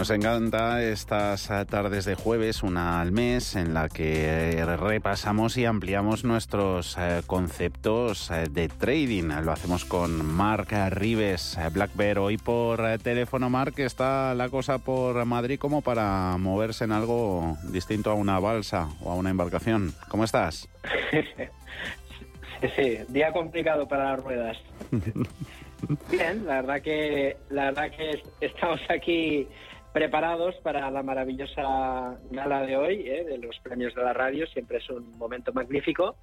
Nos 0.08 0.16
encanta 0.16 0.82
estas 0.82 1.50
tardes 1.70 2.06
de 2.06 2.16
jueves, 2.16 2.64
una 2.64 3.02
al 3.02 3.12
mes, 3.12 3.58
en 3.58 3.74
la 3.74 3.90
que 3.90 4.64
repasamos 4.78 5.58
y 5.58 5.66
ampliamos 5.66 6.24
nuestros 6.24 6.98
eh, 6.98 7.24
conceptos 7.28 8.32
eh, 8.32 8.46
de 8.50 8.70
trading. 8.70 9.26
Lo 9.44 9.52
hacemos 9.52 9.84
con 9.84 10.26
Marc 10.26 10.72
Rives, 10.92 11.58
eh, 11.58 11.68
Black 11.74 11.92
Bear. 11.96 12.20
Hoy 12.20 12.38
por 12.38 12.80
teléfono, 13.00 13.50
Marc, 13.50 13.80
está 13.80 14.34
la 14.34 14.48
cosa 14.48 14.78
por 14.78 15.26
Madrid 15.26 15.60
como 15.60 15.82
para 15.82 16.38
moverse 16.38 16.86
en 16.86 16.94
algo 16.94 17.58
distinto 17.64 18.10
a 18.10 18.14
una 18.14 18.40
balsa 18.40 18.88
o 19.02 19.12
a 19.12 19.16
una 19.16 19.30
embarcación. 19.30 19.94
¿Cómo 20.08 20.24
estás? 20.24 20.70
sí, 22.78 23.00
día 23.10 23.34
complicado 23.34 23.86
para 23.90 24.12
las 24.12 24.24
ruedas. 24.24 24.58
Bien, 26.10 26.46
la 26.46 26.62
verdad 26.62 26.82
que 26.82 27.36
la 27.50 27.66
verdad 27.66 27.92
que 27.92 28.24
estamos 28.40 28.80
aquí 28.90 29.48
preparados 29.98 30.54
para 30.62 30.92
la 30.92 31.02
maravillosa 31.02 32.20
gala 32.30 32.62
de 32.62 32.78
hoy, 32.78 33.02
¿eh? 33.08 33.26
de 33.26 33.40
los 33.40 33.58
premios 33.64 33.96
de 33.96 34.04
la 34.04 34.14
radio. 34.14 34.46
Siempre 34.46 34.78
es 34.78 34.88
un 34.92 35.18
momento 35.18 35.52
magnífico. 35.54 36.18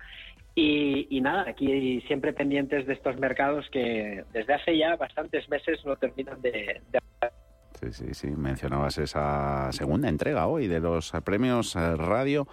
Y, 0.54 1.20
nada, 1.20 1.46
aquí 1.48 2.00
siempre 2.06 2.32
pendientes 2.32 2.86
de 2.86 2.92
estos 2.92 3.18
mercados 3.18 3.66
que 3.72 4.22
desde 4.32 4.54
hace 4.54 4.78
ya 4.78 4.94
bastantes 4.94 5.48
meses 5.48 5.84
no 5.84 5.96
terminan 5.96 6.40
de... 6.40 6.82
Sí, 7.80 7.92
sí, 7.92 8.14
sí. 8.14 8.28
Mencionabas 8.28 8.96
esa 8.98 9.72
segunda 9.72 10.08
entrega 10.08 10.46
hoy 10.46 10.68
de 10.68 10.78
los 10.78 11.10
premios 11.24 11.74
eh, 11.74 11.96
radio. 11.96 12.46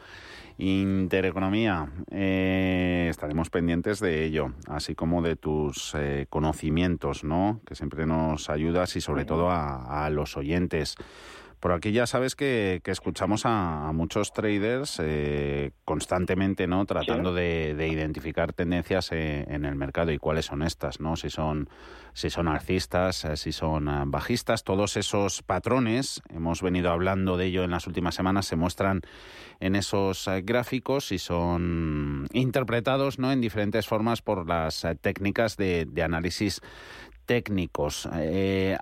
Intereconomía, 0.61 1.89
eh, 2.11 3.07
estaremos 3.09 3.49
pendientes 3.49 3.99
de 3.99 4.23
ello, 4.23 4.53
así 4.67 4.93
como 4.93 5.23
de 5.23 5.35
tus 5.35 5.95
eh, 5.95 6.27
conocimientos, 6.29 7.23
¿no? 7.23 7.61
Que 7.65 7.73
siempre 7.73 8.05
nos 8.05 8.47
ayudas 8.47 8.95
y 8.95 9.01
sobre 9.01 9.25
todo 9.25 9.49
a, 9.49 10.07
los 10.11 10.37
oyentes. 10.37 10.97
Por 11.61 11.73
aquí 11.73 11.91
ya 11.91 12.07
sabes 12.07 12.35
que, 12.35 12.81
escuchamos 12.83 13.43
a, 13.45 13.91
muchos 13.93 14.33
traders 14.33 14.97
eh, 14.99 15.71
constantemente, 15.85 16.65
¿no? 16.65 16.85
Tratando 16.85 17.33
de, 17.33 17.87
identificar 17.87 18.51
tendencias 18.51 19.11
en 19.11 19.63
el 19.63 19.75
mercado 19.75 20.11
y 20.11 20.17
cuáles 20.17 20.47
son 20.47 20.63
estas, 20.63 20.99
¿no? 20.99 21.15
Si 21.15 21.29
son 21.29 21.69
si 22.13 22.29
son 22.29 22.47
alcistas, 22.47 23.25
eh, 23.25 23.37
si 23.37 23.51
son 23.51 23.87
eh, 23.87 24.03
bajistas, 24.05 24.63
todos 24.63 24.97
esos 24.97 25.43
patrones, 25.43 26.21
hemos 26.29 26.61
venido 26.61 26.91
hablando 26.91 27.37
de 27.37 27.45
ello 27.45 27.63
en 27.63 27.71
las 27.71 27.87
últimas 27.87 28.15
semanas, 28.15 28.45
se 28.45 28.55
muestran 28.55 29.01
en 29.59 29.75
esos 29.75 30.27
eh, 30.27 30.41
gráficos 30.41 31.11
y 31.11 31.19
son 31.19 32.27
interpretados 32.33 33.19
¿no? 33.19 33.31
en 33.31 33.41
diferentes 33.41 33.87
formas 33.87 34.21
por 34.21 34.47
las 34.47 34.85
técnicas 35.01 35.57
de, 35.57 35.87
análisis 36.01 36.61
técnicos. 37.31 38.09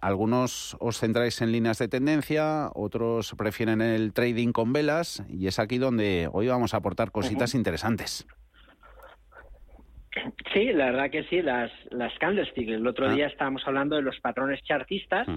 algunos 0.01 0.75
os 0.79 0.97
centráis 0.97 1.39
en 1.43 1.51
líneas 1.51 1.77
de 1.77 1.87
tendencia, 1.87 2.71
otros 2.73 3.35
prefieren 3.37 3.79
el 3.79 4.11
trading 4.11 4.51
con 4.51 4.73
velas 4.73 5.23
y 5.29 5.45
es 5.45 5.59
aquí 5.59 5.77
donde 5.77 6.27
hoy 6.33 6.47
vamos 6.47 6.73
a 6.73 6.77
aportar 6.77 7.11
cositas 7.11 7.53
interesantes. 7.53 8.25
Sí, 10.51 10.73
la 10.73 10.85
verdad 10.85 11.11
que 11.11 11.25
sí, 11.25 11.43
las, 11.43 11.71
las 11.91 12.11
candlesticks. 12.17 12.71
El 12.71 12.87
otro 12.87 13.07
ah. 13.07 13.13
día 13.13 13.27
estábamos 13.27 13.61
hablando 13.67 13.95
de 13.97 14.01
los 14.01 14.19
patrones 14.19 14.59
chartistas 14.63 15.27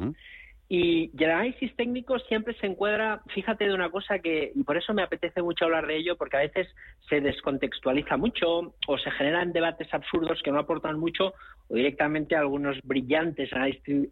y, 0.74 1.10
el 1.22 1.30
análisis 1.30 1.76
técnico 1.76 2.18
siempre 2.20 2.54
se 2.54 2.66
encuadra, 2.66 3.20
fíjate 3.34 3.66
de 3.66 3.74
una 3.74 3.90
cosa 3.90 4.20
que, 4.20 4.52
y 4.54 4.62
por 4.62 4.78
eso 4.78 4.94
me 4.94 5.02
apetece 5.02 5.42
mucho 5.42 5.66
hablar 5.66 5.86
de 5.86 5.98
ello, 5.98 6.16
porque 6.16 6.38
a 6.38 6.40
veces 6.40 6.66
se 7.10 7.20
descontextualiza 7.20 8.16
mucho 8.16 8.72
o 8.88 8.96
se 8.96 9.10
generan 9.10 9.52
debates 9.52 9.92
absurdos 9.92 10.40
que 10.42 10.50
no 10.50 10.58
aportan 10.58 10.98
mucho 10.98 11.34
o 11.68 11.74
directamente 11.74 12.36
algunos 12.36 12.78
brillantes 12.84 13.50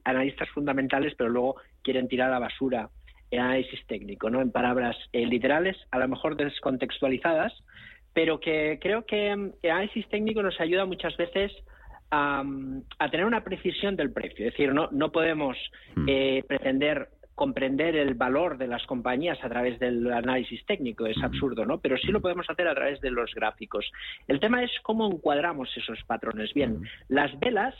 analistas 0.04 0.50
fundamentales, 0.50 1.14
pero 1.16 1.30
luego 1.30 1.56
quieren 1.82 2.08
tirar 2.08 2.28
a 2.28 2.32
la 2.32 2.40
basura 2.40 2.90
el 3.30 3.38
análisis 3.38 3.80
técnico, 3.86 4.28
¿no? 4.28 4.42
En 4.42 4.52
palabras 4.52 4.98
eh, 5.14 5.24
literales, 5.24 5.78
a 5.90 5.98
lo 5.98 6.08
mejor 6.08 6.36
descontextualizadas, 6.36 7.54
pero 8.12 8.38
que 8.38 8.78
creo 8.82 9.06
que 9.06 9.32
el 9.32 9.70
análisis 9.70 10.06
técnico 10.10 10.42
nos 10.42 10.60
ayuda 10.60 10.84
muchas 10.84 11.16
veces 11.16 11.52
a, 12.10 12.44
tener 13.10 13.26
una 13.26 13.44
precisión 13.44 13.96
del 13.96 14.12
precio. 14.12 14.46
Es 14.46 14.52
decir, 14.52 14.72
no, 14.72 14.88
no 14.90 15.12
podemos 15.12 15.56
hmm. 15.96 16.04
eh, 16.08 16.44
pretender 16.46 17.08
comprender 17.34 17.96
el 17.96 18.14
valor 18.14 18.58
de 18.58 18.66
las 18.66 18.84
compañías 18.84 19.42
a 19.42 19.48
través 19.48 19.78
del 19.78 20.12
análisis 20.12 20.64
técnico, 20.66 21.06
es 21.06 21.16
hmm. 21.16 21.24
absurdo, 21.24 21.64
¿no? 21.64 21.78
Pero 21.78 21.96
sí 21.96 22.08
lo 22.08 22.20
podemos 22.20 22.48
hacer 22.50 22.68
a 22.68 22.74
través 22.74 23.00
de 23.00 23.10
los 23.10 23.34
gráficos. 23.34 23.90
El 24.28 24.40
tema 24.40 24.62
es 24.62 24.70
cómo 24.82 25.10
encuadramos 25.10 25.74
esos 25.76 26.02
patrones. 26.04 26.52
Bien, 26.52 26.82
las 27.08 27.38
velas 27.40 27.74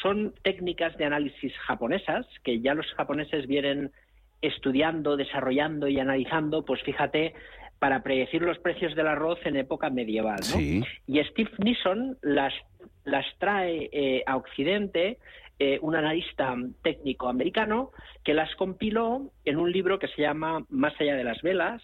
son 0.00 0.32
técnicas 0.42 0.96
de 0.96 1.04
análisis 1.04 1.52
japonesas 1.66 2.26
que 2.42 2.60
ya 2.60 2.74
los 2.74 2.86
japoneses 2.94 3.46
vienen 3.46 3.90
estudiando, 4.40 5.16
desarrollando 5.16 5.86
y 5.88 6.00
analizando, 6.00 6.64
pues 6.64 6.82
fíjate, 6.82 7.34
para 7.82 8.04
predecir 8.04 8.42
los 8.42 8.60
precios 8.60 8.94
del 8.94 9.08
arroz 9.08 9.40
en 9.44 9.56
época 9.56 9.90
medieval. 9.90 10.38
¿no? 10.54 10.60
Y 11.08 11.20
Steve 11.24 11.50
Nissen 11.58 12.16
las, 12.22 12.54
las 13.02 13.26
trae 13.38 13.90
eh, 13.90 14.22
a 14.24 14.36
Occidente 14.36 15.18
eh, 15.58 15.80
un 15.82 15.96
analista 15.96 16.54
técnico 16.84 17.28
americano 17.28 17.90
que 18.22 18.34
las 18.34 18.54
compiló 18.54 19.32
en 19.44 19.56
un 19.56 19.72
libro 19.72 19.98
que 19.98 20.06
se 20.06 20.22
llama 20.22 20.64
Más 20.68 20.94
allá 21.00 21.16
de 21.16 21.24
las 21.24 21.42
velas, 21.42 21.82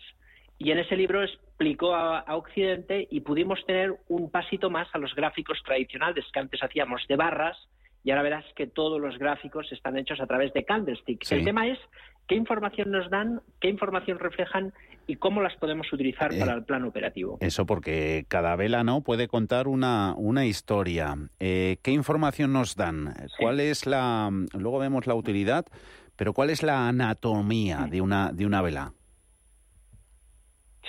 y 0.56 0.70
en 0.70 0.78
ese 0.78 0.94
libro 0.94 1.24
explicó 1.24 1.96
a, 1.96 2.20
a, 2.20 2.36
Occidente 2.36 3.08
y 3.10 3.22
pudimos 3.22 3.58
tener 3.66 3.96
un 4.06 4.30
pasito 4.30 4.70
más 4.70 4.86
a 4.92 4.98
los 4.98 5.12
gráficos 5.16 5.60
tradicionales 5.64 6.24
que 6.32 6.38
antes 6.38 6.62
hacíamos 6.62 7.04
de 7.08 7.16
barras 7.16 7.56
y 8.04 8.10
ahora 8.10 8.22
verás 8.22 8.44
que 8.54 8.68
todos 8.68 9.00
los 9.00 9.18
gráficos 9.18 9.70
están 9.72 9.98
hechos 9.98 10.20
a 10.20 10.28
través 10.28 10.52
de 10.52 10.64
candlesticks. 10.64 11.32
El 11.32 11.44
tema 11.44 11.66
es 11.66 11.78
qué 12.28 12.34
información 12.36 12.90
nos 12.90 13.10
dan, 13.10 13.40
qué 13.60 13.68
información 13.68 14.18
reflejan 14.18 14.72
y 15.06 15.16
cómo 15.16 15.40
las 15.40 15.56
podemos 15.56 15.90
utilizar 15.92 16.30
para 16.38 16.52
el 16.52 16.64
plan 16.64 16.84
operativo. 16.84 17.38
Eso 17.40 17.64
porque 17.64 18.26
cada 18.28 18.54
vela 18.54 18.84
no 18.84 19.00
puede 19.00 19.26
contar 19.26 19.66
una, 19.66 20.14
una 20.16 20.44
historia. 20.44 21.16
Eh, 21.40 21.78
¿Qué 21.82 21.90
información 21.90 22.52
nos 22.52 22.76
dan? 22.76 23.14
¿Cuál 23.38 23.60
es 23.60 23.86
la 23.86 24.30
luego 24.52 24.78
vemos 24.78 25.06
la 25.06 25.14
utilidad, 25.14 25.64
pero 26.16 26.34
cuál 26.34 26.50
es 26.50 26.62
la 26.62 26.88
anatomía 26.88 27.86
de 27.90 28.02
una 28.02 28.30
de 28.32 28.44
una 28.44 28.60
vela? 28.60 28.92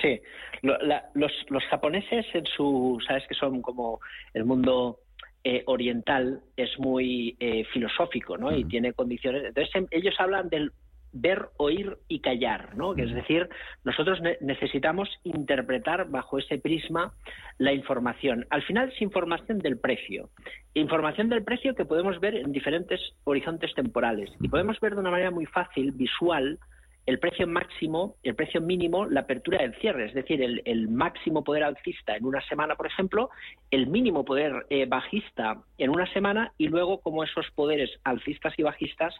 Sí, 0.00 0.20
los, 0.62 1.32
los 1.48 1.64
japoneses 1.64 2.26
en 2.34 2.46
su, 2.46 2.98
sabes 3.06 3.26
que 3.26 3.34
son 3.34 3.62
como 3.62 4.00
el 4.34 4.44
mundo 4.44 4.98
eh, 5.42 5.62
oriental 5.66 6.42
es 6.54 6.78
muy 6.78 7.34
eh, 7.40 7.64
filosófico, 7.72 8.36
¿no? 8.36 8.54
Y 8.54 8.64
tiene 8.64 8.92
condiciones. 8.92 9.42
Entonces 9.44 9.74
em, 9.74 9.86
ellos 9.90 10.14
hablan 10.18 10.50
del 10.50 10.70
ver, 11.12 11.48
oír 11.56 11.98
y 12.08 12.20
callar, 12.20 12.76
¿no? 12.76 12.94
Que 12.94 13.02
es 13.02 13.14
decir, 13.14 13.48
nosotros 13.84 14.20
necesitamos 14.40 15.08
interpretar 15.24 16.08
bajo 16.08 16.38
ese 16.38 16.58
prisma 16.58 17.12
la 17.58 17.72
información. 17.72 18.46
Al 18.50 18.62
final 18.62 18.90
es 18.90 19.02
información 19.02 19.58
del 19.58 19.78
precio. 19.78 20.30
Información 20.74 21.28
del 21.28 21.44
precio 21.44 21.74
que 21.74 21.84
podemos 21.84 22.20
ver 22.20 22.36
en 22.36 22.52
diferentes 22.52 23.00
horizontes 23.24 23.74
temporales. 23.74 24.30
Y 24.40 24.48
podemos 24.48 24.78
ver 24.80 24.94
de 24.94 25.00
una 25.00 25.10
manera 25.10 25.30
muy 25.30 25.46
fácil, 25.46 25.92
visual, 25.92 26.58
el 27.06 27.18
precio 27.18 27.46
máximo, 27.46 28.16
el 28.22 28.34
precio 28.34 28.60
mínimo, 28.60 29.06
la 29.06 29.20
apertura 29.20 29.58
del 29.58 29.74
cierre, 29.76 30.06
es 30.06 30.14
decir, 30.14 30.42
el, 30.42 30.88
máximo 30.88 31.42
poder 31.42 31.64
alcista 31.64 32.16
en 32.16 32.24
una 32.24 32.40
semana, 32.42 32.76
por 32.76 32.86
ejemplo, 32.86 33.30
el 33.70 33.86
mínimo 33.86 34.24
poder 34.24 34.66
eh, 34.70 34.86
bajista 34.86 35.58
en 35.78 35.90
una 35.90 36.06
semana 36.12 36.52
y 36.58 36.68
luego 36.68 37.00
cómo 37.00 37.24
esos 37.24 37.50
poderes 37.52 37.90
alcistas 38.04 38.54
y 38.58 38.62
bajistas 38.62 39.14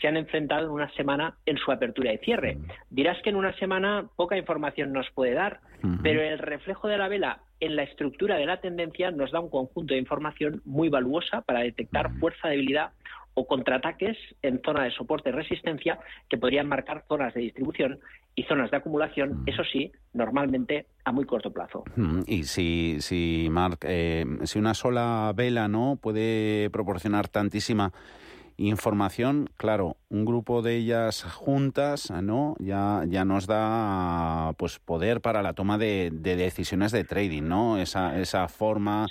se 0.00 0.08
han 0.08 0.16
enfrentado 0.16 0.66
en 0.66 0.72
una 0.72 0.90
semana 0.92 1.36
en 1.46 1.56
su 1.56 1.72
apertura 1.72 2.12
y 2.12 2.18
cierre. 2.18 2.58
Dirás 2.90 3.20
que 3.22 3.30
en 3.30 3.36
una 3.36 3.54
semana 3.54 4.06
poca 4.16 4.36
información 4.36 4.92
nos 4.92 5.10
puede 5.12 5.32
dar, 5.32 5.60
pero 6.02 6.20
el 6.22 6.38
reflejo 6.38 6.88
de 6.88 6.98
la 6.98 7.08
vela 7.08 7.40
en 7.60 7.76
la 7.76 7.84
estructura 7.84 8.36
de 8.36 8.46
la 8.46 8.60
tendencia 8.60 9.10
nos 9.10 9.32
da 9.32 9.40
un 9.40 9.48
conjunto 9.48 9.94
de 9.94 10.00
información 10.00 10.60
muy 10.64 10.88
valuosa 10.88 11.40
para 11.42 11.60
detectar 11.60 12.12
fuerza, 12.18 12.48
debilidad 12.48 12.90
o 13.36 13.46
contraataques 13.46 14.16
en 14.42 14.62
zona 14.64 14.84
de 14.84 14.90
soporte 14.90 15.28
y 15.28 15.32
resistencia 15.32 15.98
que 16.28 16.38
podrían 16.38 16.66
marcar 16.68 17.04
zonas 17.06 17.34
de 17.34 17.42
distribución 17.42 18.00
y 18.34 18.44
zonas 18.44 18.70
de 18.70 18.78
acumulación, 18.78 19.42
eso 19.46 19.62
sí, 19.62 19.92
normalmente 20.14 20.86
a 21.04 21.12
muy 21.12 21.26
corto 21.26 21.52
plazo. 21.52 21.84
Y 22.26 22.44
si, 22.44 22.96
si 23.00 23.48
Mark, 23.50 23.80
eh, 23.82 24.24
si 24.44 24.58
una 24.58 24.72
sola 24.72 25.32
vela 25.36 25.68
no 25.68 25.98
puede 26.00 26.70
proporcionar 26.70 27.28
tantísima 27.28 27.92
información, 28.58 29.48
claro, 29.56 29.96
un 30.08 30.24
grupo 30.24 30.62
de 30.62 30.76
ellas 30.76 31.24
juntas, 31.24 32.10
¿no? 32.10 32.54
Ya, 32.58 33.02
ya 33.06 33.24
nos 33.24 33.46
da 33.46 34.52
pues 34.56 34.78
poder 34.78 35.20
para 35.20 35.42
la 35.42 35.52
toma 35.52 35.78
de, 35.78 36.10
decisiones 36.10 36.92
de 36.92 37.04
trading, 37.04 37.42
¿no? 37.42 37.78
Esa, 37.78 38.18
esa 38.18 38.48
forma, 38.48 39.06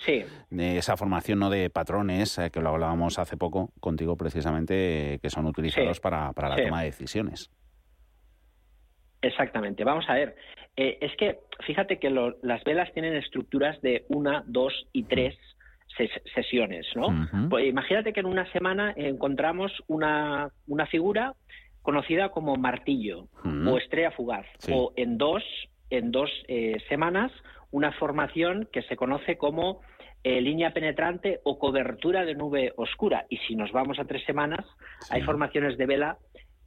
de 0.49 0.77
esa 0.77 0.97
formación 0.97 1.39
no 1.39 1.49
de 1.49 1.69
patrones, 1.69 2.37
eh, 2.37 2.49
que 2.51 2.61
lo 2.61 2.69
hablábamos 2.69 3.19
hace 3.19 3.37
poco 3.37 3.71
contigo 3.79 4.15
precisamente, 4.17 5.19
que 5.21 5.29
son 5.29 5.45
utilizados 5.45 5.99
para, 5.99 6.33
para 6.33 6.49
la 6.49 6.55
toma 6.55 6.81
de 6.81 6.87
decisiones. 6.87 7.51
Exactamente. 9.21 9.83
Vamos 9.83 10.05
a 10.07 10.13
ver. 10.13 10.35
Eh, 10.77 10.97
es 11.01 11.15
que 11.17 11.39
fíjate 11.65 11.99
que 11.99 12.09
las 12.09 12.63
velas 12.63 12.91
tienen 12.93 13.15
estructuras 13.15 13.81
de 13.81 14.05
una, 14.09 14.43
dos 14.45 14.73
y 14.91 15.03
tres 15.03 15.35
sesiones, 16.33 16.85
¿no? 16.95 17.07
Pues 17.49 17.67
imagínate 17.67 18.13
que 18.13 18.19
en 18.19 18.25
una 18.25 18.51
semana 18.51 18.93
encontramos 18.95 19.71
una, 19.87 20.49
una 20.67 20.85
figura 20.87 21.33
conocida 21.81 22.29
como 22.29 22.55
martillo 22.55 23.27
o 23.43 23.77
estrella 23.77 24.11
fugaz, 24.11 24.45
o 24.71 24.91
en 24.95 25.17
dos, 25.17 25.43
en 25.89 26.11
dos 26.11 26.29
eh, 26.47 26.77
semanas 26.89 27.31
una 27.71 27.91
formación 27.91 28.67
que 28.71 28.81
se 28.83 28.95
conoce 28.95 29.37
como 29.37 29.81
eh, 30.23 30.41
línea 30.41 30.71
penetrante 30.71 31.41
o 31.43 31.59
cobertura 31.59 32.25
de 32.25 32.33
nube 32.33 32.73
oscura. 32.77 33.25
Y 33.29 33.37
si 33.37 33.55
nos 33.55 33.71
vamos 33.71 33.99
a 33.99 34.05
tres 34.05 34.23
semanas, 34.25 34.65
hay 35.09 35.21
formaciones 35.21 35.77
de 35.77 35.85
vela 35.85 36.17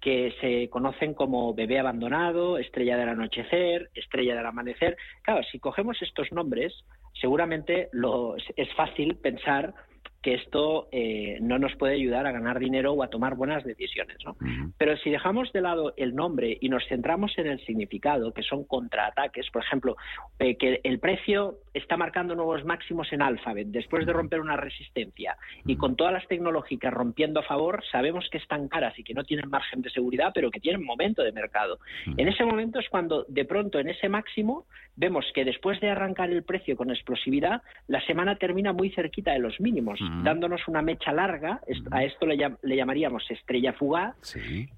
que 0.01 0.35
se 0.41 0.69
conocen 0.71 1.15
como 1.15 1.55
bebé 1.55 1.79
abandonado, 1.79 2.59
estrella 2.59 2.97
del 2.97 3.09
anochecer, 3.09 3.91
estrella 3.95 4.37
del 4.37 4.47
amanecer. 4.47 4.97
Claro, 5.23 5.43
si 5.51 5.59
cogemos 5.59 6.01
estos 6.03 6.31
nombres, 6.33 6.73
seguramente 7.21 7.89
lo, 7.93 8.37
es 8.37 8.75
fácil 8.75 9.17
pensar 9.17 9.75
que 10.23 10.35
esto 10.35 10.89
eh, 10.91 11.39
no 11.41 11.59
nos 11.59 11.75
puede 11.77 11.95
ayudar 11.95 12.27
a 12.27 12.33
ganar 12.33 12.59
dinero 12.59 12.93
o 12.93 13.03
a 13.03 13.09
tomar 13.09 13.37
buenas 13.37 13.65
decisiones. 13.65 14.17
¿no? 14.25 14.37
Pero 14.77 14.97
si 14.99 15.11
dejamos 15.11 15.53
de 15.53 15.61
lado 15.61 15.95
el 15.97 16.15
nombre 16.15 16.59
y 16.61 16.69
nos 16.69 16.87
centramos 16.89 17.37
en 17.39 17.47
el 17.47 17.65
significado, 17.65 18.33
que 18.33 18.43
son 18.43 18.65
contraataques, 18.65 19.49
por 19.51 19.63
ejemplo, 19.63 19.97
eh, 20.39 20.57
que 20.57 20.81
el 20.83 20.99
precio 20.99 21.59
está 21.73 21.97
marcando 21.97 22.35
nuevos 22.35 22.65
máximos 22.65 23.13
en 23.13 23.23
Alphabet 23.23 23.69
después 23.69 24.07
de 24.07 24.13
romper 24.13 24.41
una 24.41 24.57
resistencia 24.57 25.37
y 25.65 25.77
con 25.77 25.95
todas 25.95 26.13
las 26.13 26.27
tecnológicas 26.27 26.93
rompiendo 26.93 27.41
a 27.41 27.45
favor, 27.45 27.85
sabemos 27.91 28.29
que 28.31 28.39
están 28.39 28.69
caras 28.69 28.99
y 28.99 29.05
que 29.05 29.15
no 29.15 29.23
tienen 29.23 29.49
margen 29.49 29.83
de 29.83 29.91
seguridad, 29.91 30.33
pero 30.35 30.51
que 30.51 30.61
tienen 30.61 30.85
momento 30.85 31.23
de 31.23 31.33
mercado. 31.33 31.79
En 32.17 32.27
ese 32.27 32.45
momento 32.45 32.81
es 32.81 32.89
cuando 32.89 33.25
de 33.29 33.45
pronto 33.45 33.79
en 33.79 33.89
ese 33.89 34.09
máximo 34.09 34.67
vemos 34.97 35.25
que 35.33 35.45
después 35.45 35.81
de 35.81 35.91
arrancar 35.91 36.31
el 36.31 36.43
precio 36.43 36.77
con 36.77 36.91
explosividad, 36.91 37.63
la 37.87 38.05
semana 38.07 38.37
termina 38.37 38.73
muy 38.73 38.91
cerquita 38.91 39.33
de 39.33 39.39
los 39.39 39.61
mínimos 39.61 40.01
dándonos 40.23 40.67
una 40.69 40.83
mecha 40.83 41.13
larga, 41.13 41.61
a 41.91 42.05
esto 42.05 42.27
le, 42.27 42.37
llamaríamos 42.77 43.31
estrella 43.31 43.73
fugaz, 43.73 44.17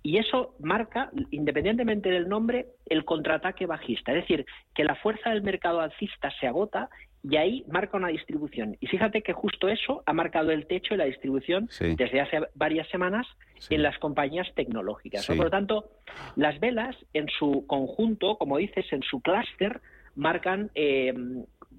y 0.02 0.18
eso 0.18 0.54
marca, 0.60 1.10
independientemente 1.30 2.10
del 2.10 2.28
nombre, 2.28 2.66
el 2.86 3.04
contraataque 3.04 3.66
bajista, 3.66 4.12
es 4.12 4.22
decir, 4.22 4.46
que 4.74 4.84
la 4.84 4.94
fuerza 4.96 5.30
del 5.30 5.42
mercado 5.42 5.80
alcista 5.80 6.30
se 6.40 6.46
agota 6.46 6.88
y 7.22 7.36
ahí 7.36 7.64
marca 7.68 7.96
una 7.96 8.08
distribución. 8.08 8.76
Y 8.80 8.86
fíjate 8.86 9.22
que 9.22 9.32
justo 9.32 9.68
eso 9.68 10.02
ha 10.06 10.12
marcado 10.12 10.50
el 10.50 10.66
techo 10.66 10.94
de 10.94 10.98
la 10.98 11.04
distribución 11.04 11.68
desde 11.78 12.20
hace 12.20 12.40
varias 12.54 12.88
semanas 12.88 13.26
en 13.68 13.82
las 13.82 13.98
compañías 13.98 14.48
tecnológicas. 14.54 15.26
Por 15.26 15.36
lo 15.36 15.50
tanto, 15.50 15.90
las 16.36 16.58
velas 16.60 16.96
en 17.12 17.28
su 17.28 17.66
conjunto, 17.66 18.36
como 18.36 18.56
dices, 18.56 18.86
en 18.92 19.02
su 19.02 19.20
clúster, 19.20 19.80
marcan 20.14 20.70
eh, 20.74 21.12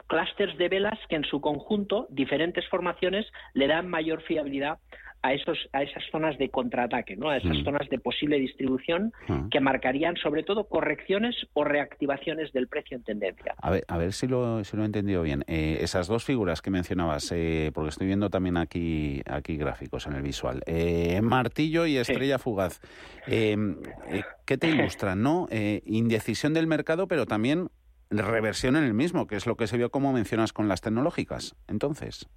clústeres 0.08 0.58
de 0.58 0.70
velas 0.70 1.00
que 1.10 1.16
en 1.16 1.24
su 1.24 1.42
conjunto, 1.42 2.08
diferentes 2.10 2.68
formaciones, 2.70 3.26
le 3.54 3.68
dan 3.68 3.88
mayor 3.88 4.22
fiabilidad 4.24 4.80
a 5.24 5.34
esos 5.34 5.58
a 5.72 5.84
esas 5.84 6.04
zonas 6.12 6.38
de 6.38 6.50
contraataque, 6.50 7.16
¿no? 7.16 7.30
A 7.30 7.38
esas 7.38 7.58
mm. 7.60 7.64
zonas 7.64 7.90
de 7.90 8.00
posible 8.00 8.40
distribución 8.40 9.14
mm. 9.28 9.50
que 9.50 9.60
marcarían 9.60 10.16
sobre 10.16 10.44
todo 10.44 10.66
correcciones 10.66 11.36
o 11.54 11.64
reactivaciones 11.64 12.52
del 12.54 12.68
precio 12.68 12.98
en 12.98 13.04
tendencia. 13.04 13.54
A 13.58 13.70
ver, 13.70 13.84
a 13.88 13.98
ver 13.98 14.14
si 14.14 14.28
lo, 14.28 14.64
si 14.64 14.76
lo 14.76 14.84
he 14.84 14.86
entendido 14.86 15.22
bien. 15.22 15.44
Eh, 15.48 15.78
esas 15.82 16.08
dos 16.08 16.24
figuras 16.24 16.62
que 16.62 16.72
mencionabas, 16.72 17.32
eh, 17.32 17.72
porque 17.74 17.90
estoy 17.90 18.08
viendo 18.08 18.30
también 18.30 18.58
aquí 18.58 19.22
aquí 19.28 19.58
gráficos 19.58 20.08
en 20.08 20.14
el 20.14 20.24
visual, 20.24 20.64
eh, 20.66 21.22
martillo 21.22 21.86
y 21.86 21.98
estrella 21.98 22.40
fugaz. 22.40 22.82
¿Qué 23.28 24.58
te 24.58 24.68
ilustran, 24.68 25.22
no? 25.22 25.48
indecisión 25.86 26.54
del 26.54 26.68
mercado, 26.68 27.08
pero 27.08 27.26
también 27.26 27.70
reversión 28.12 28.76
en 28.76 28.84
el 28.84 28.94
mismo, 28.94 29.28
que 29.28 29.36
es 29.36 29.48
lo 29.48 29.56
que 29.56 29.68
se 29.68 29.78
vio 29.78 29.90
como 29.90 30.14
mencionas 30.14 30.54
con 30.54 30.68
las 30.68 30.82
tecnológicas. 30.82 31.56
Entonces. 31.68 32.30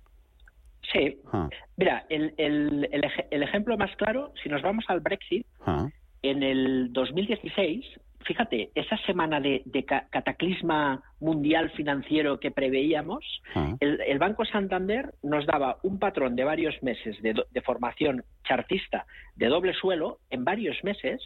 Sí. 0.93 1.19
Ah. 1.33 1.49
Mira, 1.77 2.07
el, 2.09 2.35
el, 2.37 2.89
el, 3.31 3.43
ejemplo 3.43 3.77
más 3.77 3.95
claro, 3.97 4.33
si 4.43 4.49
nos 4.49 4.63
vamos 4.63 4.85
al 4.89 5.01
Brexit, 5.01 5.47
ah. 5.67 5.89
en 6.23 6.43
el 6.43 6.93
2016 6.93 7.85
fíjate, 8.25 8.71
esa 8.75 8.97
semana 8.99 9.41
de, 9.41 9.63
cataclisma 10.11 11.03
mundial 11.21 11.71
financiero 11.71 12.41
que 12.41 12.51
preveíamos, 12.51 13.25
ah. 13.55 13.77
el, 13.81 14.19
Banco 14.19 14.45
Santander 14.45 15.15
nos 15.23 15.47
daba 15.47 15.79
un 15.83 15.99
patrón 15.99 16.37
de 16.37 16.45
varios 16.45 16.75
meses 16.83 17.17
de, 17.23 17.61
formación 17.63 18.25
chartista 18.45 19.07
de 19.37 19.47
doble 19.47 19.75
suelo 19.75 20.19
en 20.31 20.45
varios 20.45 20.83
meses. 20.83 21.21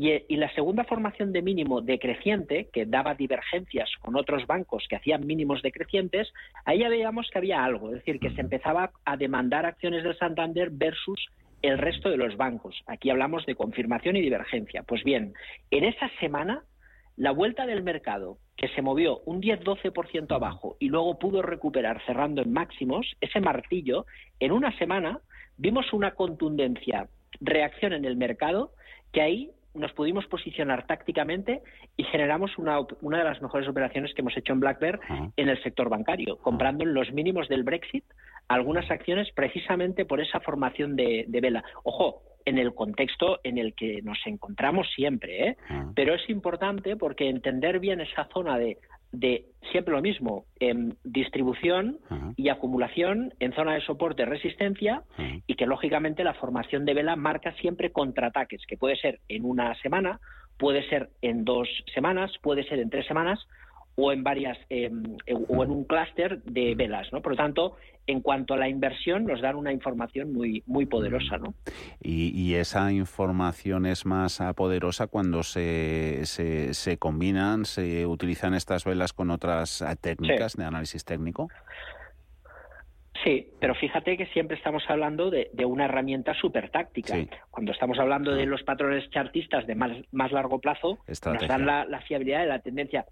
Y, 0.00 0.12
y, 0.28 0.36
la 0.36 0.52
segunda 0.54 0.84
formación 0.84 1.32
de 1.32 1.42
mínimo 1.42 1.80
decreciente, 1.80 2.68
que 2.72 2.86
daba 2.86 3.14
divergencias 3.14 3.90
con 4.00 4.14
otros 4.14 4.46
bancos 4.46 4.86
que 4.88 4.94
hacían 4.94 5.26
mínimos 5.26 5.60
decrecientes, 5.60 6.32
ahí 6.64 6.78
ya 6.80 6.88
veíamos 6.88 7.28
que 7.32 7.38
había 7.38 7.64
algo, 7.64 7.88
es 7.88 7.96
decir, 7.96 8.20
que 8.20 8.30
se 8.30 8.40
empezaba 8.40 8.92
a 9.04 9.16
demandar 9.16 9.66
acciones 9.66 10.04
del 10.04 10.16
Santander 10.16 10.70
versus 10.70 11.28
el 11.62 11.78
resto 11.78 12.10
de 12.10 12.16
los 12.16 12.36
bancos. 12.36 12.80
Aquí 12.86 13.10
hablamos 13.10 13.44
de 13.46 13.56
confirmación 13.56 14.14
y 14.14 14.20
divergencia. 14.20 14.84
Pues 14.84 15.02
bien, 15.02 15.34
en 15.72 15.84
esa 15.84 16.08
semana, 16.20 16.62
la 17.16 17.32
vuelta 17.32 17.66
del 17.66 17.82
mercado, 17.82 18.38
que 18.56 18.68
se 18.68 18.82
movió 18.82 19.20
un 19.24 19.40
10-12% 19.40 20.32
abajo 20.32 20.76
y 20.78 20.88
luego 20.88 21.18
pudo 21.18 21.42
recuperar 21.42 22.00
cerrando 22.06 22.42
en 22.42 22.52
máximos, 22.52 23.16
ese 23.20 23.40
martillo, 23.40 24.06
en 24.38 24.52
una 24.52 24.76
semana 24.78 25.20
vimos 25.56 25.92
una 25.92 26.12
contundencia, 26.12 27.08
reacción 27.40 27.92
en 27.92 28.04
el 28.04 28.16
mercado, 28.16 28.72
que 29.12 29.20
ahí 29.20 29.50
nos 29.74 29.92
pudimos 29.92 30.26
posicionar 30.26 30.86
tácticamente 30.86 31.62
y 31.96 32.04
generamos 32.04 32.56
una, 32.58 32.78
una 33.00 33.18
de 33.18 33.24
las 33.24 33.40
mejores 33.42 33.68
operaciones 33.68 34.12
que 34.14 34.22
hemos 34.22 34.36
hecho 34.36 34.52
en 34.52 34.60
Black 34.60 34.80
Bear 34.80 35.00
en 35.36 35.48
el 35.48 35.62
sector 35.62 35.88
bancario, 35.88 36.38
comprando 36.38 36.84
en 36.84 36.94
los 36.94 37.12
mínimos 37.12 37.48
del 37.48 37.62
Brexit 37.62 38.04
algunas 38.48 38.90
acciones 38.90 39.28
precisamente 39.34 40.04
por 40.04 40.20
esa 40.20 40.40
formación 40.40 40.96
de, 40.96 41.26
vela. 41.28 41.62
Ojo, 41.84 42.22
en 42.48 42.58
el 42.58 42.74
contexto 42.74 43.40
en 43.44 43.58
el 43.58 43.74
que 43.74 44.00
nos 44.02 44.18
encontramos 44.26 44.88
siempre, 44.94 45.48
¿eh? 45.48 45.56
Ah. 45.68 45.90
pero 45.94 46.14
es 46.14 46.28
importante 46.30 46.96
porque 46.96 47.28
entender 47.28 47.78
bien 47.78 48.00
esa 48.00 48.24
zona 48.32 48.58
de, 48.58 48.78
de 49.12 49.46
siempre 49.70 49.94
lo 49.94 50.00
mismo, 50.00 50.44
en 50.60 50.96
distribución 51.04 51.98
y 52.36 52.48
acumulación 52.48 53.34
en 53.38 53.52
zona 53.52 53.74
de 53.74 53.82
soporte 53.82 54.24
resistencia 54.24 55.02
y 55.46 55.54
que 55.54 55.66
lógicamente 55.66 56.24
la 56.24 56.34
formación 56.34 56.84
de 56.84 56.94
vela 56.94 57.16
marca 57.16 57.52
siempre 57.60 57.90
contraataques, 57.90 58.64
que 58.66 58.76
puede 58.76 58.96
ser 58.96 59.20
en 59.28 59.44
una 59.44 59.74
semana, 59.76 60.20
puede 60.58 60.88
ser 60.88 61.10
en 61.22 61.44
dos 61.44 61.68
semanas, 61.94 62.32
puede 62.42 62.64
ser 62.64 62.78
en 62.78 62.90
tres 62.90 63.06
semanas 63.06 63.46
o 64.00 64.12
en 64.12 64.22
varias 64.22 64.56
em, 64.70 65.02
o 65.48 65.64
en 65.64 65.70
un 65.70 65.84
clúster 65.84 66.40
de 66.44 66.76
velas, 66.76 67.12
¿no? 67.12 67.20
Por 67.20 67.32
lo 67.32 67.36
tanto, 67.36 67.76
en 68.06 68.20
cuanto 68.20 68.54
a 68.54 68.56
la 68.56 68.68
inversión, 68.68 69.24
nos 69.24 69.40
dan 69.40 69.56
una 69.56 69.72
información 69.72 70.32
muy 70.32 70.62
muy 70.66 70.86
poderosa, 70.86 71.36
¿no? 71.36 71.54
Y, 72.00 72.54
esa 72.54 72.92
información 72.92 73.86
es 73.86 74.06
más 74.06 74.40
poderosa 74.56 75.08
cuando 75.08 75.42
se, 75.42 76.24
se, 76.24 76.98
combinan, 76.98 77.64
se 77.64 78.06
utilizan 78.06 78.54
estas 78.54 78.84
velas 78.84 79.12
con 79.12 79.30
otras 79.30 79.82
ah, 79.82 79.96
técnicas 79.96 80.56
de 80.56 80.64
análisis 80.64 81.04
técnico. 81.04 81.48
Sí, 83.24 83.48
pero 83.60 83.74
fíjate 83.74 84.16
que 84.16 84.26
siempre 84.26 84.56
estamos 84.56 84.84
hablando 84.88 85.30
de, 85.30 85.50
una 85.66 85.86
herramienta 85.86 86.34
súper 86.34 86.70
táctica. 86.70 87.16
Cuando 87.50 87.72
estamos 87.72 87.98
hablando 87.98 88.32
de 88.32 88.46
los 88.46 88.62
patrones 88.62 89.10
chartistas 89.10 89.66
de 89.66 89.74
más, 89.74 89.90
más 90.12 90.30
largo 90.30 90.60
plazo, 90.60 90.98
nos 91.06 91.48
dan 91.48 91.66
la, 91.66 91.84
la, 91.84 92.00
fiabilidad 92.02 92.40
de 92.40 92.46
la 92.46 92.60
tendencia. 92.60 93.04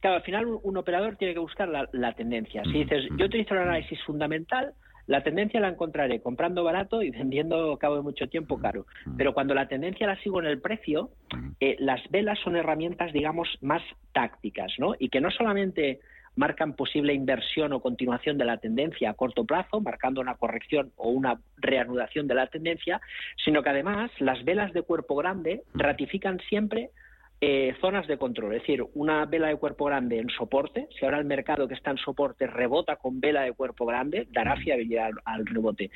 Claro, 0.00 0.16
al 0.16 0.22
final 0.22 0.46
un, 0.46 0.76
operador 0.76 1.16
tiene 1.16 1.34
que 1.34 1.40
buscar 1.40 1.68
la, 1.68 2.12
tendencia. 2.14 2.62
Si 2.64 2.72
dices, 2.72 3.04
yo 3.16 3.26
utilizo 3.26 3.54
el 3.54 3.60
análisis 3.60 4.02
fundamental, 4.04 4.72
la 5.06 5.22
tendencia 5.22 5.60
la 5.60 5.68
encontraré 5.68 6.20
comprando 6.20 6.64
barato 6.64 7.02
y 7.02 7.10
vendiendo 7.10 7.72
a 7.72 7.78
cabo 7.78 7.96
de 7.96 8.02
mucho 8.02 8.28
tiempo 8.28 8.58
caro. 8.58 8.86
Pero 9.16 9.34
cuando 9.34 9.54
la 9.54 9.68
tendencia 9.68 10.06
la 10.06 10.16
sigo 10.22 10.40
en 10.40 10.46
el 10.46 10.60
precio, 10.60 11.10
eh, 11.60 11.76
las 11.78 12.00
velas 12.10 12.38
son 12.38 12.56
herramientas, 12.56 13.12
digamos, 13.12 13.48
más 13.60 13.82
tácticas, 14.12 14.72
¿no? 14.78 14.94
Y 14.98 15.10
que 15.10 15.20
no 15.20 15.30
solamente 15.30 16.00
marcan 16.36 16.74
posible 16.74 17.12
inversión 17.12 17.72
o 17.72 17.80
continuación 17.80 18.38
de 18.38 18.44
la 18.44 18.58
tendencia 18.58 19.10
a 19.10 19.14
corto 19.14 19.44
plazo, 19.44 19.80
marcando 19.80 20.20
una 20.20 20.36
corrección 20.36 20.92
o 20.96 21.10
una 21.10 21.40
reanudación 21.58 22.26
de 22.26 22.34
la 22.34 22.46
tendencia, 22.46 23.00
sino 23.44 23.62
que 23.62 23.70
además 23.70 24.10
las 24.20 24.42
velas 24.44 24.72
de 24.72 24.82
cuerpo 24.82 25.16
grande 25.16 25.62
ratifican 25.74 26.38
siempre 26.48 26.90
eh, 27.42 27.74
zonas 27.80 28.06
de 28.06 28.18
control, 28.18 28.54
es 28.54 28.60
decir, 28.60 28.84
una 28.94 29.24
vela 29.24 29.48
de 29.48 29.56
cuerpo 29.56 29.86
grande 29.86 30.18
en 30.18 30.28
soporte, 30.28 30.88
si 30.90 31.04
ahora 31.04 31.18
el 31.18 31.24
mercado 31.24 31.66
que 31.66 31.74
está 31.74 31.90
en 31.90 31.96
soporte 31.96 32.46
rebota 32.46 32.96
con 32.96 33.18
vela 33.18 33.42
de 33.42 33.52
cuerpo 33.52 33.86
grande, 33.86 34.28
dará 34.30 34.56
fiabilidad 34.56 35.10
al, 35.24 35.46
rebote. 35.46 35.90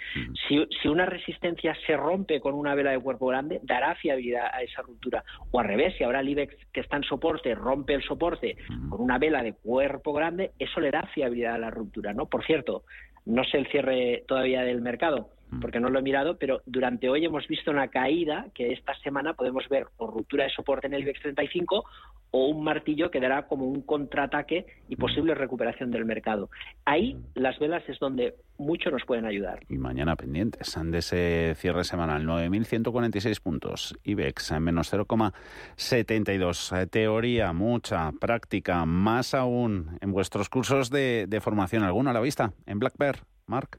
Si, 0.48 0.88
una 0.88 1.04
resistencia 1.04 1.76
se 1.86 1.96
rompe 1.98 2.40
con 2.40 2.54
una 2.54 2.74
vela 2.74 2.92
de 2.92 2.98
cuerpo 2.98 3.26
grande, 3.26 3.60
dará 3.62 3.94
fiabilidad 3.96 4.46
a 4.54 4.62
esa 4.62 4.80
ruptura. 4.80 5.22
O 5.50 5.60
al 5.60 5.66
revés, 5.66 5.94
si 5.98 6.04
ahora 6.04 6.20
el 6.20 6.30
IBEX 6.30 6.54
que 6.72 6.80
está 6.80 6.96
en 6.96 7.02
soporte 7.02 7.54
rompe 7.54 7.92
el 7.92 8.02
soporte 8.02 8.56
con 8.88 9.02
una 9.02 9.18
vela 9.18 9.42
de 9.42 9.52
cuerpo 9.52 10.14
grande, 10.14 10.52
eso 10.58 10.80
le 10.80 10.90
da 10.90 11.02
fiabilidad 11.14 11.56
a 11.56 11.58
la 11.58 11.70
ruptura. 11.70 12.14
¿no? 12.14 12.24
Por 12.26 12.44
cierto, 12.46 12.84
no 13.26 13.44
sé 13.44 13.58
el 13.58 13.66
cierre 13.68 14.24
todavía 14.26 14.62
del 14.62 14.80
mercado. 14.80 15.28
Porque 15.60 15.80
no 15.80 15.90
lo 15.90 15.98
he 15.98 16.02
mirado, 16.02 16.36
pero 16.36 16.62
durante 16.66 17.08
hoy 17.08 17.24
hemos 17.24 17.46
visto 17.48 17.70
una 17.70 17.88
caída 17.88 18.46
que 18.54 18.72
esta 18.72 18.94
semana 19.00 19.34
podemos 19.34 19.68
ver 19.68 19.86
por 19.96 20.12
ruptura 20.12 20.44
de 20.44 20.50
soporte 20.50 20.86
en 20.86 20.94
el 20.94 21.02
IBEX 21.02 21.20
35 21.20 21.84
o 22.30 22.48
un 22.48 22.64
martillo 22.64 23.10
que 23.12 23.20
dará 23.20 23.46
como 23.46 23.66
un 23.66 23.82
contraataque 23.82 24.66
y 24.88 24.96
posible 24.96 25.36
recuperación 25.36 25.92
del 25.92 26.04
mercado. 26.04 26.50
Ahí 26.84 27.16
las 27.34 27.58
velas 27.60 27.88
es 27.88 28.00
donde 28.00 28.34
mucho 28.58 28.90
nos 28.90 29.04
pueden 29.04 29.24
ayudar. 29.24 29.60
Y 29.68 29.78
mañana 29.78 30.16
pendientes 30.16 30.76
de 30.82 30.98
ese 30.98 31.54
cierre 31.54 31.84
semanal, 31.84 32.26
9.146 32.26 33.40
puntos, 33.40 33.96
IBEX 34.02 34.50
en 34.50 34.64
menos 34.64 34.92
0,72. 34.92 36.90
Teoría, 36.90 37.52
mucha 37.52 38.10
práctica, 38.20 38.84
más 38.84 39.32
aún 39.34 39.96
en 40.00 40.10
vuestros 40.10 40.48
cursos 40.48 40.90
de, 40.90 41.26
de 41.28 41.40
formación. 41.40 41.84
¿Alguno 41.84 42.10
a 42.10 42.12
la 42.12 42.20
vista 42.20 42.52
en 42.66 42.80
Black 42.80 42.94
Bear, 42.98 43.20
Mark? 43.46 43.78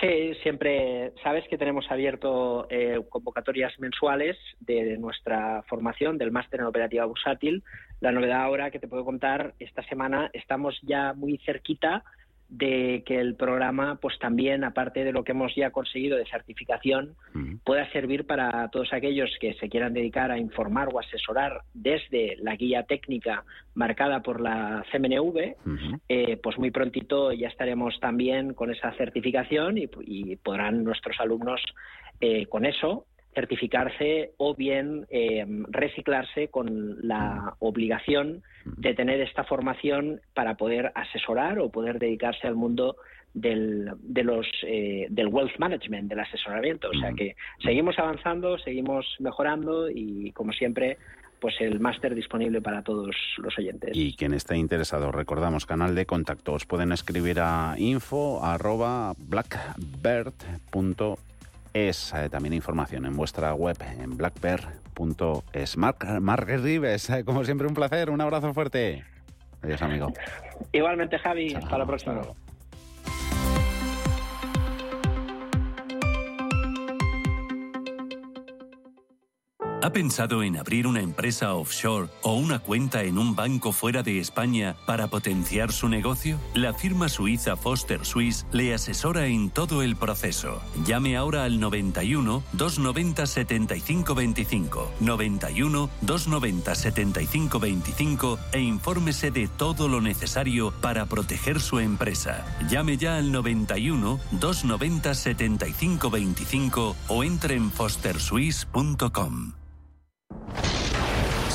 Sí, 0.00 0.32
siempre 0.44 1.12
sabes 1.24 1.44
que 1.48 1.58
tenemos 1.58 1.90
abierto 1.90 2.68
eh, 2.70 3.00
convocatorias 3.08 3.76
mensuales 3.80 4.36
de, 4.60 4.96
nuestra 4.96 5.64
formación 5.68 6.18
del 6.18 6.30
máster 6.30 6.60
en 6.60 6.66
operativa 6.66 7.04
bursátil. 7.04 7.64
La 8.00 8.12
novedad 8.12 8.42
ahora 8.42 8.70
que 8.70 8.78
te 8.78 8.86
puedo 8.86 9.04
contar 9.04 9.54
esta 9.58 9.82
semana 9.88 10.30
estamos 10.32 10.78
ya 10.82 11.14
muy 11.14 11.38
cerquita 11.38 12.04
de 12.48 13.02
que 13.04 13.20
el 13.20 13.34
programa, 13.34 13.98
pues 14.00 14.18
también, 14.18 14.64
aparte 14.64 15.04
de 15.04 15.12
lo 15.12 15.22
que 15.22 15.32
hemos 15.32 15.54
ya 15.54 15.70
conseguido 15.70 16.16
de 16.16 16.26
certificación, 16.26 17.14
pueda 17.62 17.90
servir 17.92 18.26
para 18.26 18.68
todos 18.68 18.92
aquellos 18.92 19.30
que 19.38 19.54
se 19.54 19.68
quieran 19.68 19.92
dedicar 19.92 20.30
a 20.30 20.38
informar 20.38 20.88
o 20.92 20.98
asesorar 20.98 21.60
desde 21.74 22.36
la 22.38 22.56
guía 22.56 22.84
técnica 22.84 23.44
marcada 23.74 24.22
por 24.22 24.40
la 24.40 24.84
CMNV, 24.90 25.56
eh, 26.08 26.36
pues 26.42 26.58
muy 26.58 26.70
prontito 26.70 27.32
ya 27.32 27.48
estaremos 27.48 28.00
también 28.00 28.54
con 28.54 28.70
esa 28.70 28.92
certificación 28.92 29.76
y, 29.78 30.36
podrán 30.36 30.84
nuestros 30.84 31.20
alumnos 31.20 31.60
eh, 32.20 32.46
con 32.46 32.64
eso 32.64 33.06
certificarse 33.34 34.32
o 34.36 34.54
bien 34.54 35.06
eh, 35.10 35.46
reciclarse 35.68 36.48
con 36.48 36.96
la 37.06 37.54
obligación 37.60 38.42
de 38.64 38.94
tener 38.94 39.20
esta 39.20 39.44
formación 39.44 40.20
para 40.34 40.56
poder 40.56 40.92
asesorar 40.94 41.58
o 41.58 41.70
poder 41.70 41.98
dedicarse 41.98 42.46
al 42.46 42.54
mundo 42.54 42.96
del, 43.34 43.90
de 44.00 44.24
los, 44.24 44.46
eh, 44.66 45.06
del 45.10 45.28
wealth 45.28 45.58
management, 45.58 46.08
del 46.08 46.20
asesoramiento. 46.20 46.88
O 46.90 46.98
sea 46.98 47.12
que 47.12 47.36
seguimos 47.62 47.98
avanzando, 47.98 48.58
seguimos 48.58 49.06
mejorando 49.20 49.90
y, 49.90 50.32
como 50.32 50.52
siempre, 50.52 50.98
pues 51.40 51.54
el 51.60 51.80
máster 51.80 52.14
disponible 52.14 52.60
para 52.60 52.82
todos 52.82 53.14
los 53.38 53.58
oyentes. 53.58 53.90
Y 53.94 54.14
quien 54.14 54.34
esté 54.34 54.56
interesado, 54.56 55.12
recordamos, 55.12 55.66
canal 55.66 55.94
de 55.94 56.06
contacto. 56.06 56.54
Os 56.54 56.66
pueden 56.66 56.92
escribir 56.92 57.38
a 57.40 57.74
info 57.78 58.44
arroba 58.44 59.14
blackbird.es. 61.78 62.12
Eh, 62.14 62.28
también 62.28 62.54
información 62.54 63.06
en 63.06 63.16
vuestra 63.16 63.54
web 63.54 63.76
en 63.98 64.16
blackbird.es. 64.16 65.76
Marc, 65.76 66.04
Marc 66.20 66.48
Rives, 66.48 67.10
eh, 67.10 67.24
como 67.24 67.44
siempre 67.44 67.66
un 67.66 67.74
placer, 67.74 68.10
un 68.10 68.20
abrazo 68.20 68.52
fuerte. 68.52 69.04
Adiós, 69.62 69.82
amigo. 69.82 70.12
Igualmente, 70.72 71.18
Javi. 71.18 71.54
hasta 71.54 71.78
la 71.78 71.86
próxima. 71.86 72.20
¿Ha 79.80 79.92
pensado 79.92 80.42
en 80.42 80.56
abrir 80.56 80.88
una 80.88 81.00
empresa 81.00 81.54
offshore 81.54 82.08
o 82.22 82.34
una 82.34 82.58
cuenta 82.58 83.04
en 83.04 83.16
un 83.16 83.36
banco 83.36 83.70
fuera 83.70 84.02
de 84.02 84.18
España 84.18 84.74
para 84.86 85.06
potenciar 85.06 85.70
su 85.70 85.88
negocio? 85.88 86.40
La 86.52 86.74
firma 86.74 87.08
suiza 87.08 87.56
Foster 87.56 88.04
Swiss 88.04 88.44
le 88.50 88.74
asesora 88.74 89.28
en 89.28 89.50
todo 89.50 89.82
el 89.82 89.94
proceso. 89.94 90.60
Llame 90.84 91.16
ahora 91.16 91.44
al 91.44 91.60
91 91.60 92.42
290 92.54 93.24
7525, 93.24 94.90
91 94.98 95.90
290 96.00 96.74
7525 96.74 98.38
e 98.50 98.60
infórmese 98.60 99.30
de 99.30 99.46
todo 99.46 99.86
lo 99.86 100.00
necesario 100.00 100.72
para 100.80 101.06
proteger 101.06 101.60
su 101.60 101.78
empresa. 101.78 102.44
Llame 102.68 102.96
ya 102.96 103.16
al 103.16 103.30
91 103.30 104.18
290 104.32 105.14
7525 105.14 106.96
o 107.06 107.22
entre 107.22 107.54
en 107.54 107.70
fosterswiss.com. 107.70 109.52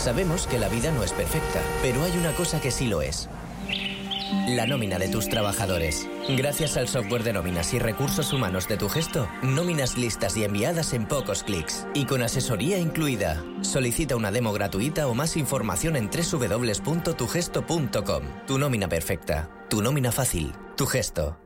Sabemos 0.04 0.48
que 0.48 0.60
la 0.60 0.68
vida 0.68 0.92
no 0.92 1.02
es 1.02 1.14
perfecta, 1.14 1.62
pero 1.82 2.04
hay 2.04 2.12
una 2.18 2.34
cosa 2.34 2.60
que 2.60 2.72
sí 2.72 2.88
lo 2.88 3.02
es. 3.02 3.30
La 4.50 4.68
nómina 4.68 5.00
de 5.00 5.08
tus 5.08 5.30
trabajadores. 5.30 6.10
Gracias 6.28 6.76
al 6.76 6.90
software 6.90 7.24
de 7.24 7.32
nóminas 7.32 7.74
y 7.74 7.80
recursos 7.80 8.34
humanos 8.34 8.68
de 8.68 8.76
tu 8.76 8.90
gesto, 8.90 9.30
nóminas 9.44 9.98
listas 9.98 10.36
y 10.36 10.44
enviadas 10.44 10.92
en 10.92 11.08
pocos 11.08 11.44
clics 11.44 11.88
y 11.94 12.04
con 12.04 12.22
asesoría 12.22 12.80
incluida. 12.80 13.42
Solicita 13.62 14.18
una 14.18 14.30
demo 14.30 14.52
gratuita 14.52 15.08
o 15.08 15.14
más 15.14 15.38
información 15.38 15.96
en 15.96 16.10
www.tugesto.com. 16.10 18.24
Tu 18.46 18.58
nómina 18.58 18.90
perfecta, 18.90 19.50
tu 19.70 19.82
nómina 19.82 20.12
fácil, 20.12 20.52
tu 20.76 20.86
gesto. 20.86 21.43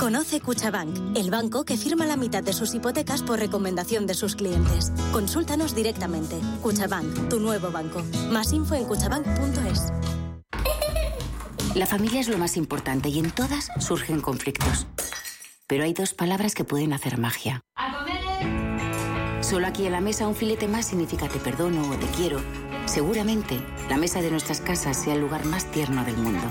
Conoce 0.00 0.40
Cuchabank, 0.40 1.14
el 1.14 1.30
banco 1.30 1.66
que 1.66 1.76
firma 1.76 2.06
la 2.06 2.16
mitad 2.16 2.42
de 2.42 2.54
sus 2.54 2.74
hipotecas 2.74 3.22
por 3.22 3.38
recomendación 3.38 4.06
de 4.06 4.14
sus 4.14 4.34
clientes. 4.34 4.90
Consúltanos 5.12 5.74
directamente. 5.74 6.40
Cuchabank, 6.62 7.28
tu 7.28 7.38
nuevo 7.38 7.70
banco. 7.70 8.02
Más 8.30 8.54
info 8.54 8.76
en 8.76 8.86
cuchabank.es. 8.86 9.92
La 11.74 11.84
familia 11.84 12.20
es 12.20 12.28
lo 12.28 12.38
más 12.38 12.56
importante 12.56 13.10
y 13.10 13.18
en 13.18 13.30
todas 13.30 13.68
surgen 13.78 14.22
conflictos. 14.22 14.86
Pero 15.66 15.84
hay 15.84 15.92
dos 15.92 16.14
palabras 16.14 16.54
que 16.54 16.64
pueden 16.64 16.94
hacer 16.94 17.18
magia. 17.18 17.62
Solo 19.42 19.66
aquí 19.66 19.84
en 19.84 19.92
la 19.92 20.00
mesa 20.00 20.26
un 20.26 20.34
filete 20.34 20.66
más 20.66 20.86
significa 20.86 21.28
te 21.28 21.38
perdono 21.38 21.90
o 21.90 21.94
te 21.96 22.06
quiero. 22.16 22.40
Seguramente 22.86 23.60
la 23.90 23.98
mesa 23.98 24.22
de 24.22 24.30
nuestras 24.30 24.62
casas 24.62 25.02
sea 25.02 25.12
el 25.12 25.20
lugar 25.20 25.44
más 25.44 25.70
tierno 25.70 26.04
del 26.06 26.16
mundo. 26.16 26.50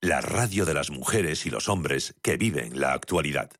la 0.00 0.20
radio 0.20 0.64
de 0.64 0.74
las 0.74 0.90
mujeres 0.90 1.46
y 1.46 1.50
los 1.50 1.68
hombres 1.68 2.14
que 2.22 2.36
viven 2.36 2.78
la 2.78 2.92
actualidad. 2.92 3.50